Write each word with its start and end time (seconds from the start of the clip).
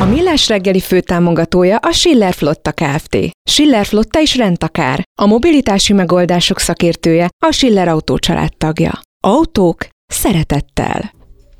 A 0.00 0.04
Millás 0.04 0.48
reggeli 0.48 0.80
főtámogatója 0.80 1.76
a 1.76 1.92
Schiller 1.92 2.34
Flotta 2.34 2.72
Kft. 2.72 3.16
Schiller 3.50 3.86
Flotta 3.86 4.20
is 4.20 4.36
rendtakár. 4.36 5.02
A 5.20 5.26
mobilitási 5.26 5.92
megoldások 5.92 6.58
szakértője 6.58 7.28
a 7.46 7.52
Schiller 7.52 7.88
Autó 7.88 8.18
tagja. 8.58 9.00
Autók 9.20 9.86
szeretettel. 10.06 11.12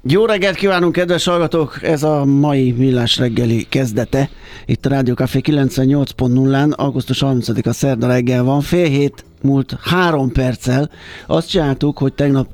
Jó 0.02 0.24
reggelt 0.24 0.56
kívánunk, 0.56 0.92
kedves 0.92 1.24
hallgatók! 1.24 1.78
Ez 1.82 2.02
a 2.02 2.24
mai 2.24 2.72
Millás 2.72 3.18
reggeli 3.18 3.66
kezdete. 3.68 4.30
Itt 4.66 4.86
a 4.86 4.88
Rádió 4.88 5.14
Café 5.14 5.40
98.0-án, 5.42 6.74
augusztus 6.76 7.22
30-a 7.26 7.72
szerda 7.72 8.06
reggel 8.06 8.42
van. 8.42 8.60
Fél 8.60 8.88
hét 8.88 9.24
múlt 9.42 9.76
három 9.80 10.32
perccel. 10.32 10.90
Azt 11.26 11.48
csináltuk, 11.48 11.98
hogy 11.98 12.12
tegnap 12.12 12.48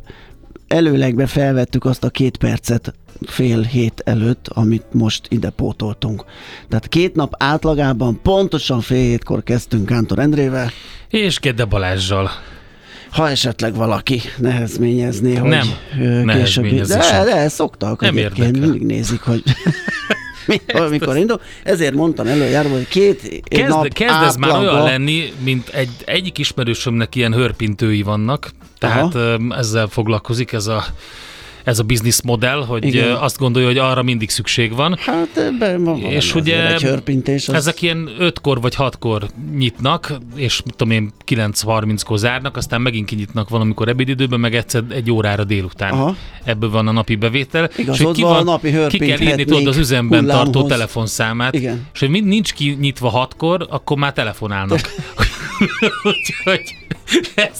előlegbe 0.72 1.26
felvettük 1.26 1.84
azt 1.84 2.04
a 2.04 2.10
két 2.10 2.36
percet 2.36 2.94
fél 3.26 3.60
hét 3.62 4.02
előtt, 4.04 4.48
amit 4.48 4.84
most 4.92 5.26
ide 5.28 5.50
pótoltunk. 5.50 6.24
Tehát 6.68 6.88
két 6.88 7.14
nap 7.14 7.34
átlagában 7.38 8.20
pontosan 8.22 8.80
fél 8.80 9.08
hétkor 9.08 9.42
kezdtünk 9.42 9.86
Kántor 9.86 10.18
Endrével. 10.18 10.70
És 11.08 11.40
Gede 11.40 11.64
Balázsjal. 11.64 12.30
Ha 13.10 13.30
esetleg 13.30 13.74
valaki 13.74 14.20
nehezményezné, 14.38 15.34
hogy 15.34 15.50
Nem, 15.50 15.66
nehezményezés 16.24 17.08
De, 17.10 17.24
de 17.24 17.48
szoktak 17.48 18.00
Nem 18.00 18.16
egyébként, 18.16 18.46
érdekel. 18.46 18.68
mindig 18.68 18.86
nézik, 18.86 19.20
hogy 19.20 19.42
mikor, 20.66 20.88
mikor 20.88 21.16
indul. 21.16 21.40
Ezért 21.62 21.94
mondtam 21.94 22.26
előjáróban, 22.26 22.76
hogy 22.76 22.88
két 22.88 23.22
nap 23.68 23.88
Kezd, 23.88 23.92
kezd 23.92 24.22
ez 24.22 24.36
már 24.36 24.50
átlagban- 24.50 24.74
olyan 24.74 24.84
lenni, 24.84 25.32
mint 25.44 25.68
egy, 25.68 25.90
egyik 26.04 26.38
ismerősömnek 26.38 27.14
ilyen 27.14 27.34
hörpintői 27.34 28.02
vannak, 28.02 28.50
tehát. 28.78 29.14
Aha. 29.14 29.56
ezzel 29.56 29.86
foglalkozik 29.86 30.52
ez 30.52 30.66
a 30.66 30.84
ez 31.64 31.78
a 31.78 31.82
bizniszmodell, 31.82 32.64
hogy 32.64 32.84
Igen. 32.84 33.16
Azt 33.16 33.38
gondolja, 33.38 33.68
hogy 33.68 33.78
arra 33.78 34.02
mindig 34.02 34.30
szükség 34.30 34.74
van. 34.74 34.96
Hát 34.98 35.36
ebben 35.36 35.84
van 35.84 36.00
És 36.00 36.34
ugye. 36.34 36.74
Az... 37.24 37.48
Ezek 37.48 37.82
ilyen 37.82 38.08
ötkor 38.18 38.60
vagy 38.60 38.74
hatkor 38.74 39.26
nyitnak, 39.56 40.12
és 40.34 40.62
mit 40.64 40.76
tudom 40.76 40.92
én, 40.92 41.12
9.30-kor 41.26 42.18
zárnak, 42.18 42.56
aztán 42.56 42.80
megint 42.80 43.06
kinyitnak 43.06 43.48
valamikor 43.48 43.88
ebédidőben, 43.88 44.40
meg 44.40 44.54
egyszer 44.54 44.82
egy 44.88 45.10
órára 45.10 45.44
délután. 45.44 45.92
Aha. 45.92 46.16
Ebből 46.44 46.70
van 46.70 46.88
a 46.88 46.92
napi 46.92 47.16
bevétel. 47.16 47.70
Igazod 47.76 48.06
hogy 48.06 48.16
ki, 48.16 48.22
van, 48.22 48.36
a 48.36 48.42
napi 48.42 48.74
ki 48.88 48.98
kell 48.98 49.20
írni 49.20 49.44
tudod 49.44 49.66
az 49.66 49.76
üzemben 49.76 50.26
tartó 50.26 50.42
hullámhoz. 50.42 50.70
telefonszámát, 50.70 51.54
Igen. 51.54 51.86
és 51.94 52.00
hogy 52.00 52.08
mind 52.08 52.26
nincs 52.26 52.52
kinyitva 52.52 53.08
hatkor, 53.08 53.66
akkor 53.70 53.96
már 53.96 54.12
telefonálnak. 54.12 54.80
Úgyhogy 56.02 56.76
ez, 57.34 57.58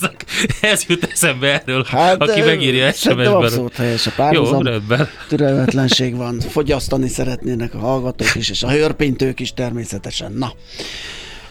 ez 0.61 0.85
jut 0.89 1.05
eszembe 1.13 1.61
erről, 1.63 1.85
hát, 1.89 2.21
aki 2.23 2.41
megírja 2.41 2.93
SMS-ben. 2.93 3.27
abszolút 3.27 3.75
helyes 3.77 4.07
a 4.07 4.11
Jó, 4.11 4.17
párhuzam. 4.25 4.63
rendben. 4.63 5.09
Türelmetlenség 5.29 6.17
van, 6.17 6.41
fogyasztani 6.41 7.09
szeretnének 7.09 7.75
a 7.75 7.79
hallgatók 7.79 8.35
is, 8.35 8.51
és 8.51 8.63
a 8.63 8.71
hörpintők 8.71 9.41
is 9.41 9.55
természetesen. 9.55 10.33
Na. 10.33 10.53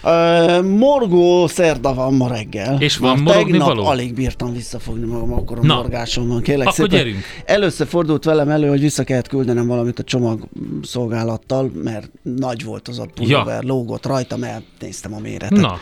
Ö, 0.03 0.61
morgó 0.61 1.47
szerda 1.47 1.93
van 1.93 2.13
ma 2.13 2.27
reggel. 2.27 2.75
És 2.81 2.97
van 2.97 3.13
Már 3.19 3.23
morogni 3.23 3.51
tegnap 3.51 3.67
való? 3.67 3.85
alig 3.85 4.13
bírtam 4.13 4.53
visszafogni 4.53 5.05
magam, 5.05 5.33
akkor 5.33 5.57
a 5.57 5.65
Na. 5.65 5.75
morgásom 5.75 6.27
van. 6.27 6.41
Kérlek 6.41 6.67
Akkor 6.67 6.89
szépen. 6.89 6.97
gyerünk. 7.05 7.23
Először 7.45 7.87
fordult 7.87 8.23
velem 8.23 8.49
elő, 8.49 8.67
hogy 8.69 8.79
vissza 8.79 9.03
kellett 9.03 9.27
küldenem 9.27 9.67
valamit 9.67 9.99
a 9.99 10.03
csomag 10.03 10.47
szolgálattal, 10.83 11.71
mert 11.83 12.09
nagy 12.23 12.63
volt 12.63 12.87
az 12.87 12.99
a 12.99 13.05
pulóver, 13.15 13.63
lógott 13.63 14.05
rajtam, 14.05 14.43
elnéztem 14.43 15.13
a 15.13 15.19
méretet. 15.19 15.59
Na, 15.59 15.79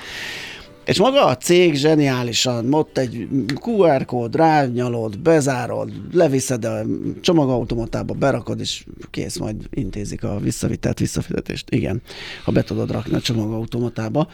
És 0.89 1.00
maga 1.00 1.25
a 1.25 1.38
cég 1.38 1.75
zseniálisan, 1.75 2.73
ott 2.73 2.97
egy 2.97 3.27
QR 3.66 4.05
kód, 4.05 4.35
rányalod, 4.35 5.19
bezárod, 5.19 5.91
leviszed 6.13 6.66
a 6.66 6.81
csomagautomatába, 7.22 8.13
berakod, 8.13 8.59
és 8.59 8.85
kész, 9.11 9.38
majd 9.38 9.55
intézik 9.69 10.23
a 10.23 10.39
visszavitelt 10.39 10.99
visszafizetést. 10.99 11.69
Igen, 11.69 12.01
ha 12.44 12.51
be 12.51 12.63
tudod 12.63 12.91
rakni 12.91 13.16
a 13.16 13.19
csomagautomatába. 13.22 14.28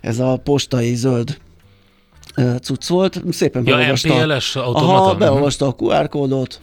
Ez 0.00 0.18
a 0.18 0.36
postai 0.36 0.94
zöld 0.94 1.38
cucc 2.62 2.86
volt, 2.88 3.22
szépen 3.30 3.66
Ja, 3.66 3.76
beolvasta. 3.76 4.14
MPLS 4.26 4.56
automata? 4.56 4.92
Aha, 4.94 5.10
Mhm. 5.10 5.18
beolvasta 5.18 5.66
a 5.66 5.74
QR 5.78 6.08
kódot, 6.08 6.60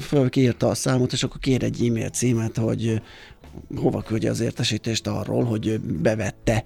föl 0.00 0.28
kiírta 0.28 0.68
a 0.68 0.74
számot, 0.74 1.12
és 1.12 1.22
akkor 1.22 1.40
kér 1.40 1.62
egy 1.62 1.86
e-mail 1.86 2.08
címet, 2.08 2.56
hogy 2.56 3.02
hova 3.76 4.02
küldje 4.02 4.30
az 4.30 4.40
értesítést 4.40 5.06
arról, 5.06 5.44
hogy 5.44 5.80
bevette 5.80 6.64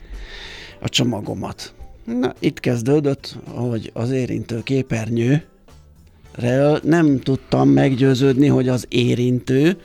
a 0.81 0.89
csomagomat. 0.89 1.75
Na, 2.05 2.35
itt 2.39 2.61
kezdődött, 2.61 3.37
hogy 3.45 3.91
az 3.95 4.11
érintő 4.11 4.63
képernyő 4.63 5.45
nem 6.83 7.21
tudtam 7.21 7.69
meggyőződni, 7.69 8.47
hogy 8.47 8.69
az 8.69 8.87
érintő, 8.89 9.81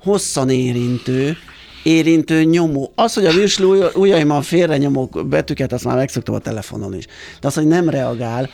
hosszan 0.00 0.50
érintő, 0.50 1.36
érintő 1.82 2.42
nyomó. 2.44 2.92
Az, 2.94 3.14
hogy 3.14 3.26
a 3.26 3.32
virsli 3.32 3.64
ujj- 3.64 3.96
ujjaimmal 3.96 4.42
félre 4.42 4.76
nyomok 4.76 5.26
betűket, 5.28 5.72
azt 5.72 5.84
már 5.84 5.96
megszoktam 5.96 6.34
a 6.34 6.38
telefonon 6.38 6.94
is. 6.94 7.06
De 7.40 7.46
az, 7.46 7.54
hogy 7.54 7.66
nem 7.66 7.88
reagál, 7.88 8.48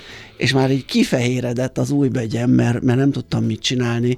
és 0.45 0.53
már 0.53 0.71
így 0.71 0.85
kifehéredett 0.85 1.79
az 1.79 1.91
új 1.91 2.09
begyem, 2.09 2.51
mert, 2.51 2.83
mert 2.83 2.99
nem 2.99 3.11
tudtam 3.11 3.45
mit 3.45 3.61
csinálni 3.61 4.17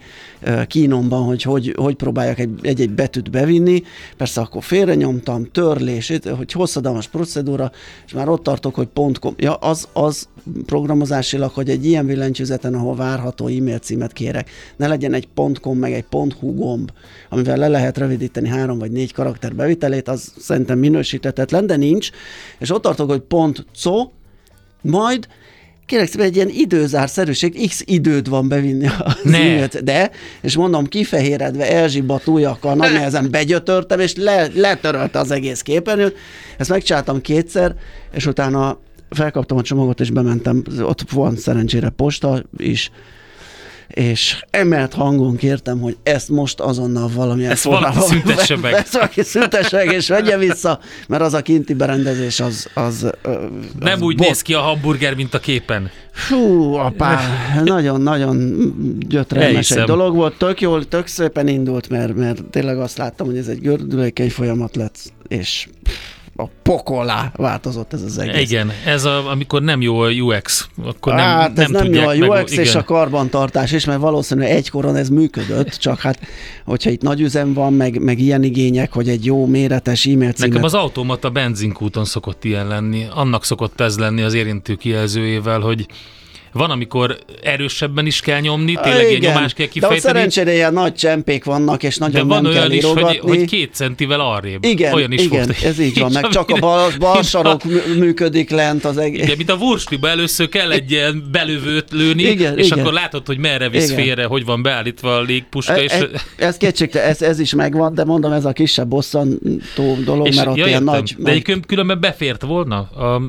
kínomban, 0.66 1.25
hogy 1.25 1.42
hogy, 1.42 1.75
hogy 1.76 1.94
próbáljak 1.94 2.38
egy- 2.38 2.59
egy-egy 2.62 2.91
betűt 2.91 3.31
bevinni. 3.31 3.82
Persze 4.16 4.41
akkor 4.41 4.62
félre 4.62 4.94
nyomtam, 4.94 5.50
törlés, 5.50 6.12
hogy 6.37 6.53
hosszadalmas 6.53 7.09
procedúra, 7.09 7.70
és 8.06 8.12
már 8.12 8.28
ott 8.28 8.42
tartok, 8.42 8.75
hogy 8.75 8.87
pont 8.87 9.19
kom- 9.19 9.40
ja, 9.43 9.55
az, 9.55 9.88
az 9.93 10.28
programozásilag, 10.64 11.50
hogy 11.50 11.70
egy 11.70 11.87
ilyen 11.87 12.06
billentyűzeten, 12.06 12.75
ahol 12.75 12.96
várható 12.96 13.46
e-mail 13.46 13.79
címet 13.79 14.12
kérek, 14.12 14.50
ne 14.76 14.87
legyen 14.87 15.14
egy 15.14 15.29
.com 15.61 15.79
meg 15.79 15.93
egy 15.93 16.05
.hu 16.11 16.55
gomb, 16.55 16.90
amivel 17.29 17.56
le 17.56 17.69
lehet 17.69 17.99
rövidíteni 17.99 18.49
három 18.49 18.79
vagy 18.79 18.90
négy 18.90 19.12
karakter 19.12 19.55
bevitelét, 19.55 20.08
az 20.08 20.32
szerintem 20.38 20.79
minősítetetlen, 20.79 21.67
de 21.67 21.76
nincs, 21.76 22.11
és 22.58 22.70
ott 22.70 22.82
tartok, 22.82 23.11
hogy 23.11 23.22
.co, 23.82 24.11
majd 24.82 25.26
kérek 25.87 26.09
szépen 26.09 26.27
egy 26.27 26.37
ilyen 26.37 26.49
időzárszerűség, 26.49 27.69
x 27.69 27.83
időd 27.85 28.29
van 28.29 28.49
bevinni 28.49 28.87
az 28.87 29.17
Ne. 29.23 29.38
e-mailt, 29.38 29.85
de, 29.85 30.11
és 30.43 30.56
mondom, 30.56 30.87
kifehéredve, 30.87 31.71
elzsibbat 31.71 32.27
ujjakkal, 32.27 32.75
nagy 32.75 32.93
nehezen 32.93 33.31
begyötörtem, 33.31 34.00
és 34.00 34.15
le, 34.15 34.49
letörölte 34.55 35.19
az 35.19 35.31
egész 35.31 35.61
képernyőt. 35.61 36.17
Ezt 36.59 36.69
megcsináltam 36.71 37.21
kétszer, 37.21 37.75
és 38.12 38.27
utána 38.27 38.79
felkaptam 39.11 39.56
a 39.56 39.62
csomagot, 39.62 40.00
és 40.00 40.11
bementem, 40.11 40.62
ott 40.81 41.11
van 41.11 41.37
szerencsére 41.37 41.89
posta 41.89 42.43
is, 42.56 42.91
és 43.88 44.44
emelt 44.50 44.94
hangon 44.94 45.37
kértem, 45.37 45.81
hogy 45.81 45.97
ezt 46.03 46.29
most 46.29 46.61
azonnal 46.61 47.11
valamilyen 47.15 47.50
Ezt 47.50 47.65
valaki 47.65 47.99
szüntesse 48.00 48.56
meg. 48.56 48.73
Ezt 48.73 48.93
valaki 48.93 49.23
szüntesse 49.23 49.77
meg, 49.77 49.93
és 49.93 50.09
vegye 50.09 50.38
vissza, 50.38 50.81
mert 51.09 51.23
az 51.23 51.35
a 51.35 51.43
kinti 51.43 51.75
berendezés 51.75 52.41
az... 52.41 52.69
az, 52.75 53.12
az 53.23 53.33
Nem 53.79 54.03
úgy 54.03 54.17
bot. 54.17 54.27
néz 54.27 54.43
ki 54.43 54.55
a 54.55 54.61
hamburger, 54.61 55.15
mint 55.15 55.35
a 55.35 55.38
képen. 55.38 55.91
Fú, 56.12 56.75
apá, 56.75 57.21
nagyon-nagyon 57.65 58.56
gyötrelmes 59.09 59.71
egy 59.71 59.85
dolog 59.85 60.15
volt. 60.15 60.39
Tök 60.39 60.61
jól, 60.61 60.89
tök 60.89 61.06
szépen 61.06 61.49
indult, 61.49 61.89
mert, 61.89 62.15
mert 62.15 62.44
tényleg 62.44 62.79
azt 62.79 62.99
láttam, 62.99 63.27
hogy 63.27 63.37
ez 63.37 63.47
egy 63.47 63.61
gördülékeny 63.61 64.31
folyamat 64.31 64.77
lett, 64.77 64.99
és 65.29 65.69
a 66.37 66.44
pokolá 66.62 67.33
változott 67.37 67.93
ez 67.93 68.03
az 68.03 68.19
egész. 68.19 68.50
Igen, 68.50 68.73
ez 68.85 69.05
a, 69.05 69.31
amikor 69.31 69.62
nem 69.62 69.81
jó 69.81 69.99
a 69.99 70.11
UX, 70.11 70.69
akkor 70.85 71.15
nem, 71.15 71.25
hát 71.25 71.55
nem 71.55 71.65
ez 71.65 71.71
nem 71.71 71.94
jó 71.94 72.03
a 72.03 72.17
meg, 72.17 72.43
UX 72.43 72.53
és 72.53 72.69
igen. 72.69 72.81
a 72.81 72.85
karbantartás 72.85 73.73
is, 73.73 73.85
mert 73.85 74.00
valószínűleg 74.00 74.50
egykoron 74.50 74.97
ez 74.97 75.09
működött, 75.09 75.71
csak 75.71 76.00
hát, 76.00 76.19
hogyha 76.65 76.91
itt 76.91 77.03
nagy 77.03 77.21
üzem 77.21 77.53
van, 77.53 77.73
meg, 77.73 78.00
meg 78.00 78.19
ilyen 78.19 78.43
igények, 78.43 78.93
hogy 78.93 79.09
egy 79.09 79.25
jó 79.25 79.47
méretes 79.47 80.06
e-mail 80.06 80.33
címet... 80.33 80.38
Nekem 80.38 80.65
az 80.65 80.75
automata 80.75 81.31
benzinkúton 81.31 82.05
szokott 82.05 82.44
ilyen 82.44 82.67
lenni. 82.67 83.06
Annak 83.15 83.44
szokott 83.44 83.81
ez 83.81 83.99
lenni 83.99 84.23
az 84.23 84.35
érintő 84.35 84.75
kijelzőjével, 84.75 85.61
hogy 85.61 85.87
van, 86.56 86.70
amikor 86.70 87.19
erősebben 87.43 88.06
is 88.06 88.20
kell 88.20 88.41
nyomni, 88.41 88.79
tényleg 88.82 89.08
ilyen 89.08 89.20
nyomást 89.20 89.55
kell 89.55 89.67
de 89.67 89.73
kifejteni, 89.73 90.00
szerencsére 90.00 90.55
ilyen 90.55 90.73
nagy 90.73 90.94
csempék 90.94 91.44
vannak, 91.44 91.82
és 91.82 91.97
de 91.99 92.06
nagyon 92.06 92.29
van 92.29 92.43
nem 92.43 92.53
kell 92.53 92.61
olyan 92.61 92.73
is, 92.73 92.85
hogy, 92.85 92.97
írogatni. 92.99 93.29
hogy 93.29 93.44
két 93.44 93.75
centivel 93.75 94.20
arrébb. 94.20 94.64
Igen, 94.64 94.93
olyan 94.94 95.12
is 95.12 95.23
igen, 95.23 95.44
volt. 95.47 95.62
ez 95.62 95.79
így 95.79 95.99
van, 95.99 96.12
meg 96.12 96.29
csak 96.29 96.50
a 96.50 96.56
bal, 96.58 96.91
bal 96.99 97.17
a- 97.19 97.23
sarok 97.23 97.64
mű- 97.64 97.99
működik 97.99 98.50
lent 98.50 98.85
az 98.85 98.97
egész. 98.99 99.23
Igen, 99.23 99.37
mint 99.37 99.50
a 99.50 99.56
vursliba 99.56 100.08
először 100.08 100.49
kell 100.49 100.70
egy 100.73 100.91
ilyen 100.91 101.29
belövőt 101.32 101.93
lőni, 101.93 102.23
Igen, 102.23 102.58
és 102.58 102.67
igen. 102.67 102.79
akkor 102.79 102.93
látod, 102.93 103.26
hogy 103.26 103.38
merre 103.38 103.69
visz 103.69 103.91
Igen. 103.91 104.05
félre, 104.05 104.25
hogy 104.25 104.44
van 104.44 104.62
beállítva 104.62 105.14
a 105.17 105.20
légpuska, 105.23 105.82
és, 105.82 105.93
E, 105.93 105.99
e, 106.37 106.44
ez 106.47 106.56
kétségte, 106.56 107.03
ez, 107.03 107.23
ez 107.23 107.38
is 107.38 107.55
megvan, 107.55 107.94
de 107.94 108.05
mondom, 108.05 108.32
ez 108.32 108.44
a 108.44 108.53
kisebb 108.53 108.88
bosszantó 108.88 109.97
dolog, 110.05 110.26
és 110.26 110.37
mert 110.37 110.49
ott 110.49 110.56
ja, 110.56 110.67
ilyen 110.67 110.81
értem. 110.82 110.94
nagy... 110.94 111.14
De 111.17 111.23
nagy 111.23 111.31
egyébként 111.32 111.67
különben 111.67 112.00
befért 112.00 112.43
volna 112.43 112.76
a 112.79 113.23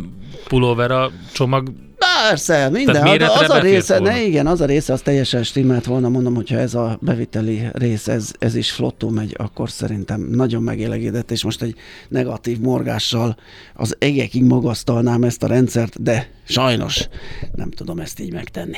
pulóver 0.48 0.92
a 0.92 1.12
csomag 1.34 1.72
Persze, 1.98 2.70
minden. 2.70 3.22
Az, 3.22 3.42
az 3.42 3.50
a 3.50 3.60
része, 3.60 3.98
volna. 3.98 4.14
ne, 4.14 4.24
igen, 4.24 4.48
az 4.48 4.62
a 4.62 4.66
része, 4.66 4.94
az 4.94 5.02
teljesen 5.02 5.44
stimmelt 5.44 5.86
volna, 5.86 6.10
mondom, 6.10 6.36
hogyha 6.36 6.58
ez 6.58 6.74
a 6.74 6.98
beviteli 7.02 7.68
rész, 7.74 8.08
ez, 8.08 8.32
ez 8.40 8.56
is 8.56 8.72
flottul 8.72 9.12
megy, 9.12 9.36
akkor 9.38 9.70
szerintem 9.70 10.22
nagyon 10.32 10.64
megélegedett, 10.64 11.32
és 11.32 11.44
most 11.44 11.62
egy 11.62 11.76
negatív 12.10 12.60
morgással 12.60 13.38
az 13.74 13.96
egekig 14.00 14.44
magasztalnám 14.44 15.24
ezt 15.24 15.44
a 15.44 15.48
rendszert, 15.48 16.04
de 16.04 16.30
sajnos 16.44 17.08
nem 17.56 17.72
tudom 17.72 18.00
ezt 18.00 18.20
így 18.20 18.34
megtenni. 18.34 18.78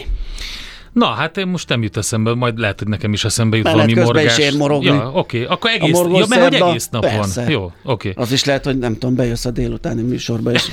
Na, 0.94 1.06
hát 1.06 1.38
én 1.38 1.48
most 1.48 1.70
nem 1.70 1.84
jut 1.84 1.98
eszembe, 1.98 2.34
majd 2.34 2.58
lehet, 2.60 2.80
hogy 2.80 2.88
nekem 2.88 3.14
is 3.14 3.24
eszembe 3.26 3.56
jut 3.56 3.66
Mert 3.66 3.76
valami 3.76 3.94
közben 3.94 4.16
is 4.16 4.30
morgás. 4.30 4.38
ér 4.38 4.58
morogni. 4.58 4.86
Ja, 4.86 5.12
oké, 5.14 5.46
akkor 5.46 5.70
egész, 5.70 5.98
ja, 5.98 6.26
mert 6.30 6.44
hogy 6.44 6.54
egész 6.54 6.88
nap 6.90 7.02
Persze. 7.02 7.42
van. 7.42 7.52
Jó, 7.52 7.72
oké. 7.84 8.14
Az 8.16 8.32
is 8.32 8.44
lehet, 8.44 8.66
hogy 8.66 8.78
nem 8.78 8.94
tudom, 8.94 9.16
bejössz 9.16 9.46
a 9.46 9.52
délutáni 9.52 10.02
műsorba, 10.02 10.52
és 10.52 10.64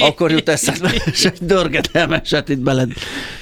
akkor 0.00 0.30
jut 0.30 0.48
eszedbe, 0.48 0.90
és 1.04 1.24
egy 1.24 1.38
dörgedelmeset 1.40 2.48
itt 2.48 2.58
beled 2.58 2.92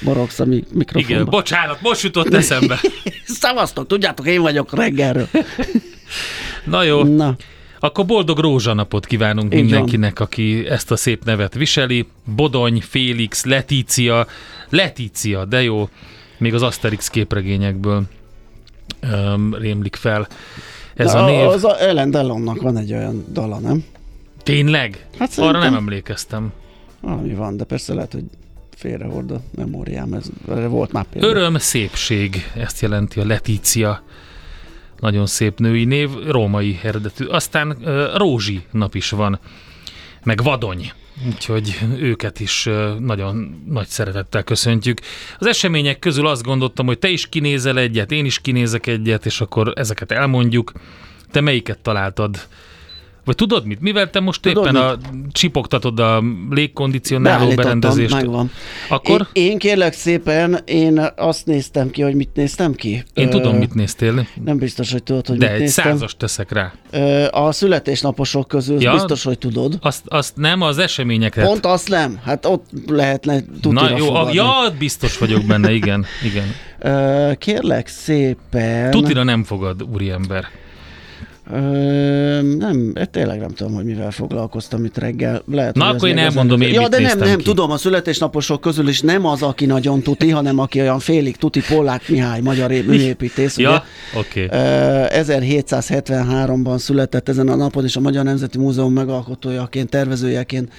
morogsz 0.01 0.39
a 0.39 0.45
mi- 0.45 0.55
Igen, 0.55 0.67
mikrofonba. 0.73 1.23
bocsánat, 1.29 1.81
most 1.81 2.03
jutott 2.03 2.33
eszembe. 2.33 2.79
Szavaztok, 3.39 3.87
tudjátok, 3.87 4.27
én 4.27 4.41
vagyok 4.41 4.75
reggelről. 4.75 5.27
Na 6.65 6.83
jó, 6.83 7.03
Na, 7.03 7.35
akkor 7.79 8.05
boldog 8.05 8.39
rózsanapot 8.39 9.05
kívánunk 9.05 9.53
Így 9.53 9.59
mindenkinek, 9.61 10.19
aki 10.19 10.65
ezt 10.69 10.91
a 10.91 10.95
szép 10.95 11.23
nevet 11.25 11.53
viseli. 11.53 12.07
Bodony, 12.35 12.81
Félix, 12.81 13.45
Letícia, 13.45 14.27
Letícia, 14.69 15.45
de 15.45 15.61
jó, 15.63 15.89
még 16.37 16.53
az 16.53 16.61
Asterix 16.61 17.09
képregényekből 17.09 18.03
öm, 18.99 19.55
rémlik 19.59 19.95
fel 19.95 20.27
ez 20.95 21.13
a 21.13 21.25
név. 21.25 21.47
Az 21.47 21.63
a 21.63 21.81
Ellen 21.81 22.11
Delonnak 22.11 22.61
van 22.61 22.77
egy 22.77 22.93
olyan 22.93 23.25
dala, 23.31 23.59
nem? 23.59 23.83
Tényleg? 24.47 25.05
Hát 25.19 25.37
Arra 25.37 25.59
nem 25.59 25.73
emlékeztem. 25.73 26.53
Valami 27.01 27.33
van, 27.33 27.57
de 27.57 27.63
persze 27.63 27.93
lehet, 27.93 28.13
hogy 28.13 28.23
félrehord 28.75 29.31
a 29.31 29.41
memóriám, 29.55 30.13
ez 30.13 30.25
erre 30.49 30.67
volt 30.67 30.91
már 30.91 31.05
példa. 31.11 31.27
Öröm, 31.27 31.57
szépség, 31.57 32.51
ezt 32.55 32.81
jelenti 32.81 33.19
a 33.19 33.25
Letícia. 33.25 34.03
Nagyon 34.99 35.25
szép 35.25 35.59
női 35.59 35.85
név, 35.85 36.09
római 36.27 36.79
eredetű. 36.83 37.25
Aztán 37.25 37.77
ö, 37.83 38.17
Rózsi 38.17 38.61
nap 38.71 38.95
is 38.95 39.09
van, 39.09 39.39
meg 40.23 40.43
Vadony. 40.43 40.91
Úgyhogy 41.27 41.79
őket 41.99 42.39
is 42.39 42.69
nagyon 42.99 43.63
nagy 43.69 43.87
szeretettel 43.87 44.43
köszöntjük. 44.43 44.99
Az 45.39 45.45
események 45.45 45.99
közül 45.99 46.27
azt 46.27 46.43
gondoltam, 46.43 46.85
hogy 46.85 46.99
te 46.99 47.09
is 47.09 47.29
kinézel 47.29 47.77
egyet, 47.77 48.11
én 48.11 48.25
is 48.25 48.39
kinézek 48.39 48.87
egyet, 48.87 49.25
és 49.25 49.41
akkor 49.41 49.71
ezeket 49.75 50.11
elmondjuk. 50.11 50.71
Te 51.31 51.41
melyiket 51.41 51.79
találtad? 51.79 52.47
Vagy 53.27 53.35
tudod 53.35 53.65
mit? 53.65 53.81
Mivel 53.81 54.09
te 54.09 54.19
most 54.19 54.41
Tudod 54.41 54.63
éppen 54.65 54.75
a, 54.75 54.95
csipogtatod 55.31 55.99
a 55.99 56.23
légkondicionáló 56.49 57.53
berendezést, 57.53 58.13
megvan. 58.13 58.51
akkor 58.89 59.27
Én, 59.33 59.49
én 59.49 59.57
kérlek 59.57 59.93
szépen, 59.93 60.59
én 60.65 61.07
azt 61.15 61.45
néztem 61.45 61.89
ki, 61.89 62.01
hogy 62.01 62.15
mit 62.15 62.29
néztem 62.33 62.73
ki. 62.73 63.03
én 63.13 63.27
Ö, 63.27 63.29
tudom, 63.29 63.55
mit 63.55 63.73
néztél. 63.73 64.27
Nem 64.43 64.57
biztos, 64.57 64.91
hogy 64.91 65.03
tudod, 65.03 65.27
hogy 65.27 65.37
De 65.37 65.45
mit 65.45 65.53
egy 65.55 65.59
néztem. 65.61 65.91
százas 65.91 66.15
teszek 66.17 66.51
rá. 66.51 66.73
Ö, 66.91 67.25
A 67.31 67.51
születésnaposok 67.51 68.47
közül 68.47 68.81
Ja. 68.81 68.91
biztos, 68.93 69.23
hogy 69.23 69.37
tudod. 69.37 69.77
Azt, 69.81 70.01
azt 70.07 70.35
nem, 70.35 70.61
az 70.61 70.77
eseményeket. 70.77 71.45
Pont 71.45 71.65
azt 71.65 71.89
nem. 71.89 72.19
Hát 72.25 72.45
ott 72.45 72.65
lehetne 72.87 73.39
tutira 73.61 73.89
Na 73.89 73.97
jó, 73.97 74.13
a, 74.15 74.29
ja, 74.31 74.53
biztos 74.79 75.17
vagyok 75.17 75.43
benne, 75.45 75.71
igen, 75.71 76.05
igen. 76.23 76.47
Ö, 76.79 77.31
Kérlek 77.37 77.87
szépen. 77.87 78.91
Tutira 78.91 79.23
nem 79.23 79.43
fogad, 79.43 79.83
úriember. 79.93 80.45
Ö, 81.51 82.41
nem, 82.57 82.93
tényleg 83.11 83.39
nem 83.39 83.49
tudom, 83.53 83.73
hogy 83.73 83.85
mivel 83.85 84.11
foglalkoztam 84.11 84.85
itt 84.85 84.97
reggel. 84.97 85.41
Lehet, 85.51 85.75
Na, 85.75 85.85
akkor 85.87 86.09
én 86.09 86.17
elmondom, 86.17 86.61
én 86.61 86.73
Ja, 86.73 86.87
de 86.87 86.99
nem, 86.99 87.17
nem, 87.17 87.37
ki. 87.37 87.43
tudom, 87.43 87.71
a 87.71 87.77
születésnaposok 87.77 88.61
közül 88.61 88.87
is 88.87 89.01
nem 89.01 89.25
az, 89.25 89.41
aki 89.41 89.65
nagyon 89.65 90.01
tuti, 90.01 90.29
hanem 90.29 90.59
aki 90.59 90.79
olyan 90.79 90.99
félig 90.99 91.35
tuti, 91.35 91.61
Pollák 91.69 92.09
Mihály, 92.09 92.41
magyar 92.41 92.69
műépítész. 92.69 93.57
Ja, 93.57 93.83
oké. 94.17 94.47
Ö, 94.51 95.05
1773-ban 95.09 96.77
született 96.77 97.29
ezen 97.29 97.47
a 97.47 97.55
napon, 97.55 97.83
és 97.83 97.95
a 97.95 97.99
Magyar 97.99 98.23
Nemzeti 98.23 98.57
Múzeum 98.57 98.93
megalkotójaként, 98.93 99.89
tervezőjeként 99.89 100.71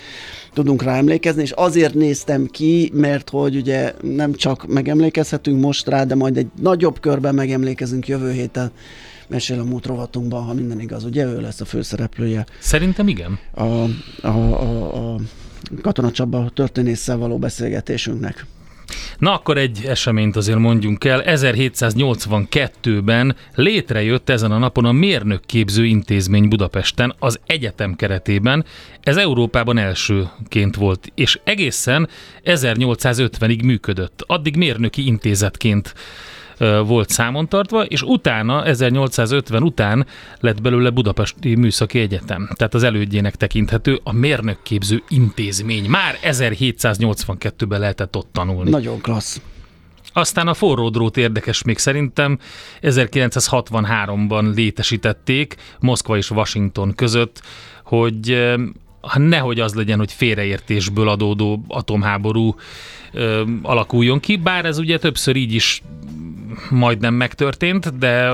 tudunk 0.52 0.82
rá 0.82 0.96
emlékezni, 0.96 1.42
és 1.42 1.50
azért 1.50 1.94
néztem 1.94 2.46
ki, 2.46 2.90
mert 2.94 3.30
hogy 3.30 3.56
ugye 3.56 3.92
nem 4.02 4.34
csak 4.34 4.66
megemlékezhetünk 4.66 5.60
most 5.60 5.88
rá, 5.88 6.04
de 6.04 6.14
majd 6.14 6.36
egy 6.36 6.46
nagyobb 6.62 7.00
körben 7.00 7.34
megemlékezünk 7.34 8.08
jövő 8.08 8.32
héten, 8.32 8.70
mesél 9.28 9.60
a 9.60 9.64
múlt 9.64 9.86
rovatunkban, 9.86 10.44
ha 10.44 10.54
minden 10.54 10.80
igaz, 10.80 11.04
ugye 11.04 11.24
ő 11.24 11.40
lesz 11.40 11.60
a 11.60 11.64
főszereplője 11.64 12.46
Szerintem 12.58 13.08
igen. 13.08 13.38
a, 13.54 13.62
a, 13.62 14.26
a, 14.26 15.14
a 15.14 15.20
Katona 15.82 16.10
Csaba 16.10 16.50
történésszel 16.54 17.16
való 17.16 17.38
beszélgetésünknek. 17.38 18.46
Na 19.18 19.32
akkor 19.32 19.58
egy 19.58 19.84
eseményt 19.86 20.36
azért 20.36 20.58
mondjunk 20.58 21.04
el. 21.04 21.22
1782-ben 21.26 23.36
létrejött 23.54 24.28
ezen 24.28 24.50
a 24.50 24.58
napon 24.58 24.84
a 24.84 24.92
Mérnökképző 24.92 25.84
Intézmény 25.84 26.48
Budapesten 26.48 27.14
az 27.18 27.40
egyetem 27.46 27.96
keretében. 27.96 28.64
Ez 29.00 29.16
Európában 29.16 29.78
elsőként 29.78 30.76
volt, 30.76 31.12
és 31.14 31.40
egészen 31.44 32.08
1850-ig 32.44 33.64
működött. 33.64 34.24
Addig 34.26 34.56
mérnöki 34.56 35.06
intézetként 35.06 35.94
volt 36.86 37.08
számon 37.08 37.48
tartva, 37.48 37.84
és 37.84 38.02
utána, 38.02 38.64
1850 38.64 39.62
után 39.62 40.06
lett 40.40 40.62
belőle 40.62 40.90
Budapesti 40.90 41.54
Műszaki 41.54 41.98
Egyetem. 41.98 42.48
Tehát 42.56 42.74
az 42.74 42.82
elődjének 42.82 43.36
tekinthető 43.36 44.00
a 44.02 44.12
mérnökképző 44.12 45.02
intézmény. 45.08 45.88
Már 45.88 46.18
1782-ben 46.22 47.80
lehetett 47.80 48.16
ott 48.16 48.28
tanulni. 48.32 48.70
Nagyon 48.70 49.00
klassz. 49.00 49.40
Aztán 50.12 50.48
a 50.48 50.54
forró 50.54 50.88
drót 50.88 51.16
érdekes 51.16 51.62
még 51.62 51.78
szerintem. 51.78 52.38
1963-ban 52.82 54.54
létesítették 54.54 55.56
Moszkva 55.80 56.16
és 56.16 56.30
Washington 56.30 56.94
között, 56.94 57.42
hogy 57.84 58.48
ha 59.00 59.18
nehogy 59.18 59.60
az 59.60 59.74
legyen, 59.74 59.98
hogy 59.98 60.12
félreértésből 60.12 61.08
adódó 61.08 61.64
atomháború 61.68 62.54
ö, 63.12 63.42
alakuljon 63.62 64.20
ki, 64.20 64.36
bár 64.36 64.64
ez 64.64 64.78
ugye 64.78 64.98
többször 64.98 65.36
így 65.36 65.52
is 65.52 65.82
majdnem 66.70 67.14
megtörtént, 67.14 67.98
de 67.98 68.32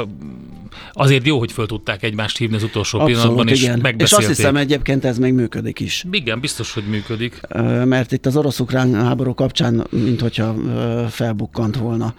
azért 0.93 1.27
jó, 1.27 1.39
hogy 1.39 1.53
föl 1.53 1.67
tudták 1.67 2.03
egymást 2.03 2.39
hívni 2.39 2.57
az 2.57 2.63
utolsó 2.63 3.05
pillanatban, 3.05 3.49
és 3.49 3.63
igen. 3.63 3.77
És 3.77 3.83
megbeszélték. 3.83 4.29
azt 4.29 4.37
hiszem 4.37 4.57
egyébként 4.57 5.05
ez 5.05 5.19
még 5.19 5.33
működik 5.33 5.81
is. 5.81 6.05
Igen, 6.11 6.41
biztos, 6.41 6.75
hogy 6.75 6.85
működik. 6.85 7.41
Mert 7.85 8.13
itt 8.13 8.27
az 8.27 8.37
orosz-ukrán 8.37 8.95
háború 8.95 9.35
kapcsán, 9.35 9.87
mint 9.91 10.21
hogyha 10.21 10.55
felbukkant 11.09 11.77
volna 11.77 12.15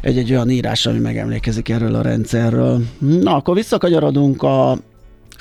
egy-egy 0.00 0.30
olyan 0.30 0.50
írás, 0.50 0.86
ami 0.86 0.98
megemlékezik 0.98 1.68
erről 1.68 1.94
a 1.94 2.02
rendszerről. 2.02 2.82
Na, 2.98 3.34
akkor 3.34 3.54
visszakanyarodunk 3.54 4.42
a 4.42 4.78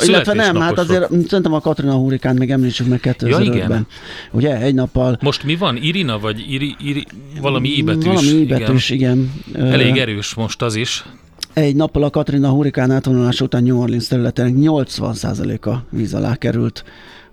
Illetve 0.06 0.34
nem, 0.34 0.56
hát 0.56 0.78
azért 0.80 1.10
szerintem 1.28 1.54
a 1.54 1.60
Katrina 1.60 1.94
hurikán 1.94 2.36
még 2.36 2.52
említsük 2.52 2.88
meg 2.88 3.00
2005-ben. 3.04 3.42
igen. 3.42 3.88
Ugye, 4.32 4.58
egy 4.62 4.74
nappal 4.74 5.18
Most 5.22 5.44
mi 5.44 5.56
van? 5.56 5.78
Irina, 5.78 6.20
vagy 6.20 6.52
Iri, 6.52 6.76
Iri, 6.84 7.06
valami 7.42 7.70
íbetűs? 7.70 8.04
Valami 8.06 8.28
íbetűs, 8.28 8.90
igen. 8.90 9.32
Igen. 9.48 9.66
Elég 9.72 9.98
erős 9.98 10.34
most 10.34 10.62
az 10.62 10.76
is. 10.76 11.06
Egy 11.54 11.76
nappal 11.76 12.04
a 12.04 12.10
Katrina 12.10 12.50
hurikán 12.50 12.92
átvonulása 12.92 13.44
után 13.44 13.64
New 13.64 13.80
Orleans 13.82 14.08
területének 14.08 14.54
80%-a 14.58 15.76
víz 15.90 16.14
alá 16.14 16.36
került. 16.36 16.84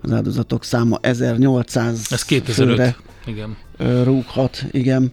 Az 0.01 0.11
áldozatok 0.11 0.63
száma 0.63 0.97
1800 1.01 2.07
Ez 2.09 2.23
2005. 2.25 2.67
főre 2.69 2.95
Igen. 3.25 3.57
rúghat, 4.03 4.65
igen. 4.71 5.11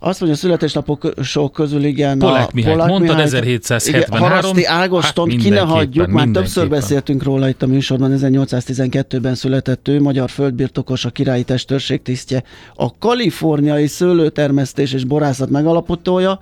Azt 0.00 0.20
mondja, 0.20 0.38
a 0.38 0.40
születésnapok 0.40 1.12
sok 1.22 1.52
közül 1.52 1.84
igen. 1.84 2.18
Polák 2.18 2.52
Mihály, 2.52 2.74
mondtad, 2.76 3.00
Mihály- 3.00 3.22
1773. 3.22 4.18
Igen, 4.18 4.30
Haraszti 4.30 4.64
Ágoston, 4.64 5.30
Hát 5.30 5.40
ki 5.40 5.48
ne 5.48 5.60
hagyjuk, 5.60 6.06
már 6.06 6.28
többször 6.28 6.68
beszéltünk 6.68 7.22
róla 7.22 7.48
itt 7.48 7.62
a 7.62 7.66
műsorban, 7.66 8.18
1812-ben 8.18 9.34
született 9.34 9.88
ő, 9.88 10.00
magyar 10.00 10.30
földbirtokos, 10.30 11.04
a 11.04 11.10
királyi 11.10 11.42
testőrség 11.42 12.02
tisztje, 12.02 12.42
a 12.74 12.98
kaliforniai 12.98 13.86
szőlőtermesztés 13.86 14.92
és 14.92 15.04
borászat 15.04 15.50
megalapotója, 15.50 16.40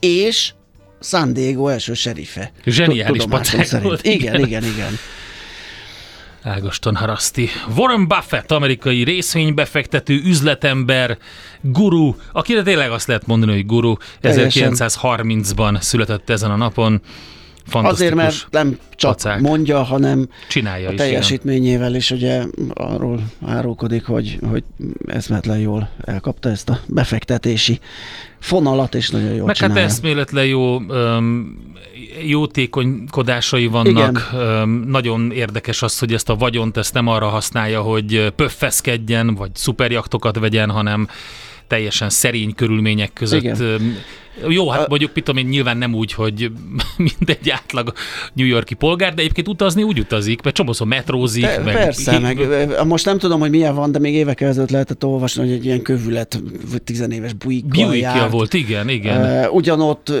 és 0.00 0.52
San 1.00 1.32
Diego 1.32 1.68
első 1.68 1.94
serife. 1.94 2.52
Zseniális 2.64 3.24
pacák 3.24 3.64
szerint. 3.64 3.88
volt, 3.88 4.06
Igen, 4.06 4.34
igen. 4.34 4.46
igen, 4.46 4.62
igen. 4.62 4.92
Ágoston 6.42 6.96
Haraszti. 6.96 7.48
Warren 7.76 8.08
Buffett, 8.08 8.50
amerikai 8.50 9.02
részvénybefektető, 9.04 10.14
üzletember, 10.24 11.18
guru, 11.60 12.14
akire 12.32 12.62
tényleg 12.62 12.90
azt 12.90 13.06
lehet 13.06 13.26
mondani, 13.26 13.52
hogy 13.52 13.66
guru, 13.66 13.94
Teljesen. 14.20 14.72
1930-ban 14.76 15.80
született 15.80 16.30
ezen 16.30 16.50
a 16.50 16.56
napon. 16.56 17.00
Azért, 17.70 18.14
mert 18.14 18.46
nem 18.50 18.78
csak 18.96 19.10
pacák. 19.10 19.40
mondja, 19.40 19.82
hanem 19.82 20.28
Csinálja 20.48 20.88
a 20.88 20.92
is, 20.92 20.98
igen. 20.98 21.06
teljesítményével 21.06 21.94
is 21.94 22.10
ugye 22.10 22.42
arról 22.74 23.22
árulkodik, 23.46 24.04
hogy, 24.04 24.38
hogy 24.50 24.64
eszmetlen 25.06 25.58
jól 25.58 25.88
elkapta 26.04 26.48
ezt 26.48 26.68
a 26.68 26.80
befektetési 26.86 27.80
fonalat, 28.38 28.94
és 28.94 29.10
nagyon 29.10 29.34
jól 29.34 29.46
Meg 29.46 29.56
hát 29.56 29.68
csinálja. 29.68 29.84
eszméletlen 29.88 30.46
jó 30.46 30.80
öm, 30.88 31.56
jótékonykodásai 32.26 33.66
vannak. 33.66 34.30
Öm, 34.34 34.84
nagyon 34.86 35.32
érdekes 35.32 35.82
az, 35.82 35.98
hogy 35.98 36.12
ezt 36.12 36.28
a 36.28 36.34
vagyont 36.36 36.76
ezt 36.76 36.94
nem 36.94 37.06
arra 37.06 37.28
használja, 37.28 37.80
hogy 37.80 38.32
pöffeszkedjen, 38.36 39.34
vagy 39.34 39.50
szuperjaktokat 39.54 40.38
vegyen, 40.38 40.70
hanem 40.70 41.08
teljesen 41.66 42.10
szerény 42.10 42.54
körülmények 42.54 43.12
között. 43.12 43.42
Igen. 43.42 43.96
Jó, 44.48 44.68
hát 44.68 44.80
A- 44.80 44.86
mondjuk 44.88 45.10
mit 45.14 45.28
én, 45.28 45.46
nyilván 45.46 45.76
nem 45.76 45.94
úgy, 45.94 46.12
hogy 46.12 46.50
mindegy 47.18 47.50
átlag 47.50 47.92
New 48.34 48.46
Yorki 48.46 48.74
polgár, 48.74 49.14
de 49.14 49.20
egyébként 49.20 49.48
utazni 49.48 49.82
úgy 49.82 49.98
utazik, 49.98 50.42
mert 50.42 50.56
csomószor 50.56 50.86
metrózik. 50.86 51.44
Te, 51.44 51.58
meg, 51.58 51.74
persze, 51.74 52.18
meg 52.18 52.38
most 52.86 53.04
nem 53.04 53.18
tudom, 53.18 53.40
hogy 53.40 53.50
milyen 53.50 53.74
van, 53.74 53.92
de 53.92 53.98
még 53.98 54.14
évekkel 54.14 54.48
ezelőtt 54.48 54.70
lehetett 54.70 55.04
olvasni, 55.04 55.42
hogy 55.42 55.52
egy 55.52 55.64
ilyen 55.64 55.82
kövület, 55.82 56.42
tizenéves 56.84 57.32
buikkal 57.32 57.88
Buickja 57.88 58.28
volt, 58.30 58.54
igen, 58.54 58.88
igen. 58.88 59.44
Uh, 59.44 59.54
ugyanott 59.54 60.12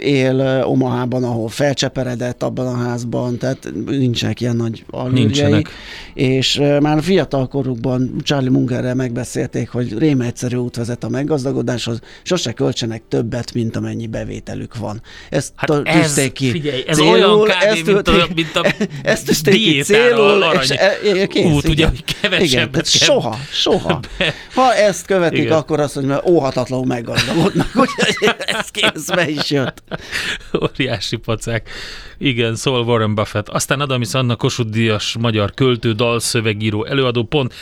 él 0.00 0.62
Omahában, 0.66 1.24
ahol 1.24 1.48
felcseperedett 1.48 2.42
abban 2.42 2.66
a 2.66 2.76
házban, 2.76 3.38
tehát 3.38 3.72
nincsenek 3.86 4.40
ilyen 4.40 4.56
nagy 4.56 4.84
alőrjei. 4.90 5.22
Nincsenek. 5.24 5.68
És 6.14 6.58
uh, 6.58 6.80
már 6.80 7.02
fiatal 7.02 7.48
korukban 7.48 8.14
Charlie 8.22 8.50
Mungerrel 8.50 8.94
megbeszélték, 8.94 9.68
hogy 9.68 9.98
rém 9.98 10.20
egyszerű 10.20 10.56
út 10.56 10.76
vezet 10.76 11.04
a 11.04 11.08
meggazdagodáshoz, 11.08 12.00
sose 12.22 12.52
költsenek 12.52 13.02
többet, 13.08 13.52
mint 13.58 13.76
amennyi 13.76 14.06
bevételük 14.06 14.76
van. 14.76 15.02
Ezt 15.30 15.52
Hát 15.56 15.70
ez, 15.84 16.30
ki 16.32 16.50
figyelj, 16.50 16.84
ez 16.86 16.96
célul, 16.96 17.12
olyan 17.12 17.40
kb. 17.40 17.50
ezt 17.60 17.84
mint, 17.86 18.08
a, 18.08 18.28
mint 18.34 18.56
a 18.56 18.74
ezt 19.02 19.26
tűzték 19.26 19.54
ki 19.54 19.82
célul, 19.82 20.42
arany 20.42 20.62
és 20.62 20.70
e, 20.70 20.98
e, 21.16 21.26
kész, 21.26 21.44
út, 21.44 21.64
ugye, 21.64 21.72
igen. 21.72 21.88
hogy 21.88 22.04
kevesebbet 22.04 22.50
Igen, 22.50 22.70
tehát 22.70 22.90
kell 22.90 23.06
soha, 23.06 23.38
soha. 23.50 24.00
Ha 24.54 24.74
ezt 24.74 25.06
követik, 25.06 25.38
Igen. 25.38 25.52
akkor 25.52 25.80
azt 25.80 25.94
mondja, 25.94 26.22
óhatatlanul 26.26 26.86
meggazdagodnak, 26.86 27.70
úgyhogy 27.84 28.34
ez 28.38 28.68
kész, 28.70 29.06
be 29.14 29.28
is 29.28 29.50
jött. 29.50 29.82
Óriási 30.62 31.16
pacák. 31.16 31.68
Igen, 32.18 32.54
szól 32.54 32.84
Warren 32.84 33.14
Buffett. 33.14 33.48
Aztán 33.48 33.80
Adamis 33.80 34.14
Anna 34.14 34.36
Kossuth 34.36 34.70
Díjas, 34.70 35.16
magyar 35.20 35.54
költő, 35.54 35.92
dalszövegíró, 35.92 36.84
előadó, 36.84 37.22
pont 37.22 37.54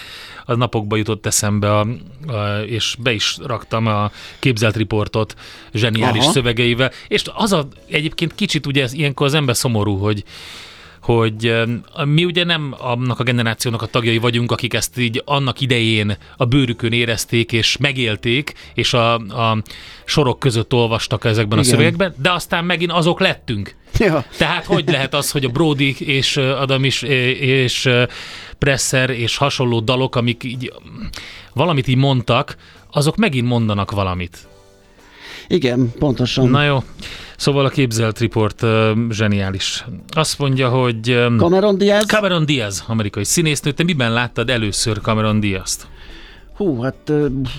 a 0.45 0.55
napokba 0.55 0.97
jutott 0.97 1.27
eszembe, 1.27 1.79
a, 1.79 1.87
a, 2.27 2.61
és 2.67 2.97
be 2.99 3.13
is 3.13 3.37
raktam 3.47 3.87
a 3.87 4.11
képzelt 4.39 4.77
riportot 4.77 5.35
zseniális 5.73 6.23
Aha. 6.23 6.33
szövegeivel. 6.33 6.91
És 7.09 7.23
az 7.35 7.53
a, 7.53 7.69
egyébként 7.91 8.35
kicsit 8.35 8.67
ugye 8.67 8.83
ez, 8.83 8.93
ilyenkor 8.93 9.27
az 9.27 9.35
ember 9.35 9.57
szomorú, 9.57 9.97
hogy 9.97 10.25
hogy 11.07 11.55
mi 12.05 12.25
ugye 12.25 12.45
nem 12.45 12.75
annak 12.79 13.21
a 13.21 13.23
generációnak 13.23 13.83
a 13.83 13.87
tagjai 13.87 14.19
vagyunk, 14.19 14.53
akik 14.53 14.75
ezt 14.75 14.99
így 14.99 15.23
annak 15.25 15.61
idején 15.61 16.17
a 16.37 16.45
bőrükön 16.45 16.93
érezték 16.93 17.53
és 17.53 17.77
megélték, 17.77 18.53
és 18.75 18.93
a, 18.93 19.15
a 19.15 19.63
sorok 20.05 20.39
között 20.39 20.73
olvastak 20.73 21.25
ezekben 21.25 21.59
Igen. 21.59 21.71
a 21.71 21.75
szövegekben, 21.75 22.15
de 22.19 22.33
aztán 22.33 22.65
megint 22.65 22.93
azok 22.93 23.21
lettünk. 23.21 23.75
Ja. 23.99 24.25
Tehát 24.37 24.65
hogy 24.65 24.89
lehet 24.89 25.15
az, 25.15 25.31
hogy 25.31 25.45
a 25.45 25.49
Brody 25.49 25.97
és 25.99 26.37
Adam 26.37 26.85
is, 26.85 27.03
és 27.03 27.89
Presser 28.59 29.11
és 29.11 29.37
hasonló 29.37 29.81
dalok, 29.81 30.17
amik 30.17 30.45
így 30.45 30.73
valamit 31.53 31.89
így 31.89 31.97
mondtak, 31.97 32.57
azok 32.93 33.17
megint 33.17 33.47
mondanak 33.47 33.91
valamit. 33.91 34.39
Igen, 35.49 35.93
pontosan. 35.99 36.49
Na 36.49 36.65
jó, 36.65 36.83
szóval 37.37 37.65
a 37.65 37.69
képzelt 37.69 38.19
report 38.19 38.63
ö, 38.63 38.93
zseniális. 39.11 39.85
Azt 40.09 40.39
mondja, 40.39 40.69
hogy 40.69 41.11
Cameron 41.37 41.79
Diaz? 41.79 42.07
Cameron 42.07 42.47
Diaz, 42.47 42.85
amerikai 42.87 43.25
színésznő, 43.25 43.73
te 43.73 43.83
miben 43.85 44.13
láttad 44.13 44.51
először 44.51 45.01
Cameron 45.01 45.41
Diaz-t? 45.41 45.87
Hú, 46.57 46.81
hát 46.81 47.13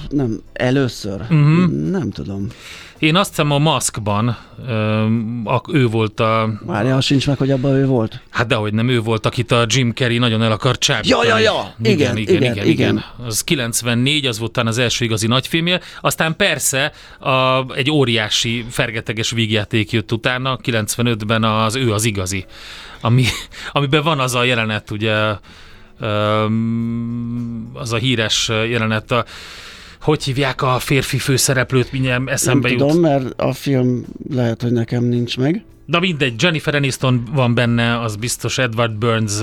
nem, 0.10 0.39
először. 0.54 1.22
Mhm. 1.30 1.89
Nem 1.89 2.12
tudom. 2.12 2.48
Én 3.00 3.16
azt 3.16 3.30
hiszem 3.30 3.51
a 3.51 3.58
Maskban 3.58 4.38
ő 5.72 5.88
volt 5.88 6.20
a, 6.20 6.60
Várja, 6.66 7.01
sincs 7.01 7.27
meg, 7.27 7.38
hogy 7.38 7.51
abban 7.51 7.74
ő 7.75 7.86
volt. 7.86 8.22
hát 8.30 8.48
dehogy 8.48 8.74
nem 8.74 8.89
ő 8.89 9.01
volt, 9.01 9.25
akit 9.25 9.51
a 9.51 9.66
Jim 9.68 9.92
Carrey 9.94 10.18
nagyon 10.18 10.44
el 10.44 10.51
akart 10.51 10.80
csábítani. 10.80 11.27
Ja, 11.27 11.38
ja, 11.38 11.44
ja. 11.44 11.74
Igen, 11.82 12.18
igen, 12.18 12.18
igen, 12.18 12.42
igen, 12.42 12.54
igen. 12.54 12.68
igen. 12.68 13.04
Az 13.25 13.44
94, 13.44 14.25
az 14.25 14.39
volt 14.39 14.51
talán 14.51 14.70
az 14.70 14.77
első 14.77 15.06
igazi 15.06 15.27
nagyfilmje, 15.27 15.80
aztán 16.01 16.36
persze 16.36 16.92
a, 17.20 17.66
egy 17.74 17.92
óriási 17.92 18.66
fergeteges 18.70 19.32
vígjáték 19.32 19.92
jött 19.92 20.12
utána, 20.12 20.60
95-ben 20.63 21.44
az 21.44 21.75
ő 21.75 21.94
az 21.94 22.06
igazi, 22.06 22.46
ami, 23.01 23.24
amiben 23.72 24.04
van 24.04 24.20
az 24.20 24.36
a 24.36 24.44
jelenet, 24.44 24.92
ugye 24.92 25.13
az 27.74 27.94
a 27.94 27.98
híres 27.98 28.48
jelenet, 28.70 29.12
a, 29.12 29.25
hogy 30.01 30.24
hívják 30.24 30.62
a 30.62 30.80
férfi 30.80 31.18
főszereplőt, 31.18 31.92
mindjárt 31.92 32.18
Nem 32.24 32.34
eszembe 32.34 32.70
jut. 32.70 32.77
tudom, 32.77 33.00
mert 33.00 33.42
a 33.42 33.54
film 33.54 34.06
lehet, 34.34 34.62
hogy 34.62 34.72
nekem 34.72 35.04
nincs 35.04 35.38
meg. 35.38 35.63
Na 35.86 36.00
mindegy, 36.00 36.42
Jennifer 36.42 36.75
Aniston 36.75 37.24
van 37.34 37.54
benne, 37.54 38.00
az 38.01 38.16
biztos 38.16 38.58
Edward 38.58 38.94
Burns, 38.98 39.39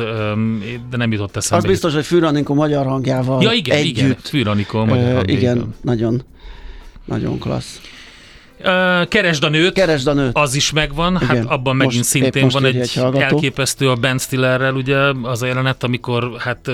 de 0.90 0.96
nem 0.96 1.12
jutott 1.12 1.36
eszembe. 1.36 1.64
Az 1.64 1.70
biztos, 1.70 1.94
hogy 1.94 2.04
Fűranikó 2.04 2.54
magyar 2.54 2.86
hangjával 2.86 3.42
Ja 3.42 3.52
igen, 3.52 3.76
együtt. 3.76 3.96
igen, 3.96 4.16
Fűranikó 4.22 4.84
magyar 4.84 5.14
hangjaival. 5.14 5.24
igen, 5.36 5.74
nagyon, 5.80 6.22
nagyon 7.04 7.38
klassz. 7.38 7.80
Keresd 9.08 9.44
a 9.44 9.48
nőt, 9.48 9.72
Keresd 9.72 10.06
a 10.06 10.12
nőt. 10.12 10.30
az 10.36 10.54
is 10.54 10.72
megvan, 10.72 11.16
hát 11.18 11.32
Igen, 11.32 11.46
abban 11.46 11.76
megint 11.76 11.96
most- 11.96 12.08
szintén 12.08 12.48
van 12.48 12.64
egy, 12.64 12.76
egy 12.76 12.94
hallgató. 12.94 13.24
elképesztő 13.24 13.90
a 13.90 13.94
Ben 13.94 14.18
Stillerrel, 14.18 14.74
ugye 14.74 14.96
az 15.22 15.42
a 15.42 15.46
jelenet, 15.46 15.82
amikor 15.82 16.32
hát 16.38 16.70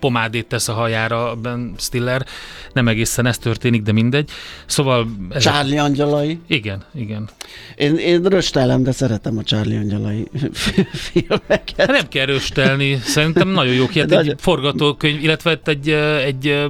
pomádét 0.00 0.46
tesz 0.46 0.68
a 0.68 0.72
hajára 0.72 1.30
a 1.30 1.34
Ben 1.34 1.74
Stiller, 1.78 2.26
nem 2.72 2.88
egészen 2.88 3.26
ez 3.26 3.38
történik, 3.38 3.82
de 3.82 3.92
mindegy. 3.92 4.30
Szóval... 4.66 5.06
Ez 5.30 5.42
Charlie 5.42 5.78
angyalai. 5.78 6.38
Igen, 6.46 6.82
igen. 6.94 7.28
Én, 7.76 7.96
én 7.96 8.22
röstelem, 8.22 8.82
de 8.82 8.92
szeretem 8.92 9.38
a 9.38 9.42
Charlie 9.42 9.76
angyalai 9.76 10.28
filmeket. 11.12 11.74
Hát 11.76 11.86
nem 11.90 12.08
kell 12.08 12.26
röstelni, 12.26 12.98
szerintem 13.04 13.48
nagyon 13.48 13.74
jó 13.74 13.86
kiad, 13.86 14.12
egy 14.12 14.34
forgatókönyv, 14.38 15.22
illetve 15.22 15.60
egy, 15.64 15.88
ö, 15.88 16.16
egy 16.16 16.46
ö, 16.46 16.66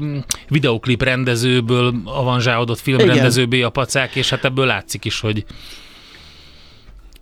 videoklip 0.48 1.02
rendezőből 1.02 1.94
avanzsálódott 2.04 2.78
filmrendezőbé 2.80 3.62
a 3.62 3.70
pacák, 3.70 4.14
és 4.16 4.30
hát 4.30 4.44
ebből 4.52 4.66
látszik 4.66 5.04
is, 5.04 5.20
hogy 5.20 5.44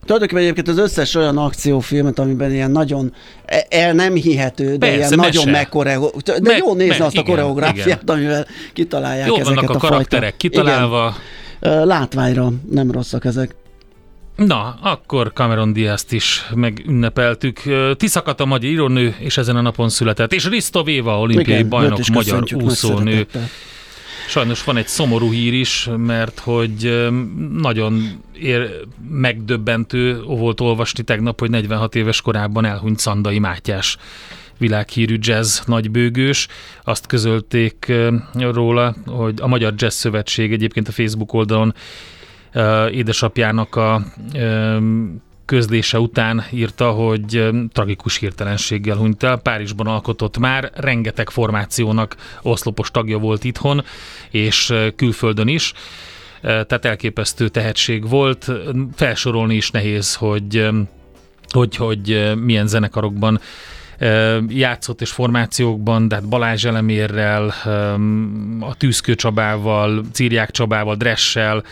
Tulajdonképpen 0.04 0.42
egyébként 0.44 0.68
az 0.68 0.78
összes 0.78 1.14
olyan 1.14 1.38
akciófilmet, 1.38 2.18
amiben 2.18 2.52
ilyen 2.52 2.70
nagyon 2.70 3.14
e- 3.44 3.66
el 3.70 3.92
nem 3.92 4.14
hihető, 4.14 4.70
de 4.70 4.78
Persze, 4.78 4.96
ilyen 4.96 5.10
nagyon 5.14 5.44
mese. 5.44 5.50
megkoreo... 5.50 6.10
De 6.24 6.34
Meg- 6.42 6.58
jó 6.58 6.74
nézni 6.74 6.88
meg- 6.98 7.00
azt 7.00 7.16
a 7.16 7.22
koreográfiát, 7.22 8.02
igen. 8.02 8.16
amivel 8.16 8.46
kitalálják 8.72 9.26
jól 9.26 9.40
ezeket 9.40 9.54
vannak 9.54 9.70
a 9.70 9.74
a 9.74 9.88
karakterek 9.88 10.22
fajta... 10.30 10.36
kitalálva. 10.36 11.14
Igen. 11.60 11.86
Látványra 11.86 12.52
nem 12.70 12.90
rosszak 12.90 13.24
ezek. 13.24 13.54
Na, 14.36 14.78
akkor 14.82 15.32
Cameron 15.34 15.72
Diaz-t 15.72 16.12
is 16.12 16.42
megünnepeltük. 16.54 17.60
Tiszakata 17.96 18.44
magyar 18.44 18.70
írónő, 18.70 19.14
és 19.18 19.36
ezen 19.36 19.56
a 19.56 19.60
napon 19.60 19.88
született. 19.88 20.32
És 20.32 20.48
Risto 20.48 20.82
Véva, 20.82 21.18
olimpiai 21.18 21.56
Igen, 21.56 21.68
bajnok, 21.68 22.06
magyar 22.12 22.44
úszónő. 22.54 23.10
szeretettel. 23.10 23.48
Sajnos 24.30 24.64
van 24.64 24.76
egy 24.76 24.86
szomorú 24.86 25.30
hír 25.32 25.54
is, 25.54 25.88
mert 25.96 26.38
hogy 26.38 27.08
nagyon 27.52 28.22
ér, 28.38 28.86
megdöbbentő 29.08 30.22
volt 30.22 30.60
olvasni 30.60 31.02
tegnap, 31.02 31.40
hogy 31.40 31.50
46 31.50 31.94
éves 31.94 32.20
korában 32.20 32.64
elhunyt 32.64 32.98
Szandai 32.98 33.38
Mátyás 33.38 33.96
világhírű 34.58 35.16
jazz 35.20 35.60
nagybőgős. 35.66 36.48
Azt 36.84 37.06
közölték 37.06 37.92
róla, 38.34 38.94
hogy 39.06 39.34
a 39.40 39.46
Magyar 39.46 39.74
Jazz 39.76 39.94
Szövetség 39.94 40.52
egyébként 40.52 40.88
a 40.88 40.92
Facebook 40.92 41.32
oldalon 41.32 41.74
ö, 42.52 42.88
édesapjának 42.88 43.76
a 43.76 44.02
közlése 45.50 45.98
után 45.98 46.44
írta, 46.50 46.90
hogy 46.90 47.48
tragikus 47.72 48.16
hirtelenséggel 48.16 48.96
hunyt 48.96 49.22
el. 49.22 49.36
Párizsban 49.36 49.86
alkotott 49.86 50.38
már, 50.38 50.70
rengeteg 50.74 51.30
formációnak 51.30 52.16
oszlopos 52.42 52.90
tagja 52.90 53.18
volt 53.18 53.44
itthon, 53.44 53.84
és 54.30 54.74
külföldön 54.96 55.48
is. 55.48 55.72
Tehát 56.40 56.84
elképesztő 56.84 57.48
tehetség 57.48 58.08
volt. 58.08 58.50
Felsorolni 58.94 59.54
is 59.54 59.70
nehéz, 59.70 60.14
hogy 60.14 60.68
hogy, 61.48 61.76
hogy 61.76 62.32
milyen 62.36 62.66
zenekarokban 62.66 63.40
játszott 64.48 65.00
és 65.00 65.10
formációkban, 65.10 66.08
de 66.08 66.14
hát 66.14 66.28
Balázs 66.28 66.64
Elemérrel, 66.64 67.54
a 68.60 68.74
Tűzkő 68.74 69.14
Csabával, 69.14 70.04
Círják 70.12 70.50
Csabával, 70.50 70.94
Dressel, 70.96 71.64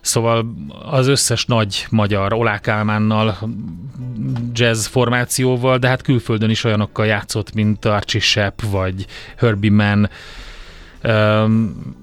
Szóval 0.00 0.54
az 0.82 1.06
összes 1.06 1.44
nagy 1.44 1.86
magyar, 1.90 2.32
Olák 2.32 2.68
Álmánnal, 2.68 3.38
jazz 4.52 4.86
formációval, 4.86 5.78
de 5.78 5.88
hát 5.88 6.02
külföldön 6.02 6.50
is 6.50 6.64
olyanokkal 6.64 7.06
játszott, 7.06 7.54
mint 7.54 7.84
Archie 7.84 8.20
Shepp 8.20 8.60
vagy 8.60 9.06
Herbie 9.36 9.70
Mann, 9.70 10.08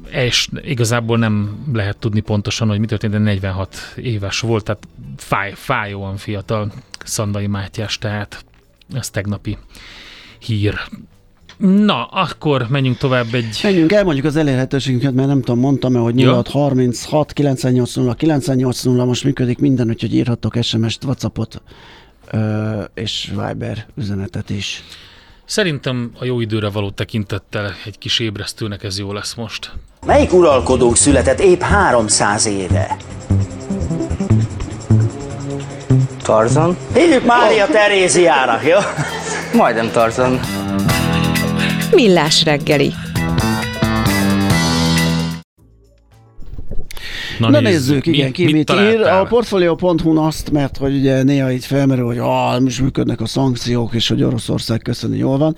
és 0.09 0.47
igazából 0.61 1.17
nem 1.17 1.65
lehet 1.73 1.97
tudni 1.97 2.19
pontosan, 2.19 2.67
hogy 2.67 2.79
mi 2.79 2.85
történt, 2.85 3.13
de 3.13 3.19
46 3.19 3.93
éves 3.95 4.39
volt, 4.39 4.63
tehát 4.63 4.87
fáj, 5.17 5.53
fájóan 5.55 6.17
fiatal 6.17 6.71
Szandai 7.03 7.47
Mátyás, 7.47 7.97
tehát 7.97 8.45
ez 8.93 9.09
tegnapi 9.09 9.57
hír. 10.39 10.79
Na, 11.57 12.03
akkor 12.05 12.65
menjünk 12.69 12.97
tovább 12.97 13.33
egy... 13.33 13.59
Menjünk 13.63 13.91
el, 13.91 14.03
mondjuk 14.03 14.25
az 14.25 14.35
elérhetőségünket, 14.35 15.13
mert 15.13 15.27
nem 15.27 15.41
tudom, 15.41 15.59
mondtam-e, 15.59 15.99
hogy 15.99 16.19
Ja. 16.19 16.41
0636 16.51 17.33
980 17.33 18.15
980 18.15 19.07
most 19.07 19.23
működik 19.23 19.59
minden, 19.59 19.87
úgyhogy 19.89 20.13
írhatok 20.15 20.57
SMS-t, 20.61 21.03
Whatsappot 21.03 21.61
ö, 22.31 22.81
és 22.93 23.31
Viber 23.47 23.85
üzenetet 23.97 24.49
is. 24.49 24.83
Szerintem 25.45 26.11
a 26.19 26.25
jó 26.25 26.39
időre 26.39 26.69
való 26.69 26.89
tekintettel 26.89 27.73
egy 27.85 27.97
kis 27.97 28.19
ébresztőnek 28.19 28.83
ez 28.83 28.99
jó 28.99 29.13
lesz 29.13 29.33
most. 29.33 29.71
Melyik 30.05 30.33
uralkodónk 30.33 30.95
született 30.95 31.39
épp 31.39 31.61
300 31.61 32.45
éve? 32.45 32.97
Tarzan? 36.23 36.77
Hívjuk 36.93 37.25
Mária 37.25 37.65
Teréziának, 37.67 38.63
jó? 38.65 38.77
Majdnem 39.53 39.91
Tarzan. 39.91 40.39
Millás 41.91 42.43
reggeli. 42.43 42.93
Na, 47.39 47.49
Na 47.49 47.59
nézzük, 47.59 48.05
igen, 48.05 48.31
ki 48.31 48.43
mit, 48.43 48.55
ír. 48.55 48.63
találtál? 48.63 49.21
A 49.21 49.25
Portfolio.hu 49.25 50.17
azt, 50.17 50.51
mert 50.51 50.77
hogy 50.77 50.95
ugye 50.95 51.23
néha 51.23 51.51
itt 51.51 51.63
felmerül, 51.63 52.05
hogy 52.05 52.17
ah, 52.17 52.59
most 52.61 52.81
működnek 52.81 53.21
a 53.21 53.25
szankciók, 53.25 53.93
és 53.93 54.07
hogy 54.07 54.23
Oroszország 54.23 54.79
köszöni 54.81 55.17
jól 55.17 55.37
van. 55.37 55.55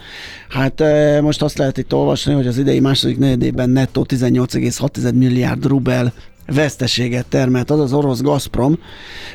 Hát 0.50 0.81
eh, 0.81 1.22
most 1.22 1.41
azt 1.41 1.57
lehet 1.57 1.77
itt 1.77 1.93
olvasni, 1.93 2.34
hogy 2.34 2.48
az 2.48 2.57
idei 2.57 2.79
második 2.79 3.17
negyedében 3.17 3.69
nettó 3.69 4.05
18,6 4.10 5.13
milliárd 5.13 5.65
rubel 5.65 6.13
veszteséget 6.46 7.25
termelt 7.25 7.69
az 7.69 7.79
az 7.79 7.93
orosz 7.93 8.22
Gazprom, 8.22 8.79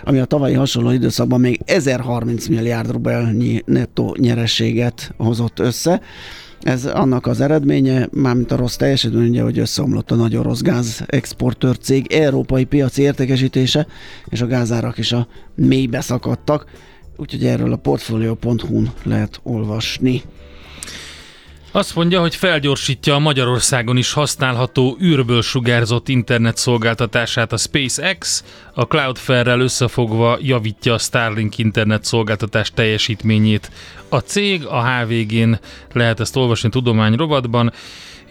ami 0.05 0.19
a 0.19 0.25
tavalyi 0.25 0.55
hasonló 0.55 0.91
időszakban 0.91 1.41
még 1.41 1.61
1030 1.65 2.47
milliárd 2.47 2.91
rubelnyi 2.91 3.63
nettó 3.67 4.17
nyerességet 4.19 5.15
hozott 5.17 5.59
össze. 5.59 6.01
Ez 6.63 6.85
annak 6.85 7.27
az 7.27 7.41
eredménye, 7.41 8.09
mármint 8.13 8.53
a 8.53 8.57
rossz 8.57 8.77
teljesítmény, 8.77 9.29
ugye, 9.29 9.43
hogy 9.43 9.59
összeomlott 9.59 10.11
a 10.11 10.15
nagy 10.15 10.37
orosz 10.37 10.63
gáz 10.63 11.05
exportőr 11.07 11.79
cég 11.79 12.13
európai 12.13 12.65
piaci 12.65 13.03
értékesítése, 13.03 13.87
és 14.29 14.41
a 14.41 14.47
gázárak 14.47 14.99
is 14.99 15.13
a 15.13 15.27
mélybe 15.55 16.01
szakadtak. 16.01 16.67
Úgyhogy 17.17 17.45
erről 17.45 17.73
a 17.73 17.77
portfolio.hu-n 17.77 18.93
lehet 19.03 19.41
olvasni. 19.43 20.23
Azt 21.75 21.95
mondja, 21.95 22.21
hogy 22.21 22.35
felgyorsítja 22.35 23.15
a 23.15 23.19
Magyarországon 23.19 23.97
is 23.97 24.13
használható 24.13 24.97
űrből 25.03 25.43
sugárzott 25.43 26.09
internet 26.09 26.57
szolgáltatását 26.57 27.53
a 27.53 27.57
SpaceX, 27.57 28.45
a 28.75 28.87
Cloudflare-rel 28.87 29.61
összefogva 29.61 30.39
javítja 30.41 30.95
a 30.95 30.99
Starlink 30.99 31.59
internet 31.59 32.05
szolgáltatás 32.05 32.71
teljesítményét. 32.71 33.71
A 34.09 34.19
cég 34.19 34.67
a 34.67 34.89
HVG-n 34.89 35.53
lehet 35.93 36.21
ezt 36.21 36.37
olvasni 36.37 36.69
tudomány 36.69 37.15
rovatban, 37.15 37.73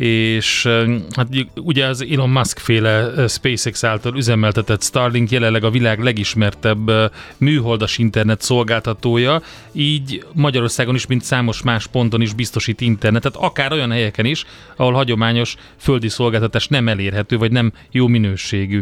és 0.02 0.70
hát 1.16 1.28
ugye 1.56 1.86
az 1.86 2.06
Elon 2.12 2.30
Musk 2.30 2.58
féle 2.58 3.28
SpaceX 3.28 3.84
által 3.84 4.16
üzemeltetett 4.16 4.84
Starlink 4.84 5.30
jelenleg 5.30 5.64
a 5.64 5.70
világ 5.70 6.00
legismertebb 6.00 6.92
műholdas 7.38 7.98
internet 7.98 8.42
szolgáltatója, 8.42 9.42
így 9.72 10.26
Magyarországon 10.34 10.96
is, 10.96 11.06
mint 11.06 11.24
számos 11.24 11.62
más 11.62 11.88
ponton 11.88 12.22
is 12.22 12.34
biztosít 12.34 12.82
internetet, 12.82 13.36
akár 13.36 13.72
olyan 13.72 13.92
helyeken 13.92 14.26
is, 14.26 14.46
ahol 14.76 14.94
hagyományos 14.94 15.56
földi 15.78 16.10
szolgáltatás 16.10 16.68
nem 16.68 16.88
elérhető, 16.88 17.38
vagy 17.38 17.52
nem 17.52 17.72
jó 17.92 18.08
minőségű. 18.08 18.82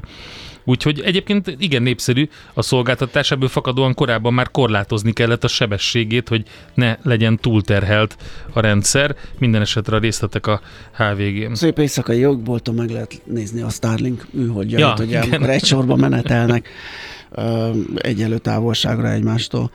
Úgyhogy 0.69 1.01
egyébként 1.05 1.55
igen 1.58 1.82
népszerű 1.82 2.29
a 2.53 2.62
szolgáltatás, 2.62 3.32
ebből 3.32 3.47
fakadóan 3.47 3.93
korábban 3.93 4.34
már 4.34 4.51
korlátozni 4.51 5.13
kellett 5.13 5.43
a 5.43 5.47
sebességét, 5.47 6.27
hogy 6.27 6.43
ne 6.73 6.97
legyen 7.03 7.38
túlterhelt 7.38 8.15
a 8.53 8.60
rendszer. 8.60 9.15
Minden 9.38 9.62
esetre 9.62 9.95
a 9.95 9.99
részletek 9.99 10.47
a 10.47 10.62
HVG-n. 10.95 11.53
Szép 11.53 11.79
éjszakai 11.79 12.19
jogbolton 12.19 12.75
meg 12.75 12.89
lehet 12.89 13.21
nézni 13.25 13.62
a 13.62 13.69
Starlink 13.69 14.25
műholdjait, 14.32 14.97
Ja, 14.99 15.05
igen. 15.05 15.21
amikor 15.21 15.49
egy 15.49 15.65
sorban 15.65 15.99
menetelnek 15.99 16.69
egyenlő 17.95 18.37
távolságra 18.37 19.11
egymástól. 19.11 19.71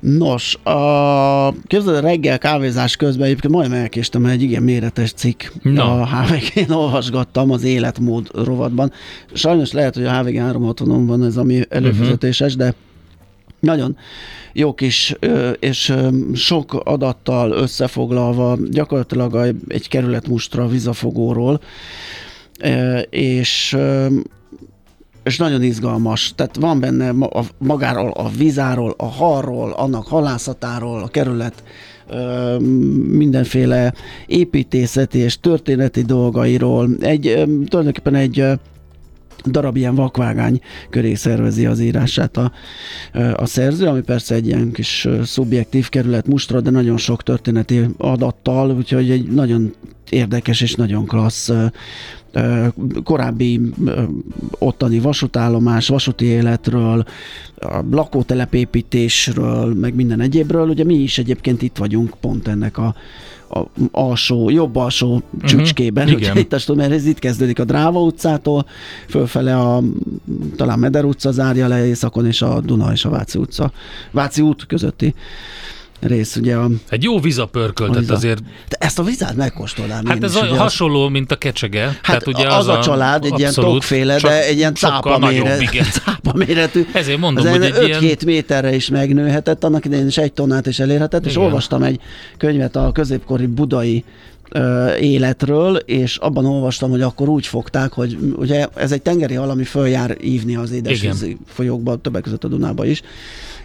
Nos, 0.00 0.54
a, 0.54 1.52
képzeld, 1.66 1.96
a 1.96 2.00
reggel 2.00 2.38
kávézás 2.38 2.96
közben 2.96 3.26
egyébként 3.26 3.52
majdnem 3.52 3.80
elkéstem, 3.80 4.24
egy 4.24 4.42
igen 4.42 4.62
méretes 4.62 5.12
cikk 5.12 5.42
Na. 5.62 6.00
a 6.00 6.06
HVG-n 6.06 6.72
olvasgattam 6.72 7.50
az 7.50 7.64
életmód 7.64 8.30
rovatban. 8.34 8.92
Sajnos 9.32 9.72
lehet, 9.72 9.94
hogy 9.94 10.04
a 10.04 10.18
HVG 10.18 10.36
360 10.36 11.06
van 11.06 11.24
ez, 11.24 11.36
ami 11.36 11.60
előfizetéses, 11.68 12.56
de 12.56 12.74
nagyon 13.60 13.96
jó 14.52 14.74
kis 14.74 15.14
és 15.58 15.94
sok 16.34 16.74
adattal 16.74 17.50
összefoglalva 17.50 18.58
gyakorlatilag 18.70 19.54
egy 19.68 19.88
kerületmustra 19.88 20.66
vizafogóról, 20.66 21.60
és 23.10 23.76
és 25.28 25.36
nagyon 25.38 25.62
izgalmas. 25.62 26.32
Tehát 26.34 26.56
van 26.56 26.80
benne 26.80 27.08
a, 27.08 27.44
magáról 27.58 28.10
a 28.10 28.28
vízáról, 28.28 28.94
a 28.96 29.06
halról, 29.06 29.70
annak 29.70 30.06
halászatáról, 30.06 31.02
a 31.02 31.08
kerület 31.08 31.62
mindenféle 33.10 33.94
építészeti 34.26 35.18
és 35.18 35.40
történeti 35.40 36.02
dolgairól. 36.02 36.88
Egy, 37.00 37.26
ö, 37.26 37.44
tulajdonképpen 37.66 38.14
egy 38.14 38.44
darab 39.44 39.76
ilyen 39.76 39.94
vakvágány 39.94 40.60
köré 40.90 41.14
szervezi 41.14 41.66
az 41.66 41.80
írását 41.80 42.36
a, 42.36 42.52
a 43.34 43.46
szerző, 43.46 43.86
ami 43.86 44.00
persze 44.00 44.34
egy 44.34 44.46
ilyen 44.46 44.72
kis 44.72 45.08
szubjektív 45.22 45.88
kerület 45.88 46.26
mustra, 46.26 46.60
de 46.60 46.70
nagyon 46.70 46.96
sok 46.96 47.22
történeti 47.22 47.84
adattal, 47.98 48.70
úgyhogy 48.70 49.10
egy 49.10 49.28
nagyon 49.30 49.74
érdekes 50.10 50.60
és 50.60 50.74
nagyon 50.74 51.06
klassz 51.06 51.50
korábbi 53.04 53.60
ottani 54.58 54.98
vasútállomás, 54.98 55.88
vasúti 55.88 56.24
életről, 56.24 57.04
a 57.56 57.80
lakótelepépítésről, 57.90 59.74
meg 59.74 59.94
minden 59.94 60.20
egyébről. 60.20 60.68
Ugye 60.68 60.84
mi 60.84 60.94
is 60.94 61.18
egyébként 61.18 61.62
itt 61.62 61.76
vagyunk 61.76 62.14
pont 62.20 62.48
ennek 62.48 62.78
a, 62.78 62.94
a 63.50 63.60
alsó, 63.90 64.50
jobb 64.50 64.76
alsó 64.76 65.22
csücskében, 65.44 66.08
igen. 66.08 66.20
uh-huh. 66.20 66.38
itt, 66.38 66.48
tudom, 66.48 66.80
mert 66.80 66.92
ez 66.92 67.06
itt 67.06 67.18
kezdődik 67.18 67.58
a 67.58 67.64
Dráva 67.64 68.00
utcától, 68.00 68.66
fölfele 69.08 69.56
a 69.58 69.82
talán 70.56 70.78
Meder 70.78 71.04
utca 71.04 71.30
zárja 71.30 71.68
le 71.68 71.86
északon, 71.86 72.26
és 72.26 72.42
a 72.42 72.60
Duna 72.60 72.92
és 72.92 73.04
a 73.04 73.10
Váci 73.10 73.38
utca, 73.38 73.72
Váci 74.10 74.42
út 74.42 74.66
közötti 74.66 75.14
rész, 76.00 76.36
ugye 76.36 76.54
a, 76.56 76.68
Egy 76.88 77.02
jó 77.02 77.20
vizapörköltet 77.20 77.96
A 77.96 78.00
viza. 78.00 78.14
azért. 78.14 78.42
te 78.68 78.76
ezt 78.80 78.98
a 78.98 79.02
vizát 79.02 79.36
megkóstolnám 79.36 80.06
Hát 80.06 80.22
ez 80.24 80.30
is, 80.34 80.40
a, 80.40 80.42
ugye 80.42 80.50
az- 80.52 80.58
hasonló, 80.58 81.08
mint 81.08 81.32
a 81.32 81.36
kecsege. 81.36 81.80
Hát 81.84 82.00
Tehát 82.02 82.26
ugye 82.26 82.46
az, 82.46 82.68
a 82.68 82.80
család 82.80 83.24
egy 83.24 83.38
ilyen 83.38 83.52
tokféle, 83.54 84.18
de 84.18 84.46
egy 84.46 84.56
ilyen 84.56 84.74
cápa, 84.74 85.18
méret, 85.18 85.90
cápa 85.92 86.32
méretű. 86.46 86.86
Ezért 86.92 87.18
mondom, 87.18 87.46
az 87.46 87.50
hogy 87.52 87.62
egy 87.62 87.74
egy 87.74 88.02
ilyen- 88.02 88.16
5-7 88.18 88.24
méterre 88.24 88.74
is 88.74 88.88
megnőhetett, 88.88 89.64
annak 89.64 89.84
idején 89.84 90.06
is 90.06 90.18
egy 90.18 90.32
tonnát 90.32 90.66
is 90.66 90.78
elérhetett, 90.78 91.24
és 91.26 91.32
Igen. 91.32 91.44
olvastam 91.44 91.82
egy 91.82 92.00
könyvet 92.36 92.76
a 92.76 92.92
középkori 92.92 93.46
budai 93.46 94.04
ö, 94.50 94.94
életről, 94.94 95.76
és 95.76 96.16
abban 96.16 96.46
olvastam, 96.46 96.90
hogy 96.90 97.02
akkor 97.02 97.28
úgy 97.28 97.46
fogták, 97.46 97.92
hogy 97.92 98.18
ugye 98.36 98.66
ez 98.74 98.92
egy 98.92 99.02
tengeri 99.02 99.34
hal, 99.34 99.50
ami 99.50 99.64
följár 99.64 100.16
ívni 100.20 100.56
az 100.56 100.70
édesvízi 100.72 101.36
folyókba, 101.46 101.96
többek 101.96 102.22
között 102.22 102.44
a 102.44 102.48
Dunába 102.48 102.84
is, 102.86 103.02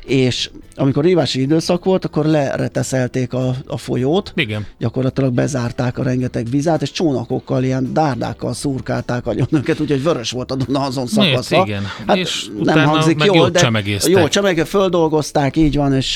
és 0.05 0.49
amikor 0.75 1.05
ívási 1.05 1.41
időszak 1.41 1.85
volt, 1.85 2.05
akkor 2.05 2.25
lereteszelték 2.25 3.33
a, 3.33 3.55
a 3.67 3.77
folyót, 3.77 4.31
Igen. 4.35 4.65
gyakorlatilag 4.77 5.33
bezárták 5.33 5.97
a 5.97 6.03
rengeteg 6.03 6.49
vizát, 6.49 6.81
és 6.81 6.91
csónakokkal, 6.91 7.63
ilyen 7.63 7.93
dárdákkal 7.93 8.53
szúrkálták 8.53 9.27
agyon 9.27 9.47
őket, 9.51 9.79
úgyhogy 9.79 10.03
vörös 10.03 10.31
volt 10.31 10.51
a 10.51 10.55
Duna 10.55 10.79
azon 10.79 11.07
szakasza. 11.07 11.63
Igen. 11.65 11.83
Hát 12.07 12.17
És 12.17 12.45
nem 12.63 12.87
hangzik 12.87 13.23
jól, 13.23 13.35
jól 13.35 13.49
de 13.49 13.59
csemegéztek. 13.59 14.11
Jó, 14.11 14.27
csemege, 14.27 14.65
földolgozták, 14.65 15.55
így 15.55 15.75
van, 15.75 15.93
és 15.93 16.11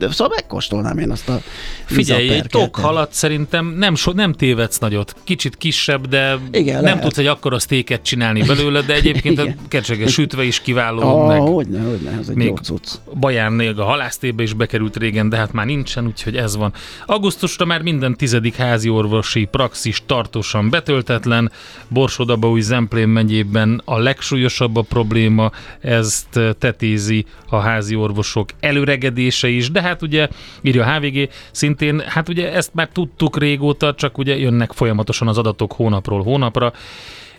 szóval 0.00 0.28
megkóstolnám 0.28 0.98
én 0.98 1.10
azt 1.10 1.28
a 1.28 1.40
Figyelj, 1.84 2.28
egy 2.28 2.46
tok 2.48 2.76
halat 2.76 3.12
szerintem 3.12 3.74
nem, 3.78 3.94
so, 3.94 4.12
nem 4.12 4.32
tévedsz 4.32 4.78
nagyot. 4.78 5.14
Kicsit 5.24 5.56
kisebb, 5.56 6.06
de 6.06 6.38
Igen, 6.50 6.74
nem 6.74 6.84
lehet. 6.84 7.02
tudsz 7.02 7.18
egy 7.18 7.26
akkora 7.26 7.58
sztéket 7.58 8.02
csinálni 8.02 8.42
belőle, 8.42 8.80
de 8.80 8.94
egyébként 9.00 9.38
a 9.38 9.42
Igen. 9.42 9.56
kecseges 9.68 10.12
sütve 10.12 10.44
is 10.44 10.60
kiváló, 10.60 11.00
Ah, 11.00 11.28
meg 11.28 11.40
hogyne, 11.40 11.80
hogyne, 11.82 12.10
ez 12.20 12.28
egy 12.28 12.34
még 12.34 12.58
jó 12.78 12.84
cucc. 12.84 13.18
Baján 13.20 13.52
még 13.52 13.78
a 13.78 13.84
halásztébe 13.84 14.42
is 14.42 14.52
bekerült 14.52 14.96
régen, 14.96 15.28
de 15.28 15.36
hát 15.36 15.52
már 15.52 15.66
nincsen, 15.66 16.06
úgyhogy 16.06 16.36
ez 16.36 16.56
van. 16.56 16.72
Augusztusra 17.06 17.64
már 17.64 17.82
minden 17.82 18.16
tizedik 18.16 18.56
házi 18.56 18.88
orvosi 18.88 19.44
praxis 19.44 20.02
tartósan 20.06 20.70
betöltetlen. 20.70 21.52
Borsodaba 21.88 22.60
Zemplén 22.60 23.08
megyében 23.08 23.82
a 23.84 23.98
legsúlyosabb 23.98 24.76
a 24.76 24.82
probléma, 24.82 25.50
ezt 25.80 26.40
tetézi 26.58 27.24
a 27.48 27.56
házi 27.56 27.94
orvosok 27.94 28.48
előregedése 28.60 29.48
is, 29.48 29.70
de 29.70 29.82
hát 29.82 30.02
ugye 30.02 30.28
írja 30.62 30.84
a 30.84 30.92
HVG, 30.92 31.28
szintén, 31.50 32.00
hát 32.06 32.28
ugye 32.28 32.52
ezt 32.52 32.74
már 32.74 32.88
tudtuk 32.88 33.38
régóta, 33.38 33.94
csak 33.94 34.18
ugye 34.18 34.38
jönnek 34.38 34.72
folyamatosan 34.72 35.28
az 35.28 35.38
adatok 35.38 35.72
hónapról 35.72 36.22
hónapra, 36.22 36.72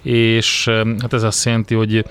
és 0.01 0.67
eh, 0.67 0.81
hát 1.01 1.13
ez 1.13 1.23
azt 1.23 1.45
jelenti, 1.45 1.75
hogy 1.75 2.05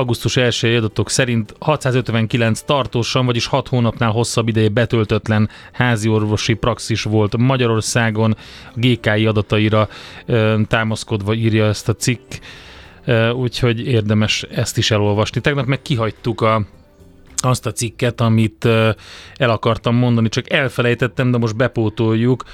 augusztus 0.00 0.36
1 0.36 0.74
adatok 0.74 1.10
szerint 1.10 1.54
659 1.58 2.60
tartósan, 2.60 3.26
vagyis 3.26 3.46
6 3.46 3.68
hónapnál 3.68 4.10
hosszabb 4.10 4.48
ideje 4.48 4.68
betöltötlen 4.68 5.48
házi 5.72 6.08
orvosi 6.08 6.54
praxis 6.54 7.02
volt 7.02 7.36
Magyarországon, 7.36 8.36
a 8.74 8.78
GKI 8.78 9.26
adataira 9.26 9.88
ö, 10.26 10.60
támaszkodva 10.68 11.34
írja 11.34 11.66
ezt 11.66 11.88
a 11.88 11.94
cikk, 11.94 12.32
ö, 13.04 13.30
úgyhogy 13.30 13.86
érdemes 13.86 14.42
ezt 14.42 14.78
is 14.78 14.90
elolvasni. 14.90 15.40
Tegnap 15.40 15.66
meg 15.66 15.82
kihagytuk 15.82 16.40
a 16.40 16.62
azt 17.42 17.66
a 17.66 17.72
cikket, 17.72 18.20
amit 18.20 18.64
el 19.34 19.50
akartam 19.50 19.94
mondani, 19.94 20.28
csak 20.28 20.52
elfelejtettem, 20.52 21.30
de 21.30 21.38
most 21.38 21.56
bepótoljuk. 21.56 22.44